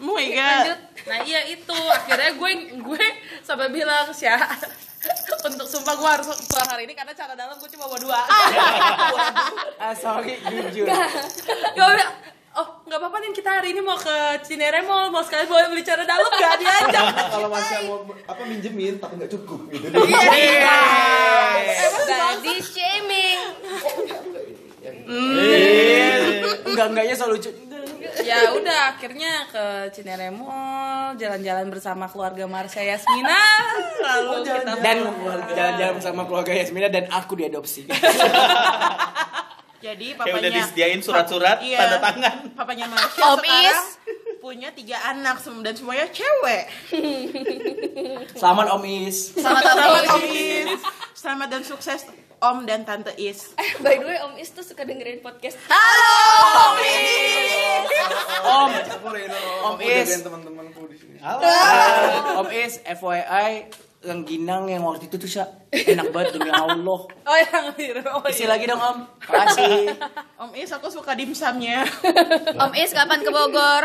Oh 0.03 0.11
my 0.11 0.27
god. 0.35 0.51
Lanjut. 0.67 0.79
nah 1.07 1.19
iya 1.23 1.41
itu 1.47 1.79
akhirnya 1.95 2.31
gue 2.35 2.51
gue 2.75 3.05
sampai 3.39 3.71
bilang 3.71 4.11
sih 4.11 4.27
untuk 5.47 5.63
sumpah 5.63 5.95
gue 5.95 6.09
harus 6.11 6.27
pulang 6.43 6.69
hari 6.75 6.83
ini 6.83 6.91
karena 6.91 7.15
cara 7.15 7.31
dalam 7.31 7.55
gue 7.55 7.69
cuma 7.71 7.87
bawa 7.87 7.99
dua 8.03 8.19
Ah 9.87 9.95
sorry 9.95 10.35
jujur. 10.43 10.91
Bilang, 11.71 12.11
oh 12.59 12.67
nggak 12.83 12.99
apa-apa 12.99 13.17
nih 13.23 13.31
kita 13.31 13.49
hari 13.63 13.71
ini 13.71 13.79
mau 13.79 13.95
ke 13.95 14.43
Cinere 14.43 14.83
Mall 14.83 15.07
mau 15.07 15.23
sekali 15.23 15.47
boleh 15.47 15.71
beli 15.71 15.87
cara 15.87 16.03
dalam 16.03 16.27
gak 16.27 16.59
diajak 16.59 17.15
Kalau 17.33 17.47
masih 17.47 17.87
mau 17.87 18.03
apa 18.27 18.41
minjemin 18.43 18.99
tapi 18.99 19.15
nggak 19.23 19.31
cukup 19.31 19.71
gitu. 19.71 19.87
Body 22.09 22.55
shaming. 22.59 23.39
Enggak 26.65 26.87
enggaknya 26.89 27.15
selalu 27.15 27.33
lucu. 27.37 27.51
ya 28.19 28.51
udah 28.51 28.95
akhirnya 28.95 29.47
ke 29.47 29.63
Cinere 29.91 30.29
Mall 30.29 31.15
jalan-jalan 31.15 31.67
bersama 31.67 32.05
keluarga 32.05 32.45
Marsha 32.45 32.79
Yasmina 32.79 33.39
lalu 33.99 34.43
kita 34.43 34.71
Dan 34.79 34.97
jalan-jalan 35.49 35.93
bersama 35.95 36.21
keluarga 36.23 36.51
Yasmina 36.51 36.87
dan 36.87 37.07
aku 37.09 37.35
diadopsi. 37.35 37.85
Jadi 39.79 40.11
Kayak 40.11 40.19
udah 40.19 40.35
papanya 40.35 40.49
disediain 40.51 40.99
surat-surat 40.99 41.57
Iya. 41.61 41.79
tanda 41.79 41.97
tangan. 42.01 42.35
papanya 42.51 42.85
Marsha 42.87 43.23
Om 43.25 43.39
sekarang 43.39 43.79
Is. 43.79 43.79
punya 44.39 44.69
tiga 44.71 44.97
anak 45.05 45.39
dan 45.39 45.73
semuanya 45.73 46.07
cewek. 46.09 46.63
Selamat 48.33 48.67
Om 48.73 48.83
Is. 49.07 49.31
Selamat 49.33 49.63
Selamat 49.65 50.03
Om 50.09 50.23
Is. 50.25 50.79
Selamat 51.13 51.47
dan 51.49 51.63
sukses 51.63 52.01
Om 52.39 52.63
dan 52.65 52.87
Tante 52.87 53.11
Is. 53.19 53.51
Eh, 53.59 53.71
by 53.83 53.99
the 53.99 54.05
way, 54.07 54.17
Om 54.23 54.39
Is 54.39 54.49
tuh 54.55 54.63
suka 54.63 54.87
dengerin 54.87 55.19
podcast. 55.19 55.59
Halo 55.67 56.71
Om 56.71 56.77
Is. 56.79 57.87
Om 58.39 58.69
Aku 58.95 59.07
Reno, 59.11 59.39
Om 59.67 59.77
Is. 59.83 60.09
teman-temanku 60.23 60.81
di 60.87 60.95
sini. 60.95 61.17
Om 62.39 62.47
Is 62.55 62.79
FYI 62.79 63.67
yang 63.99 64.23
ginang 64.23 64.63
yang 64.71 64.87
waktu 64.87 65.11
itu 65.11 65.19
tuh 65.19 65.27
Sya, 65.27 65.43
enak 65.75 66.15
banget 66.15 66.39
demi 66.39 66.47
Allah. 66.47 67.03
oh 67.03 67.37
yang 67.51 67.65
biru 67.75 67.99
oh, 68.07 68.23
Isi 68.31 68.47
iya. 68.47 68.55
lagi 68.55 68.63
dong 68.63 68.79
Om. 68.79 68.97
Makasih. 69.27 69.91
Om 70.47 70.51
Is 70.55 70.71
aku 70.71 70.87
suka 70.87 71.19
dimsumnya. 71.19 71.83
Om 72.63 72.71
Is 72.79 72.95
kapan 72.95 73.19
ke 73.19 73.27
Bogor? 73.27 73.83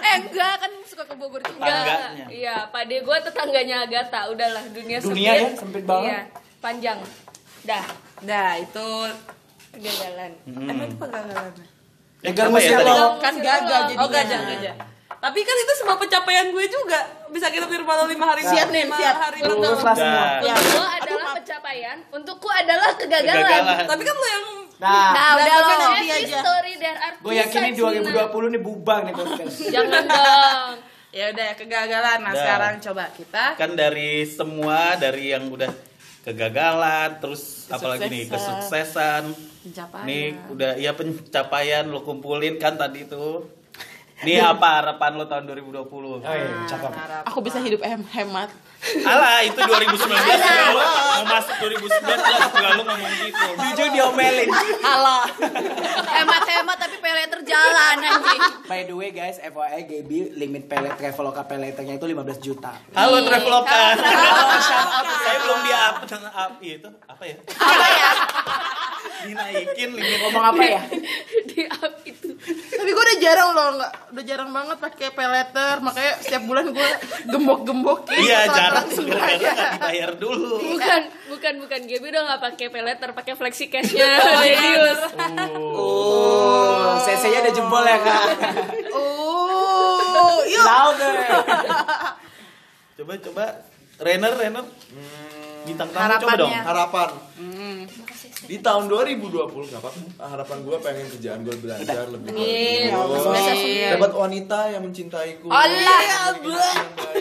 eh 0.00 0.14
enggak 0.16 0.54
kan 0.64 0.72
suka 0.88 1.04
ke 1.04 1.14
Bogor 1.20 1.44
juga. 1.44 2.16
Iya, 2.32 2.72
pade 2.72 3.04
gue 3.04 3.16
tetangganya 3.28 3.84
Agatha. 3.84 4.32
Udahlah 4.32 4.64
dunia 4.72 4.96
Dunia 5.04 5.32
ya, 5.36 5.48
sempit 5.52 5.84
banget. 5.84 6.08
Iya, 6.08 6.20
panjang. 6.64 6.98
Dah, 7.68 7.84
nah 8.24 8.56
itu 8.56 8.86
kegagalan. 9.76 10.32
emang 10.48 10.88
itu 10.88 10.96
kegagalan 10.96 11.52
Gagal 12.20 12.46
Apa 12.52 12.58
ya 12.60 12.70
tadi? 12.80 12.92
lo. 12.92 13.06
Kan 13.16 13.34
gagal 13.40 13.80
jadi. 13.92 13.96
oh 14.00 14.08
gajah 14.08 14.40
gajah 14.44 14.76
tapi 15.20 15.38
kan 15.38 15.52
itu 15.54 15.72
semua 15.76 15.96
pencapaian 15.96 16.48
gue 16.48 16.64
juga 16.66 16.96
bisa 17.28 17.46
kita 17.46 17.64
di 17.64 17.76
rumah 17.76 17.94
lo 17.94 18.06
lima 18.06 18.24
hari 18.26 18.40
Siap, 18.42 18.68
lima 18.68 18.96
siap. 18.96 19.16
hari 19.20 19.38
Lulus 19.42 19.52
berturut- 19.76 19.84
lah 19.84 19.94
semua. 19.94 20.16
Dah. 20.16 20.40
Ya. 20.40 20.54
Untuk 20.54 20.72
lo 20.74 20.88
adalah 20.90 21.28
pencapaian, 21.36 21.96
untukku 22.10 22.48
adalah 22.48 22.90
kegagalan. 22.94 23.36
Kegagalan. 23.38 23.84
tapi 23.86 24.02
kan 24.02 24.16
lo 24.16 24.28
yang 24.28 24.46
Nah, 24.80 25.12
Nah, 25.12 25.30
udah 25.36 25.54
lo. 25.54 25.68
nanti 25.92 26.08
aja. 26.08 26.40
story 26.40 26.72
there 26.74 26.96
are 26.96 27.12
gue 27.14 27.20
two 27.22 27.36
yakin 27.36 27.58
nih 27.60 27.72
sides, 27.76 28.00
Nina. 28.00 28.10
2020 28.32 28.48
nih 28.48 28.60
bubar 28.60 29.00
nih 29.02 29.12
podcast. 29.12 29.56
Jangan 29.76 30.02
dong. 30.08 30.72
Ya 31.10 31.24
udah 31.28 31.48
kegagalan. 31.52 32.18
Nah, 32.18 32.32
sekarang 32.32 32.74
coba 32.80 33.04
kita 33.12 33.44
kan 33.54 33.70
dari 33.74 34.10
semua 34.24 34.78
dari 34.96 35.24
yang 35.30 35.44
udah 35.46 35.68
kegagalan 36.24 37.16
terus 37.18 37.66
apalagi 37.66 38.06
nih 38.06 38.24
kesuksesan 38.26 39.22
pencapaian. 39.62 40.04
nih 40.04 40.24
udah 40.48 40.72
ya 40.76 40.92
pencapaian 40.92 41.84
lo 41.84 42.00
kumpulin 42.00 42.56
kan 42.56 42.76
tadi 42.76 43.04
tuh 43.04 43.48
nih 44.20 44.36
apa 44.38 44.68
harapan 44.76 45.10
lo 45.14 45.24
tahun 45.24 45.44
2020 45.48 45.88
Oh 45.90 46.20
iya, 46.20 46.48
cakep. 46.64 46.92
Aku 47.24 47.40
bisa 47.40 47.56
hidup 47.58 47.80
hem 47.80 48.04
hemat. 48.06 48.52
Alah 49.02 49.40
itu 49.40 49.56
2019 49.56 49.92
juga 49.92 50.64
lo 50.70 50.80
mau 50.80 51.24
masuk 51.30 51.52
2019 51.58 52.00
juga 52.50 52.68
lo 52.70 52.82
ngomong 52.82 53.12
gitu 53.18 53.46
Jujur 53.60 53.88
diomelin. 53.90 54.48
Halo. 54.80 55.18
Hemat-hemat 56.02 56.76
tapi 56.78 56.96
pele 56.96 57.22
terjalan 57.28 57.96
anjing. 57.98 58.40
By 58.64 58.80
the 58.82 58.94
way 58.94 59.10
guys, 59.10 59.36
FYI 59.36 59.80
Gaby 59.84 60.18
limit 60.34 60.64
pelet 60.64 60.96
Traveloka 60.96 61.44
peleternya 61.44 61.94
itu 61.94 62.06
15 62.06 62.40
juta. 62.40 62.72
halo 62.90 63.20
Traveloka 63.20 63.82
saya 65.20 65.38
belum 65.40 65.60
di 65.60 65.72
up 65.72 65.96
dengan 66.02 66.32
up 66.32 66.52
itu 66.58 66.88
apa 67.04 67.22
ya 67.22 67.36
Apa 67.50 67.86
ya? 67.86 68.10
Dinaikin 69.24 69.90
limit 69.94 70.18
Ngomong 70.24 70.44
apa 70.54 70.62
ya? 70.64 70.82
Di 71.48 71.62
up 71.68 71.94
itu. 72.04 72.28
Tapi 72.70 72.90
gue 72.90 73.04
udah 73.04 73.18
jarang 73.20 73.50
loh, 73.52 73.68
nggak 73.76 73.92
udah 74.16 74.24
jarang 74.24 74.50
banget 74.50 74.76
pakai 74.80 75.08
peleter, 75.12 75.74
makanya 75.84 76.12
setiap 76.24 76.42
bulan 76.48 76.72
gue 76.72 76.88
gembok-gembokin. 77.28 78.16
iya 78.16 78.48
setelah 78.48 78.56
jarang 78.56 78.86
nggak 78.88 79.70
dibayar 79.76 80.10
dulu 80.16 80.56
Bukan, 80.60 81.02
bukan, 81.28 81.54
bukan. 81.66 81.80
Gaby 81.84 82.06
udah 82.08 82.22
nggak 82.32 82.40
pakai 82.40 82.66
peleter, 82.72 83.08
pakai 83.12 83.34
flexi 83.36 83.68
cashnya. 83.68 84.08
Serius. 84.40 85.00
Oh, 85.76 86.96
CC-nya 87.00 87.44
udah 87.44 87.52
jebol 87.52 87.84
ya 87.84 87.98
kak. 88.00 88.24
Oh, 88.96 90.40
yuk. 90.48 90.64
Louder. 90.64 91.14
coba 93.00 93.12
coba 93.16 93.44
Renner 94.00 94.32
Renner 94.36 94.64
bintang 95.64 95.88
tamu 95.92 96.20
coba 96.20 96.34
dong 96.36 96.52
harapan 96.52 97.08
di 98.40 98.56
tahun 98.58 98.88
2020 98.88 99.28
nggak 99.52 99.80
apa 99.80 99.90
harapan 100.22 100.58
gue 100.64 100.76
pengen 100.80 101.06
kerjaan 101.10 101.38
gue 101.42 101.52
lebih 101.52 101.68
lancar 101.68 102.06
lebih 102.08 102.28
bagus 102.88 103.22
dapat 103.90 104.10
wanita 104.12 104.58
yang 104.70 104.82
mencintaiku 104.82 105.46
Allah, 105.52 106.32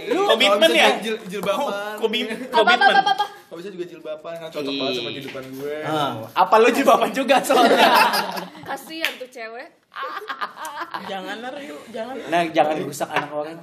lu 0.08 0.22
komitmen 0.26 0.70
ya? 0.72 0.90
jil, 1.00 1.16
jilbaban 1.28 2.00
Komi- 2.00 2.24
Apa 2.24 2.56
apa 2.56 2.56
komitmen 2.56 2.96
apa 2.96 3.12
apa. 3.14 3.26
kalau 3.50 3.60
bisa 3.60 3.70
juga 3.70 3.86
jilbaban 3.86 4.34
kan 4.38 4.48
cocok 4.48 4.72
banget 4.72 4.94
sama 4.96 5.10
kehidupan 5.12 5.44
gue 5.54 5.76
Ah. 5.84 6.12
Apa 6.34 6.56
lu 6.56 6.70
jilbaban 6.70 7.10
juga 7.12 7.36
soalnya? 7.42 7.90
Kasihan 8.70 9.12
tuh 9.18 9.28
cewek. 9.28 9.70
Jangan 11.10 11.38
yuk, 11.60 11.82
jangan. 11.90 12.14
Nah, 12.30 12.42
jangan 12.48 12.76
rusak 12.80 13.10
anak 13.10 13.32
orang. 13.34 13.58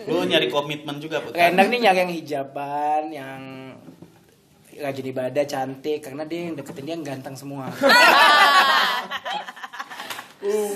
lu 0.00 0.20
nyari 0.22 0.46
komitmen 0.46 0.96
juga 1.00 1.24
Put. 1.24 1.32
Renang 1.32 1.68
nih 1.68 1.80
nyari 1.80 1.98
yang 1.98 2.12
hijaban, 2.12 3.02
yang 3.10 3.40
rajin 4.80 5.06
ibadah, 5.06 5.44
cantik 5.44 6.00
karena 6.00 6.24
dia 6.24 6.40
yang 6.42 6.54
deketin 6.54 6.82
dia 6.82 6.94
yang 6.94 7.04
ganteng 7.06 7.34
semua. 7.34 7.68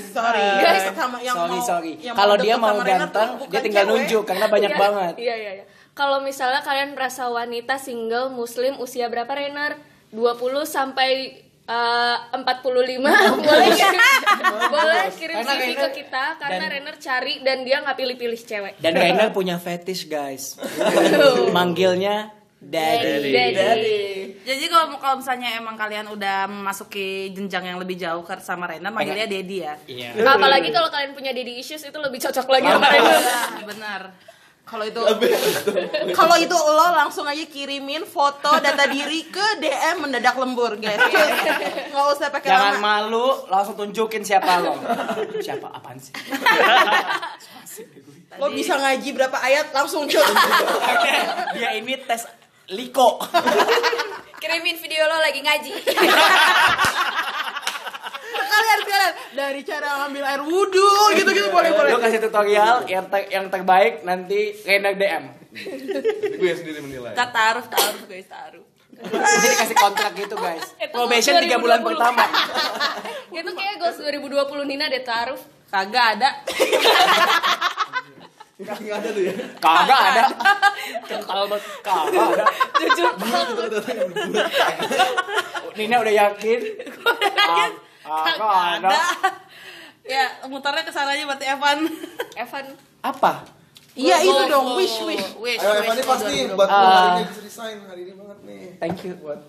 Sorry 0.07 0.45
guys, 0.61 0.93
sama 0.93 1.17
yang 1.19 1.33
sorry, 1.35 1.51
mau 1.51 1.65
sorry. 1.65 1.93
yang 1.99 2.13
Kalau 2.13 2.37
dia 2.37 2.55
mau 2.55 2.77
ganteng, 2.79 3.49
dia 3.49 3.61
tinggal 3.61 3.83
cewek. 3.83 3.97
nunjuk 3.97 4.23
karena 4.23 4.47
banyak 4.47 4.71
Iya, 4.71 4.79
banget. 4.79 5.15
Iya, 5.17 5.35
iya, 5.35 5.51
iya. 5.55 5.65
Kalau 5.91 6.21
misalnya 6.21 6.61
kalian 6.61 6.93
merasa 6.93 7.25
wanita 7.27 7.79
single 7.79 8.29
muslim 8.31 8.77
usia 8.77 9.09
berapa 9.09 9.31
Renner? 9.31 9.81
20 10.11 10.37
sampai 10.65 11.11
eh, 11.65 12.17
45 12.31 12.45
boleh 13.41 13.69
kirim, 13.73 14.03
boleh 14.69 15.05
kirim 15.17 15.35
Karena 15.35 15.49
CV 15.51 15.65
ke 15.65 15.65
Renner- 15.81 15.95
kita 15.97 16.25
karena 16.37 16.61
dan- 16.61 16.71
Renner 16.71 16.97
cari 16.99 17.35
dan 17.41 17.57
dia 17.65 17.77
nggak 17.81 17.97
pilih-pilih 17.97 18.37
cewek. 18.39 18.75
Dan 18.79 18.93
Rainer 18.93 19.33
punya 19.33 19.57
fetish 19.57 20.07
guys. 20.07 20.61
Manggilnya 21.57 22.37
daddy. 22.69 23.33
Daddy. 23.33 24.01
Jadi 24.45 24.65
kalau 24.69 25.01
kalau 25.01 25.17
misalnya 25.25 25.57
emang 25.57 25.73
kalian 25.77 26.05
udah 26.13 26.45
memasuki 26.49 27.33
jenjang 27.33 27.73
yang 27.73 27.79
lebih 27.81 27.97
jauh 27.97 28.21
ke 28.21 28.37
sama 28.45 28.69
Rena, 28.69 28.93
manggilnya 28.93 29.25
Dedi 29.25 29.65
ya. 29.65 29.75
Iya. 29.89 30.21
Apalagi 30.21 30.69
kalau 30.69 30.93
kalian 30.93 31.17
punya 31.17 31.33
daddy 31.33 31.61
issues 31.61 31.81
itu 31.81 31.99
lebih 32.01 32.21
cocok 32.21 32.47
lagi 32.53 32.69
sama 32.69 32.87
Renner. 32.93 33.21
Nah, 33.25 33.65
benar. 33.65 34.03
Kalau 34.65 34.81
itu 34.89 34.97
kalau 36.17 36.37
itu 36.41 36.57
lo 36.57 36.89
langsung 36.97 37.29
aja 37.29 37.45
kirimin 37.45 38.09
foto 38.09 38.49
data 38.65 38.89
diri 38.89 39.29
ke 39.29 39.61
DM 39.61 40.09
mendadak 40.09 40.41
lembur 40.41 40.81
guys. 40.81 40.97
Nggak 41.93 42.07
usah 42.17 42.33
pakai 42.33 42.49
Jangan 42.49 42.81
lama. 42.81 43.05
malu, 43.05 43.29
langsung 43.53 43.77
tunjukin 43.77 44.25
siapa 44.25 44.65
lo. 44.65 44.73
Siapa 45.45 45.69
apaan 45.69 46.01
sih? 46.01 46.17
Lo 48.41 48.49
bisa 48.57 48.81
ngaji 48.81 49.09
berapa 49.13 49.37
ayat 49.37 49.69
langsung 49.77 50.09
cut. 50.09 50.25
Dia 51.61 51.77
ini 51.77 52.01
tes 52.01 52.25
liko. 52.71 53.21
Kirimin 54.41 54.77
video 54.77 55.05
lo 55.09 55.17
lagi 55.21 55.41
ngaji. 55.41 55.73
kalian 58.55 58.81
kalian 58.87 59.13
dari 59.35 59.61
cara 59.67 59.89
ngambil 60.05 60.23
air 60.25 60.43
wudhu 60.47 60.91
gitu 61.19 61.31
gitu 61.33 61.49
boleh 61.51 61.71
boleh. 61.75 61.91
Lo 61.91 61.99
kasih 61.99 62.21
tutorial 62.23 62.87
yang 62.87 63.09
ter- 63.11 63.29
yang 63.33 63.51
terbaik 63.51 64.07
nanti 64.07 64.55
Rainer 64.63 64.95
DM. 64.95 65.25
Gue 66.39 66.53
sendiri 66.55 66.83
menilai 66.83 67.15
Kita 67.15 67.27
taruh, 67.31 67.65
taruh 67.67 68.03
guys, 68.07 68.27
taruh. 68.27 68.65
Jadi 68.95 69.47
dikasih 69.59 69.77
kontrak 69.79 70.13
gitu 70.15 70.37
guys. 70.39 70.67
Probation 70.95 71.35
3 71.35 71.51
bulan 71.59 71.83
2020. 71.83 71.89
pertama. 71.91 72.25
itu 73.35 73.51
kayak 73.51 73.75
goals 73.83 73.99
2020 73.99 74.71
Nina 74.71 74.87
deh 74.87 75.03
taruh. 75.03 75.41
Kagak 75.71 76.07
ada. 76.19 76.31
nggak 78.55 78.97
ada 79.03 79.09
tuh 79.11 79.23
ya 79.27 79.35
Kagak 79.59 80.01
ada. 80.15 80.23
Kental 81.11 81.41
banget. 81.51 81.63
Kagak 81.83 82.25
ada. 82.39 82.45
Jujur. 82.79 83.13
Nina 85.75 85.97
udah 85.99 86.15
yakin. 86.15 86.61
Kagak 88.07 88.55
ada. 88.79 88.95
Ya, 90.05 90.25
muternya 90.47 90.87
ke 90.87 90.93
sana 90.95 91.19
aja 91.19 91.25
berarti 91.27 91.47
Evan. 91.51 91.79
Evan 92.39 92.65
Apa? 93.03 93.43
Iya 93.95 94.23
itu 94.27 94.43
dong 94.51 94.75
wish 94.75 95.03
wish. 95.07 95.29
Wish, 95.39 95.63
ayo. 95.63 95.81
Evan 95.83 95.95
ini 95.95 96.03
pasti 96.03 96.35
buat 96.51 96.69
hari 96.71 97.07
ini 97.15 97.23
bisa 97.31 97.43
resign 97.47 97.79
hari 97.87 98.01
ini 98.11 98.13
banget 98.19 98.39
nih 98.43 98.63
Thank 98.83 98.99
you. 99.07 99.15
buat 99.23 99.41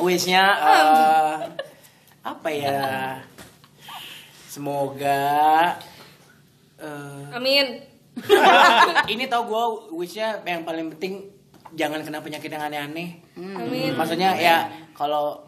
Wishnya 0.00 0.44
eh, 0.72 1.34
apa 2.24 2.48
ya? 2.48 3.20
Semoga 4.48 5.76
eh, 6.78 7.24
Amin. 7.32 7.66
ini 9.12 9.24
tau 9.26 9.44
gue 9.44 9.64
wishnya 9.94 10.40
yang 10.42 10.62
paling 10.62 10.88
penting 10.90 11.28
jangan 11.72 12.00
kena 12.00 12.18
penyakit 12.18 12.48
yang 12.48 12.64
aneh-aneh. 12.64 13.20
Amin. 13.36 13.92
Maksudnya 13.92 14.32
ya 14.34 14.56
kalau 14.92 15.44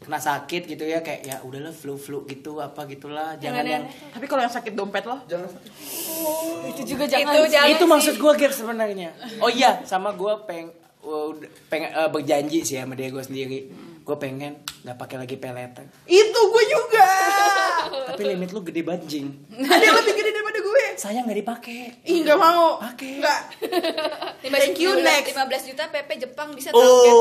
kena 0.00 0.16
sakit 0.16 0.64
gitu 0.66 0.82
ya 0.82 0.98
kayak 0.98 1.20
ya 1.22 1.36
udahlah 1.40 1.70
flu 1.70 1.94
flu 1.94 2.24
gitu 2.24 2.56
apa 2.56 2.88
gitulah 2.88 3.36
jangan 3.36 3.62
yang 3.62 3.84
Tapi 4.08 4.24
kalau 4.24 4.40
yang 4.40 4.50
sakit 4.50 4.72
dompet 4.72 5.04
lo? 5.04 5.20
jangan 5.24 5.46
Itu 6.66 6.82
juga 6.88 7.04
jangan. 7.04 7.30
Itu 7.30 7.42
jangan 7.46 7.68
itu 7.68 7.78
sih. 7.78 7.90
maksud 7.90 8.14
gue 8.16 8.32
Gap 8.34 8.50
sebenarnya 8.50 9.10
oh 9.38 9.48
iya 9.48 9.84
sama 9.84 10.10
gue 10.12 10.32
peng 10.44 10.72
udah- 11.00 11.52
pengen 11.68 11.92
eh, 11.92 12.08
berjanji 12.08 12.60
sih 12.60 12.76
sama 12.76 12.92
dia 12.92 13.08
gue 13.08 13.20
sendiri 13.20 13.68
gue 14.00 14.16
pengen 14.16 14.52
nggak 14.80 14.96
pakai 14.96 15.16
lagi 15.16 15.36
peleter 15.36 15.84
Itu 16.04 16.40
gue 16.42 16.64
juga. 16.66 17.08
tapi 18.08 18.22
limit 18.24 18.50
lu 18.50 18.60
gede 18.60 18.80
banget 18.80 19.02
jing 19.06 19.28
Ada 19.50 19.80
yang 19.82 19.96
lebih 19.96 20.14
gede 20.14 20.30
daripada 20.30 20.58
gue. 20.58 20.84
saya 20.94 21.20
nggak 21.20 21.38
dipakai 21.38 21.80
Ih 22.02 22.18
nggak 22.20 22.36
mau. 22.36 22.76
Pakai. 22.78 23.12
Nggak. 23.18 23.40
15 24.42 24.52
Thank 24.52 24.78
you, 24.78 24.90
next. 24.98 25.32
15 25.32 25.68
juta 25.68 25.84
PP 25.86 26.10
Jepang 26.18 26.48
bisa 26.52 26.72
Oh. 26.72 26.80
target. 26.80 27.14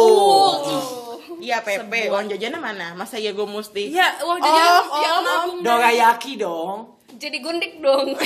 Iya 1.39 1.57
PP. 1.61 1.93
Uang 2.09 2.27
jajannya 2.27 2.59
mana? 2.59 2.87
Masa 2.93 3.15
ya 3.15 3.31
gue 3.31 3.45
mesti? 3.45 3.91
Iya, 3.91 4.19
uang 4.21 4.39
jajan 4.39 4.63
Om, 4.65 4.85
yang 4.97 5.15
om, 5.15 5.23
nabung. 5.23 5.59
dorayaki 5.61 6.33
dong 6.35 6.95
Jadi 7.13 7.37
gundik 7.37 7.73
dong. 7.77 8.15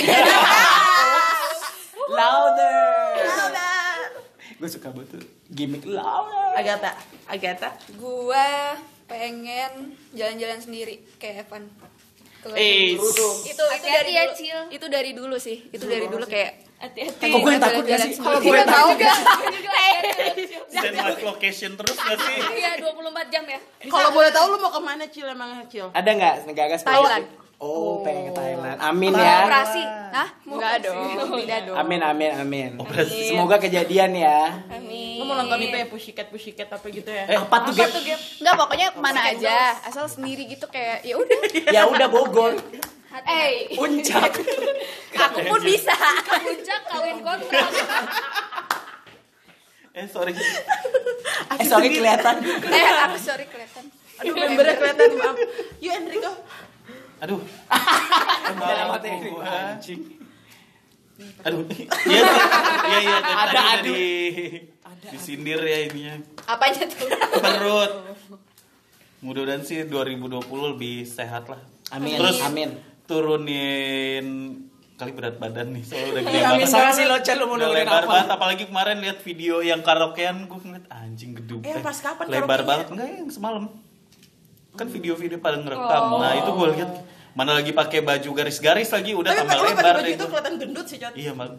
louder 2.06 3.16
gue 4.54 4.68
suka 4.70 4.88
banget 4.88 5.08
tuh 5.10 5.24
gimmick 5.50 5.82
louder 5.84 6.54
Agatha. 6.54 6.94
Agatha. 7.26 7.70
Gua 7.94 8.76
pengen 9.04 9.72
jalan-jalan 10.10 10.58
sendiri 10.58 11.00
kayak 11.16 11.44
Evan. 11.44 11.68
Keluar 12.38 12.56
Eh, 12.56 12.92
itu 12.92 13.08
itu 13.42 13.64
dari 13.80 14.12
ya, 14.12 14.22
dulu, 14.22 14.34
Cil. 14.34 14.60
itu 14.70 14.86
dari 14.86 15.10
dulu 15.12 15.36
sih 15.38 15.64
itu 15.66 15.80
dari 15.82 16.04
dulu 16.04 16.24
kayak 16.24 16.60
Hati-hati. 16.74 17.16
kok 17.24 17.38
gue 17.40 17.48
yang 17.48 17.62
takut 17.62 17.82
gak 17.82 17.96
sih 17.98 18.12
Kalau 18.14 18.38
Gue 18.38 18.52
yang 18.52 18.68
takut 18.68 18.96
gak 18.98 19.16
Send 20.68 20.92
live 20.94 21.22
location 21.24 21.70
terus 21.72 21.96
gak 21.96 22.18
sih? 22.18 22.36
Iya 22.54 22.76
24 22.76 23.32
jam 23.32 23.44
ya. 23.46 23.56
Kalau 23.82 24.08
boleh 24.12 24.28
tahu 24.28 24.46
lu 24.46 24.58
mau 24.58 24.68
ke 24.68 24.80
mana 24.82 25.04
Cil 25.06 25.24
emangnya 25.26 25.64
Cil? 25.64 25.88
ada 25.88 26.10
nggak 26.10 26.34
negara 26.44 26.74
spesifik? 26.74 26.92
Thailand. 26.92 27.24
Oh 27.56 28.00
pengen 28.00 28.26
ke 28.26 28.30
Thailand 28.32 28.76
amin 28.78 29.10
mau 29.10 29.18
ya 29.18 29.34
operasi 29.42 29.80
Hah? 30.10 30.28
enggak 30.44 30.72
dong 30.80 30.96
tidak 31.36 31.58
dong 31.64 31.76
amin 31.76 32.00
amin 32.00 32.30
amin 32.36 32.68
Operasi. 32.76 33.28
semoga 33.28 33.56
kejadian 33.58 34.10
ya 34.14 34.62
Amin. 34.68 35.16
Lu 35.16 35.22
mau 35.24 35.34
nonton 35.34 35.58
itu 35.58 35.72
ya 35.72 35.84
pussycat 35.84 36.26
pussycat 36.28 36.68
apa 36.68 36.84
gitu 36.86 37.06
ya? 37.06 37.24
eh 37.26 37.36
apa 37.36 37.54
tuh 37.62 37.70
Gap 37.72 37.88
enggak 38.38 38.54
pokoknya 38.56 38.86
ke 38.90 38.98
mana 38.98 39.20
aja 39.26 39.74
asal 39.82 40.06
sendiri 40.06 40.46
gitu 40.46 40.64
kayak 40.66 41.02
ya 41.02 41.14
udah 41.14 41.36
ya 41.68 41.80
udah 41.84 42.06
Bogor 42.08 42.52
Eh, 43.14 43.70
Puncak. 43.70 44.42
aku 45.16 45.38
pun 45.46 45.60
bisa. 45.62 45.94
puncak 46.26 46.80
kawin 46.84 47.16
kontrak 47.20 47.68
Eh 49.94 50.04
sorry. 50.04 50.34
Eh 51.54 51.62
sorry 51.62 51.88
kelihatan. 51.88 52.42
Eh, 52.42 52.84
aku 53.00 53.14
sorry 53.14 53.46
kelihatan. 53.46 53.86
Aduh, 54.18 54.34
membernya 54.34 54.74
kelihatan, 54.74 55.08
maaf. 55.14 55.38
Yuk 55.78 55.92
Enrico. 55.94 56.32
Aduh. 57.24 57.40
Dalam 58.54 58.88
hati 58.92 59.08
ini, 59.10 59.30
anjing. 59.40 60.00
Aduh. 61.40 61.64
Iya. 62.04 62.22
Iya 62.84 62.98
iya 63.00 63.16
dari 63.18 63.34
Ada, 63.34 63.60
aduh. 63.72 63.82
di 63.86 64.02
disindir 65.08 65.56
ya 65.58 65.78
ininya. 65.88 66.14
Apanya 66.44 66.84
tuh? 66.84 67.08
Perut. 67.40 67.92
Mudah-mudahan 69.18 69.64
sih 69.64 69.88
2020 69.88 70.44
lebih 70.76 71.08
sehat 71.08 71.48
lah. 71.48 71.60
Amin. 71.90 72.20
Terus 72.20 72.44
Amin. 72.44 72.70
turunin 73.04 74.26
kali 74.94 75.10
berat 75.10 75.36
badan 75.36 75.74
nih 75.74 75.82
soalnya 75.82 76.06
udah 76.06 76.22
gede 76.22 76.30
Iya, 76.30 76.42
banget. 76.44 76.54
amin. 76.54 76.68
Sama 76.70 76.90
sih 76.92 77.04
lo 77.04 77.16
lu 77.18 77.44
mau 77.44 77.56
nurunin 77.58 77.82
lebar 77.82 77.98
apa? 77.98 78.10
banget 78.10 78.28
apalagi 78.30 78.64
kemarin 78.68 78.96
lihat 79.00 79.18
video 79.20 79.58
yang 79.58 79.80
karaokean 79.80 80.46
gue 80.46 80.58
ngeliat 80.60 80.86
anjing 80.86 81.34
gedung 81.34 81.60
Eh, 81.60 81.82
pas 81.82 81.98
kapan 81.98 82.24
lebar 82.30 82.62
banget 82.62 82.86
enggak 82.94 83.08
yang 83.10 83.26
semalam 83.26 83.64
kan 84.74 84.86
video-video 84.86 85.38
pada 85.38 85.58
ngerekam 85.58 86.02
nah 86.14 86.32
itu 86.32 86.46
gue 86.48 86.68
lihat 86.74 86.90
mana 87.34 87.58
lagi 87.58 87.74
pakai 87.74 87.98
baju 87.98 88.30
garis-garis 88.30 88.88
lagi? 88.88 89.10
Udah 89.10 89.34
Tapi 89.34 89.38
tambah 89.42 89.58
lebar 89.58 89.74
pakai 89.74 89.90
baju 89.92 90.10
itu 90.10 90.24
kelihatan 90.24 90.54
gendut 90.54 90.86
sih, 90.86 90.98
Cot. 91.02 91.12
iya 91.14 91.32
mak 91.34 91.50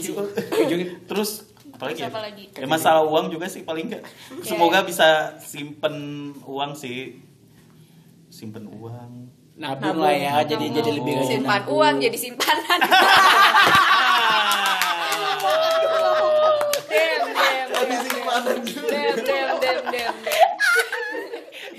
you. 0.00 0.16
Ujungnya 0.58 0.86
terus 1.04 1.44
apalagi 1.70 2.00
ya? 2.00 2.08
Terus 2.08 2.16
apa 2.16 2.20
lagi? 2.24 2.44
ya 2.50 2.66
masalah 2.66 3.02
uang 3.04 3.28
juga 3.28 3.46
sih 3.46 3.62
paling 3.62 3.92
enggak 3.92 4.02
semoga 4.42 4.80
bisa 4.82 5.36
simpen 5.38 5.94
uang 6.42 6.72
sih. 6.72 7.20
Simpen 8.28 8.64
uang. 8.66 9.28
Nabung 9.58 9.98
lah 9.98 10.14
ya, 10.14 10.38
jadi 10.46 10.70
jadi 10.70 10.90
lebih 10.94 11.18
Simpan 11.26 11.66
nabung. 11.66 11.82
uang 11.82 11.94
jadi 11.98 12.14
simpanan. 12.14 12.78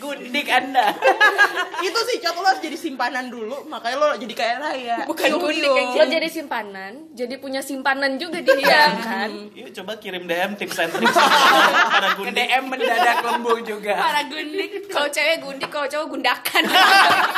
Gundik 0.10 0.48
Anda. 0.50 0.90
Itu 1.88 2.00
sih, 2.10 2.18
Cot, 2.18 2.34
lo 2.34 2.50
harus 2.50 2.62
jadi 2.66 2.74
simpanan 2.74 3.30
dulu, 3.30 3.70
makanya 3.70 3.98
lo 4.02 4.08
jadi 4.18 4.34
kaya 4.34 4.56
raya. 4.58 4.98
Bukan 5.06 5.30
gundik 5.38 5.70
yang 5.70 5.94
lo 5.94 6.06
jadi 6.10 6.28
simpanan 6.30 6.94
jadi 7.14 7.36
punya 7.38 7.60
simpanan 7.60 8.16
juga 8.16 8.40
dia 8.40 8.96
kan 9.04 9.30
Yuk 9.52 9.70
coba 9.76 10.00
kirim 10.00 10.24
DM 10.24 10.56
tips 10.56 10.80
and 10.80 10.92
tricks 10.96 11.18
pada 11.94 12.16
Ke 12.16 12.24
Gundi. 12.24 12.40
DM 12.40 12.64
mendadak 12.72 13.20
lembur 13.22 13.60
juga. 13.62 13.94
Para 14.00 14.22
gundik. 14.26 14.88
Kalau 14.88 15.10
cewek 15.12 15.38
gundik, 15.44 15.70
kalau 15.70 15.88
cowok 15.92 16.08
gundakan. 16.16 16.64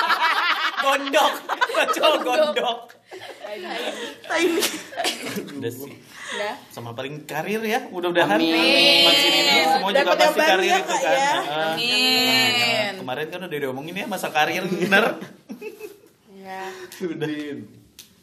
Gondok. 0.86 1.34
Cowok 1.94 2.18
gondok. 2.26 2.80
Tiny. 4.26 4.64
Udah 5.62 5.72
sih. 5.72 5.94
Udah 6.32 6.54
Sama 6.68 6.92
paling 6.92 7.24
karir 7.24 7.60
ya, 7.62 7.80
mudah-mudahan 7.86 8.36
Amin. 8.36 9.04
Makin 9.04 9.32
ini 9.34 9.56
semua 9.66 9.90
juga 9.90 10.02
Dapat 10.02 10.18
yang 10.18 10.32
pasti 10.32 10.42
karir 10.42 10.64
ya, 10.66 10.78
itu 10.78 10.88
Kak, 10.88 11.02
kan. 11.02 11.14
ya. 11.14 11.32
Ah. 11.32 11.72
Amin. 11.72 12.92
Kemarin 12.98 13.28
kan 13.28 13.40
udah 13.42 13.60
diomongin 13.60 13.96
ya 13.96 14.06
masa 14.06 14.28
karir 14.30 14.64
bener. 14.64 15.06
ya 16.34 16.64
Udah. 17.02 17.30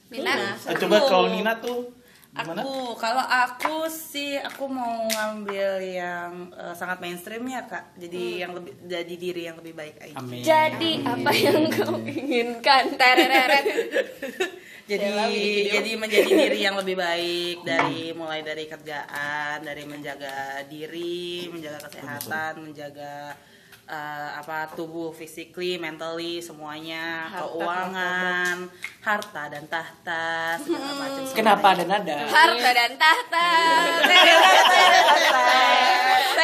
Nina, 0.09 0.33
Ah, 0.59 0.75
coba 0.75 0.97
kalau 1.03 1.29
Nina 1.29 1.53
tuh 1.59 1.93
gimana? 2.31 2.61
Aku, 2.61 2.75
kalau 2.95 3.21
aku 3.21 3.75
sih 3.87 4.37
aku 4.37 4.65
mau 4.65 5.05
ngambil 5.07 5.85
yang 5.85 6.31
eh, 6.51 6.73
sangat 6.73 6.97
mainstream 6.99 7.45
ya 7.45 7.61
kak. 7.63 7.93
Jadi 7.95 8.39
yang 8.39 8.53
lebih 8.53 8.73
jadi 8.85 9.15
diri 9.15 9.43
yang 9.45 9.57
lebih 9.57 9.75
baik 9.75 9.97
aja. 9.99 10.17
Amin. 10.17 10.41
jadi 10.41 10.93
apa 11.05 11.31
yang 11.31 11.61
kau 11.69 12.01
inginkan 12.01 12.85
tereret 12.95 13.65
Jadi 14.89 15.69
jadi 15.69 15.91
menjadi 16.01 16.31
diri 16.33 16.59
yang 16.67 16.81
lebih 16.81 16.97
baik 16.97 17.61
dari 17.61 18.17
mulai 18.17 18.41
dari 18.41 18.65
kerjaan, 18.65 19.61
dari 19.61 19.85
menjaga 19.85 20.65
diri, 20.65 21.53
menjaga 21.53 21.93
kesehatan, 21.93 22.65
menjaga 22.65 23.37
eh, 23.85 24.31
apa 24.41 24.73
tubuh 24.73 25.13
physically, 25.13 25.77
mentally 25.77 26.41
semuanya, 26.41 27.29
keuangan, 27.37 28.65
harta 29.05 29.43
dan 29.53 29.69
tahta 29.69 30.57
segala 30.57 30.93
macam. 30.97 31.23
Kenapa 31.37 31.67
ada 31.77 31.85
nada? 31.85 32.19
harta 32.25 32.71
dan 32.73 32.93
tahta. 32.97 33.49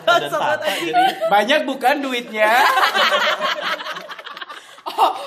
Apa 0.00 0.12
dan 0.24 0.30
tata 0.32 0.66
jadi 0.80 1.04
banyak 1.28 1.60
bukan 1.68 1.94
duitnya? 2.00 2.52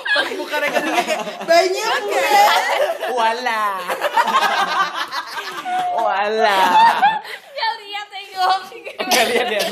Pas 0.08 0.28
buka 0.34 0.56
rekeningnya 0.58 1.04
kayak, 1.04 1.22
banyak 1.46 2.02
ya. 2.10 2.46
Wala. 3.14 3.64
Wala. 5.94 6.60
Ya 7.54 7.68
lihat 7.78 8.06
tengok. 8.10 8.60
Enggak 8.98 9.24
lihat 9.30 9.48
ya. 9.52 9.62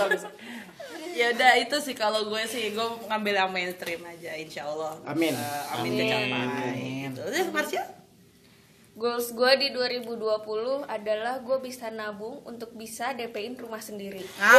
Ya 1.16 1.26
udah 1.32 1.52
itu 1.56 1.76
sih 1.80 1.96
kalau 1.96 2.28
gue 2.28 2.42
sih 2.44 2.76
gue 2.76 2.88
ngambil 3.08 3.34
yang 3.40 3.50
mainstream 3.50 4.04
aja 4.04 4.36
insya 4.36 4.68
Allah. 4.68 5.00
Amin. 5.08 5.32
Eh, 5.32 5.62
amin 5.72 5.90
kecapai. 5.96 6.76
Gitu. 7.08 7.22
Terus 7.24 7.48
Marsha? 7.50 7.82
Goals 8.96 9.28
gue 9.30 9.52
di 9.60 9.68
2020 9.70 10.16
adalah 10.82 11.36
gue 11.38 11.58
bisa 11.60 11.92
nabung 11.92 12.40
untuk 12.42 12.72
bisa 12.72 13.12
DP-in 13.12 13.52
rumah 13.54 13.76
sendiri. 13.78 14.24
Eh, 14.24 14.56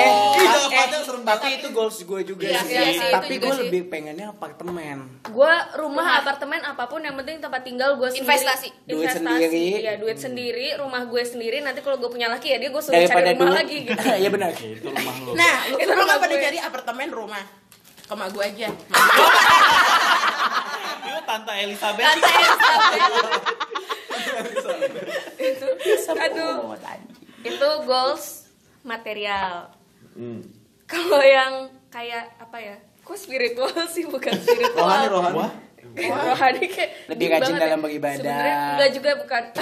eh, 0.00 0.10
jawabannya 0.40 0.98
serem 0.98 1.20
tapi 1.22 1.48
itu 1.54 1.68
goals 1.68 2.00
gue 2.00 2.20
juga 2.24 2.48
Iya, 2.48 2.60
sih. 2.60 2.72
iya 2.72 2.82
sih, 2.86 2.96
itu 2.96 3.12
tapi 3.12 3.34
gue 3.36 3.52
sih. 3.52 3.60
lebih 3.62 3.82
pengennya 3.86 4.32
apartemen. 4.32 5.20
Gue 5.26 5.52
rumah, 5.76 6.16
apartemen 6.16 6.64
apa 6.64 6.88
pun 6.88 7.04
yang 7.04 7.12
penting 7.14 7.36
tempat 7.36 7.60
tinggal 7.60 7.94
gue 7.94 8.08
sendiri. 8.08 8.24
Investasi. 8.24 8.68
Duit 8.82 9.04
Investasi. 9.04 9.20
sendiri. 9.20 9.64
Iya 9.78 9.92
duit 9.98 10.16
sendiri, 10.16 10.66
rumah 10.74 11.02
gue 11.04 11.22
sendiri. 11.22 11.60
Nanti 11.60 11.80
kalau 11.80 12.00
gue 12.00 12.08
punya 12.08 12.26
laki 12.26 12.48
ya 12.48 12.58
dia 12.58 12.72
gue 12.72 12.80
suruh 12.80 12.96
Daripada 12.96 13.20
cari 13.22 13.36
rumah 13.36 13.44
dulu. 13.44 13.60
lagi 13.60 13.76
gitu. 13.84 14.00
Iya 14.16 14.28
benar. 14.32 14.50
itu 14.50 14.88
rumah 14.88 15.14
lo. 15.20 15.30
Nah, 15.34 15.56
lu, 15.66 15.76
Itu 15.76 15.92
rumah 15.92 16.16
pada 16.16 16.34
cari 16.34 16.56
apartemen 16.56 17.08
rumah? 17.12 17.44
Ke 18.06 18.14
mak 18.14 18.30
gue 18.30 18.44
aja. 18.46 18.70
Itu 21.06 21.20
Tante 21.26 21.52
Elizabeth. 21.58 22.06
Tante 22.06 22.30
Elizabeth. 22.30 23.42
Aduh. 26.14 26.78
Itu 27.42 27.68
goals 27.82 28.46
material. 28.86 29.74
Hmm. 30.14 30.38
Kalau 30.86 31.18
yang 31.18 31.66
kayak 31.90 32.30
apa 32.38 32.58
ya? 32.62 32.78
Kok 33.02 33.18
spiritual 33.18 33.74
sih 33.90 34.06
bukan 34.06 34.38
spiritual. 34.38 34.86
Rohani, 34.86 35.06
rohani. 35.10 35.34
Wah, 35.36 35.50
rohani 36.30 36.62
kayak 36.70 37.10
Lebih 37.10 37.26
rajin 37.32 37.54
dalam 37.58 37.82
beribadah. 37.82 38.22
Sebenarnya 38.22 38.56
enggak 38.78 38.90
juga 38.94 39.10
bukan. 39.18 39.42
Itu. 39.50 39.60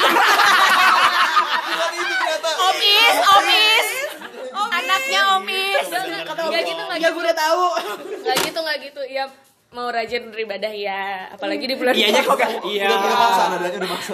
Omis, 2.44 3.16
omis. 3.40 4.03
Anaknya 4.94 5.20
omis. 5.36 5.86
Enggak 5.90 6.62
gitu, 6.62 6.80
enggak 6.80 6.98
Ya 6.98 7.08
gitu. 7.10 7.14
gue 7.14 7.22
udah 7.26 7.36
tahu. 7.36 7.64
Enggak 8.22 8.36
gitu, 8.46 8.58
enggak 8.62 8.78
gitu. 8.80 9.02
Ya 9.04 9.24
mau 9.74 9.90
rajin 9.90 10.30
beribadah 10.30 10.70
ya, 10.70 11.26
apalagi 11.34 11.66
di 11.66 11.74
bulan 11.74 11.98
Iyanya 11.98 12.22
kok 12.22 12.38
gak? 12.38 12.62
Iya. 12.62 12.86
Udah 12.86 12.98
udah 13.02 13.18
maksa 13.18 13.42
nadanya 13.50 13.78
udah 13.82 13.90
maksa. 13.90 14.12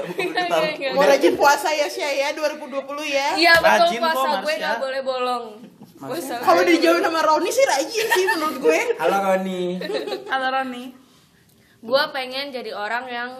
Mau 0.97 1.05
rajin 1.05 1.35
puasa 1.37 1.69
ya 1.69 1.85
Syah 1.85 2.13
ya 2.17 2.29
2020 2.33 2.81
ya. 3.05 3.29
Iya 3.37 3.53
betul 3.61 3.69
Rajin 3.93 4.01
kok, 4.01 4.09
puasa 4.09 4.25
gue 4.25 4.41
Marsha. 4.41 4.57
nggak 4.57 4.79
boleh 4.81 5.01
bolong. 5.05 5.45
Kalau 6.41 6.63
dijauhin 6.65 7.05
sama 7.05 7.21
Roni 7.21 7.51
sih 7.53 7.65
rajin 7.69 8.07
sih 8.09 8.25
menurut 8.25 8.57
gue. 8.57 8.79
Halo 8.97 9.17
Roni. 9.21 9.63
Halo 10.27 10.49
Roni. 10.49 10.85
gue 11.81 12.03
pengen 12.13 12.53
jadi 12.53 12.73
orang 12.73 13.05
yang 13.09 13.31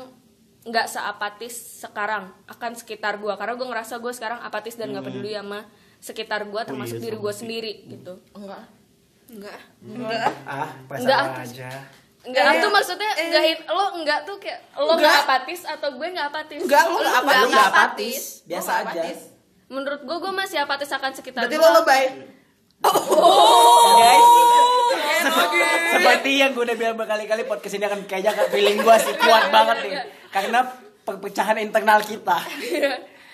nggak 0.65 0.89
seapatis 0.89 1.85
sekarang 1.85 2.33
akan 2.45 2.73
sekitar 2.73 3.17
gue 3.17 3.33
karena 3.33 3.53
gue 3.53 3.65
ngerasa 3.65 3.97
gue 3.97 4.13
sekarang 4.13 4.41
apatis 4.41 4.77
dan 4.77 4.93
nggak 4.93 5.09
peduli 5.09 5.33
sama 5.33 5.65
sekitar 6.01 6.45
gue 6.45 6.63
termasuk 6.63 6.97
iya, 6.97 7.05
diri 7.05 7.17
gue 7.17 7.35
sendiri 7.35 7.73
gitu 7.87 8.19
Enggak. 8.33 8.65
Enggak. 9.31 10.33
Ah, 10.43 10.75
pas 10.85 10.99
Enggak, 10.99 11.19
apa 11.21 11.31
aku- 11.31 11.45
aja. 11.47 11.71
Enggak, 12.21 12.45
itu 12.53 12.69
maksudnya 12.69 13.11
enggak 13.17 13.43
hit- 13.47 13.65
lo 13.65 13.85
enggak 13.95 14.19
tuh 14.25 14.37
kayak 14.37 14.61
lo 14.75 14.91
Enggak. 14.91 14.99
nggak 14.99 15.17
apatis 15.23 15.61
atau 15.63 15.89
gue 15.95 16.09
nggak 16.11 16.27
apatis. 16.27 16.61
Enggak, 16.61 16.85
lo 16.85 16.99
nggak 16.99 17.15
Lu 17.15 17.21
apatis. 17.23 17.49
nggak 17.49 17.69
apatis, 17.71 18.23
biasa 18.45 18.69
nggak 18.69 18.83
aja. 18.83 18.91
apatis. 18.99 19.21
Menurut 19.69 20.01
gue 20.03 20.17
gue 20.19 20.33
masih 20.35 20.59
apatis 20.59 20.91
akan 20.91 21.13
sekitar 21.15 21.41
Berarti 21.43 21.57
lo 21.57 21.69
lebay. 21.79 22.05
Guys, 22.81 24.25
seperti, 25.23 25.59
seperti 25.91 26.31
yang 26.35 26.51
gue 26.51 26.65
udah 26.65 26.75
bilang 26.75 26.97
berkali-kali 26.97 27.45
podcast 27.45 27.75
ini 27.75 27.85
akan 27.85 28.01
kayaknya 28.05 28.33
feeling 28.49 28.79
gue 28.79 28.97
sih 28.99 29.15
kuat 29.17 29.47
banget 29.55 29.77
nih 29.81 29.93
karena 30.29 30.61
perpecahan 31.01 31.57
internal 31.57 32.01
kita. 32.03 32.39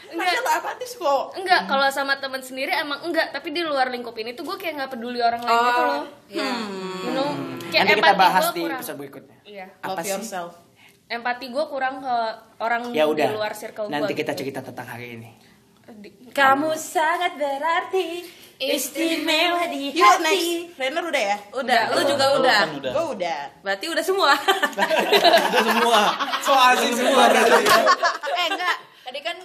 Enggak 0.09 0.32
apatis 0.52 0.92
kok. 0.94 1.24
enggak 1.34 1.61
kalau 1.64 1.88
sama 1.88 2.16
teman 2.16 2.38
sendiri 2.38 2.70
emang 2.72 3.02
enggak 3.02 3.30
tapi 3.30 3.50
di 3.50 3.61
luar 3.61 3.88
lingkup 3.88 4.14
ini 4.14 4.32
tuh 4.32 4.44
gue 4.44 4.57
kayak 4.57 4.74
nggak 4.76 4.90
peduli 4.92 5.18
orang 5.18 5.40
lain 5.40 5.59
gitu 5.61 5.82
loh. 5.82 6.04
You 6.28 7.12
know, 7.12 7.28
kayak 7.66 7.82
Nanti 7.84 7.94
kita 7.96 8.12
bahas 8.14 8.44
di 8.50 8.61
kurang. 8.61 8.76
episode 8.76 8.96
berikutnya. 8.96 9.38
Iya. 9.42 9.66
Apa 9.78 9.88
Love 9.92 10.02
sih? 10.02 10.12
yourself. 10.12 10.52
empati 11.07 11.46
gue 11.48 11.64
kurang 11.66 12.00
ke 12.00 12.16
orang 12.59 12.90
Ya 12.90 13.04
di 13.04 13.12
udah. 13.12 13.28
luar 13.32 13.52
circle 13.52 13.86
gue 13.86 13.94
Nanti 13.94 14.12
kita 14.12 14.32
gitu. 14.32 14.40
cerita 14.40 14.61
tentang 14.61 14.86
hari 14.88 15.14
ini. 15.14 15.30
Kamu 16.28 16.74
sangat 16.74 17.34
berarti 17.36 18.26
istimewa 18.59 19.62
di 19.66 19.92
Yuk 19.92 20.02
hati. 20.02 20.66
next. 20.66 20.74
Renner 20.76 21.04
udah 21.04 21.22
ya? 21.24 21.36
Udah, 21.52 21.80
lu 21.88 22.00
juga 22.04 22.24
Lu 22.26 22.42
udah. 22.42 22.59
kan 22.59 22.68
udah. 22.74 22.92
Gue 22.92 23.04
udah. 23.14 23.40
Berarti 23.62 23.86
udah 23.86 24.02
semua. 24.02 24.32
Udah 25.46 25.62
semua. 25.64 26.00
Soal 26.40 26.72
sih 26.76 26.90
semua 26.92 27.24
eh 27.30 28.46
enggak 28.48 28.76
tadi 29.00 29.20
kan 29.20 29.36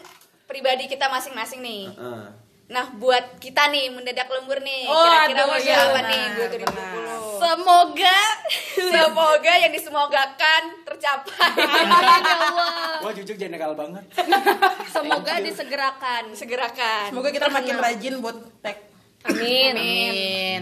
pribadi 0.52 0.84
kita 0.86 1.08
masing-masing 1.08 1.60
nih 1.60 1.84
Ah. 1.95 2.28
nah 2.68 2.86
buat 2.93 3.36
kita 3.38 3.68
nih 3.68 3.88
mendadak 3.89 4.28
lembur 4.28 4.60
nih 4.60 4.84
Oh, 4.86 4.99
kira-kira 5.02 5.39
aduh, 5.39 5.47
mau 5.49 5.58
iya, 5.58 5.76
apa 5.78 5.88
benar, 5.93 6.06
nih 6.06 6.24
buat 6.30 6.49
2020 6.52 6.68
benar. 6.68 7.20
semoga 7.38 8.20
semoga 8.93 9.54
yang 9.58 9.72
disemogakan 9.72 10.62
tercapai 10.84 11.52
Gua 13.02 13.12
jujur 13.12 13.34
general 13.36 13.74
banget. 13.74 14.04
semoga 14.93 15.41
disegerakan 15.41 16.24
segerakan 16.32 17.10
Semoga 17.10 17.30
kita 17.30 17.47
makin 17.47 17.76
rajin 17.76 18.14
buat 18.20 18.38
tag. 18.62 18.78
Amin. 19.24 19.74
Amin. 19.74 20.62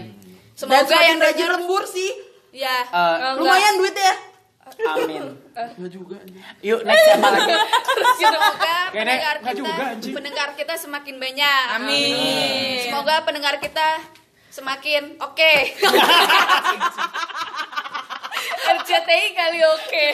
Dan 0.56 0.56
semoga 0.56 0.96
yang 0.98 1.18
rajin 1.18 1.48
lembur 1.50 1.84
sih. 1.84 2.10
ya 2.50 2.80
Eh, 2.82 3.32
Lumayan 3.36 3.76
duitnya. 3.76 4.29
Amin. 4.72 5.22
Enggak 5.52 5.90
juga. 5.90 6.16
Yuk 6.60 6.80
next 6.82 7.02
siapa 7.04 7.26
lagi? 7.28 7.52
semoga 8.16 8.76
Kayaknya 8.90 8.92
pendengar 8.92 9.34
kita 9.38 9.52
juga, 9.54 9.82
anjing. 9.88 10.14
pendengar 10.14 10.48
kita 10.54 10.74
semakin 10.76 11.14
banyak 11.16 11.64
Amin. 11.72 12.76
semoga 12.82 13.14
pendengar 13.22 13.54
kita 13.56 13.86
semakin 14.48 15.14
oke 15.16 15.52
RCTI 18.70 19.26
kali 19.34 19.60
oke 19.66 20.06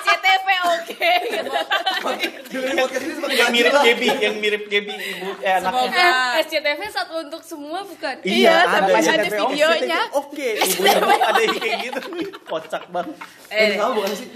SCTV 0.00 0.46
oke 0.68 1.10
Dengerin 2.50 2.76
podcast 2.82 3.04
ini 3.06 3.14
seperti 3.14 3.36
yang 3.38 3.52
mirip 3.54 3.74
Gebi, 3.78 4.08
yang 4.18 4.36
mirip 4.42 4.64
Gebi 4.66 4.94
ibu 4.98 5.30
eh 5.38 5.52
anaknya. 5.62 6.06
Eh, 6.34 6.42
SCTV 6.42 6.80
satu 6.90 7.14
untuk 7.22 7.42
semua 7.46 7.86
bukan? 7.86 8.14
Iya, 8.26 8.66
tapi 8.66 8.90
ada 8.90 9.10
ada 9.22 9.28
videonya. 9.30 10.00
Oke, 10.18 10.48
ibu-ibu 10.66 11.10
ada 11.14 11.40
yang 11.40 11.54
kayak 11.56 11.76
gitu. 11.86 12.00
Kocak 12.42 12.90
banget. 12.90 13.14
Eh, 13.54 13.54
eh 13.54 13.78
sawah 13.78 13.94
bukan 13.94 14.12
sih? 14.18 14.28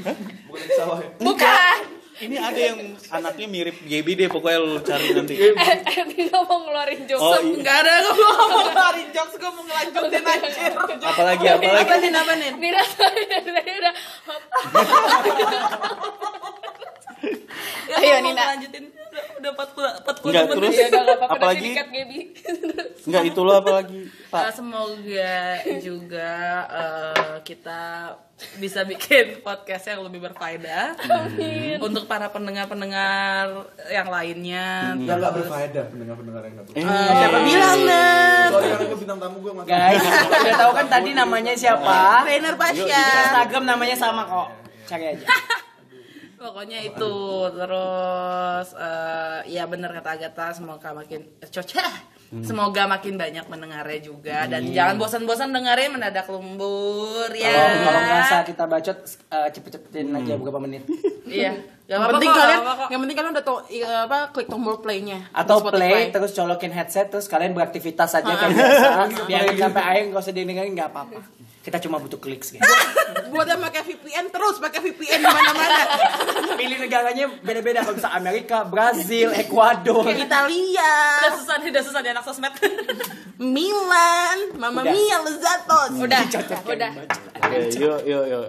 Bukan 0.47 0.63
di 0.63 0.71
sawah 0.79 0.99
bukan 1.19 1.79
Ini 2.17 2.37
ada 2.37 2.55
yang 2.57 2.79
anaknya 3.09 3.47
mirip 3.47 3.77
Gebi 3.83 4.15
deh, 4.15 4.29
pokoknya 4.29 4.59
lu 4.59 4.79
cari 4.81 5.11
nanti. 5.11 5.35
Eh, 5.35 5.51
Ini 5.51 6.31
ngomong 6.31 6.61
ngeluarin 6.65 7.03
jokes. 7.05 7.19
Oh, 7.21 7.35
iya. 7.35 7.55
Enggak 7.55 7.77
ada 7.81 7.93
gue 8.01 8.15
mau 8.15 8.47
ngeluarin 8.63 9.09
jokes, 9.11 9.35
gue 9.35 9.51
mau 9.51 9.63
ngelanjutin 9.63 10.23
anjir. 10.25 10.73
apalagi 11.01 11.47
apalagi. 11.49 11.83
Apa 11.85 11.95
nih, 11.99 12.11
apa 12.13 12.33
nih? 12.37 12.51
Nira 12.55 12.83
dari 12.87 13.25
tadi 13.27 13.71
udah 13.75 13.95
Ayo, 17.95 18.17
Nina. 18.21 18.43
lanjutin 18.53 18.85
udah 19.39 19.51
40 19.53 20.03
40 20.03 20.25
Enggak, 20.25 20.45
menit. 20.45 20.57
terus 20.57 20.75
ya 20.75 20.87
udah 20.89 21.03
apa-apa 21.15 21.35
apalagi 21.37 21.69
Gaby. 21.77 22.21
enggak 23.05 23.23
itu 23.25 23.41
lo 23.41 23.53
apalagi, 23.55 24.01
Uh, 24.05 24.33
Pak. 24.33 24.51
semoga 24.51 25.37
juga 25.79 26.33
uh, 26.67 27.24
kita 27.45 28.11
bisa 28.59 28.83
bikin 28.83 29.39
podcast 29.47 29.85
yang 29.87 30.03
lebih 30.03 30.27
berfaedah 30.27 30.99
untuk 31.79 32.11
para 32.11 32.33
pendengar-pendengar 32.33 33.71
yang 33.87 34.09
lainnya. 34.11 34.97
Yang 34.99 35.19
nggak 35.23 35.35
berfaedah 35.39 35.85
pendengar-pendengar 35.93 36.43
yang 36.43 36.55
nggak 36.59 36.67
berfaedah. 36.67 36.99
Eh, 36.99 37.15
Siapa 37.15 37.39
bilang? 37.45 37.79
Sorry 38.51 38.67
karena 38.73 38.85
gue 38.89 38.99
bintang 38.99 39.19
tamu 39.23 39.37
gue 39.39 39.53
nggak 39.55 39.67
Guys, 39.69 40.03
udah 40.43 40.55
tahu 40.59 40.73
kan 40.75 40.87
tadi 40.91 41.11
namanya 41.13 41.55
siapa? 41.55 42.27
Trainer 42.27 42.55
Di 42.57 42.61
Pasya. 42.65 43.05
Instagram 43.29 43.65
namanya 43.69 43.95
sama 43.95 44.23
kok. 44.27 44.49
Cari 44.91 45.05
aja. 45.15 45.27
Pokoknya 46.45 46.77
itu 46.85 47.15
terus 47.57 48.69
uh, 48.77 49.41
ya 49.49 49.65
bener 49.65 49.97
kata 49.97 50.11
Agatha 50.21 50.53
semoga 50.53 50.93
makin 50.93 51.25
eh, 51.41 51.49
cocok. 52.27 52.45
Semoga 52.45 52.83
makin 52.85 53.15
banyak 53.15 53.45
mendengarnya 53.47 54.01
juga 54.01 54.47
dan 54.47 54.71
jangan 54.71 54.97
bosan-bosan 54.97 55.51
dengerin 55.51 55.93
mendadak 55.93 56.27
lembur 56.27 57.29
ya. 57.31 57.51
Kalau 57.51 57.85
kalau 57.85 58.01
ngerasa 58.03 58.37
kita 58.45 58.65
bacot 58.65 58.99
eh, 59.07 59.49
cepet-cepetin 59.51 60.07
aja 60.13 60.33
beberapa 60.35 60.59
menit. 60.59 60.85
Iya. 61.25 61.57
Gak 61.57 61.89
Yang 61.89 61.97
apa-apa 61.97 62.13
penting 62.13 62.29
kok, 62.29 62.37
kalian, 62.37 62.53
gak 62.53 62.61
apa-apa 62.61 62.77
kok. 62.77 62.89
yang 62.93 63.01
penting 63.01 63.17
kalian 63.17 63.33
udah 63.33 63.45
tau 63.45 63.59
iya, 63.69 63.91
apa 64.05 64.19
klik 64.29 64.45
tombol 64.45 64.77
playnya 64.77 65.19
Atau 65.33 65.57
play 65.65 66.13
terus 66.13 66.33
colokin 66.33 66.69
headset 66.69 67.09
terus 67.09 67.27
kalian 67.29 67.57
beraktivitas 67.57 68.13
aja 68.13 68.29
kayak 68.29 68.53
biasa. 68.61 69.25
Biarin 69.25 69.57
sampai 69.57 69.83
akhir 69.83 70.03
nggak 70.13 70.21
usah 70.21 70.33
dengerin 70.33 70.73
nggak 70.77 70.91
apa-apa. 70.93 71.21
Kita 71.65 71.81
cuma 71.81 71.97
butuh 71.97 72.21
klik 72.21 72.45
guys. 72.45 72.61
buat 73.29 73.47
yang 73.47 73.61
pakai 73.61 73.83
VPN 73.85 74.27
terus 74.29 74.57
pakai 74.59 74.81
VPN 74.81 75.21
di 75.21 75.29
mana-mana. 75.29 75.83
Pilih 76.55 76.79
negaranya 76.79 77.25
beda-beda 77.41 77.83
kalau 77.83 77.97
bisa 77.97 78.11
Amerika, 78.11 78.63
Brazil, 78.63 79.35
Ekuador. 79.35 80.07
Italia, 80.11 80.93
Udah 81.21 81.33
susah 81.35 81.57
nih, 81.59 81.69
udah 81.71 81.83
susah 81.83 82.01
di 82.01 82.09
anak 82.11 82.25
sosmed. 82.25 82.53
Milan, 83.35 84.39
Mama 84.55 84.87
Udah. 84.87 84.93
Mia, 84.95 85.17
Lezatos. 85.27 85.91
Udah, 85.99 86.21
udah. 86.65 86.91
Oke, 87.43 87.59
yuk 87.75 87.99
yuk 88.07 88.25
yuk. 88.31 88.47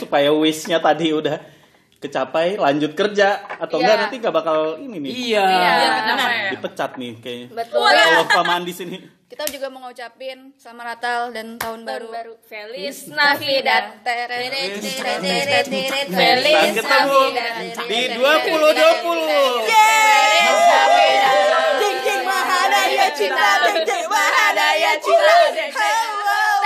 Supaya 0.00 0.32
wishnya 0.32 0.80
tadi 0.80 1.12
udah 1.12 1.36
kecapai, 1.98 2.54
lanjut 2.56 2.94
kerja 2.94 3.42
atau 3.58 3.76
Iya. 3.76 3.84
enggak 3.84 3.96
nanti 4.06 4.16
nggak 4.22 4.34
bakal 4.34 4.58
ini 4.78 4.96
nih. 5.02 5.10
Iya. 5.12 5.44
Iya, 5.44 5.88
kenapa 5.98 6.26
ya? 6.30 6.50
Dipecat 6.54 6.90
nih 6.96 7.12
kayaknya. 7.18 7.46
Betul. 7.52 7.90
Kalau 7.90 8.24
pamaan 8.30 8.64
di 8.64 8.74
sini. 8.74 9.17
Kita 9.28 9.44
juga 9.52 9.68
mau 9.68 9.84
ngucapin 9.84 10.56
selamat 10.56 10.84
Natal 10.88 11.20
dan 11.36 11.60
tahun 11.60 11.84
baru 11.84 12.08
baru 12.08 12.34
Feliz 12.48 13.12
Navidad 13.12 14.00
Navidad. 14.00 15.68
Feliz 15.68 16.72
Dan 16.72 16.80
ketemu 16.80 17.22
di 17.92 18.00
2020. 18.16 19.68
Jeng 21.76 21.98
jeng 22.08 22.22
mahadaya 22.24 23.06
cinta, 23.12 23.68
jeng 23.68 23.84
jeng 23.84 24.08
mahadaya 24.08 24.92
cinta. 24.96 25.36
Hello. 25.76 26.57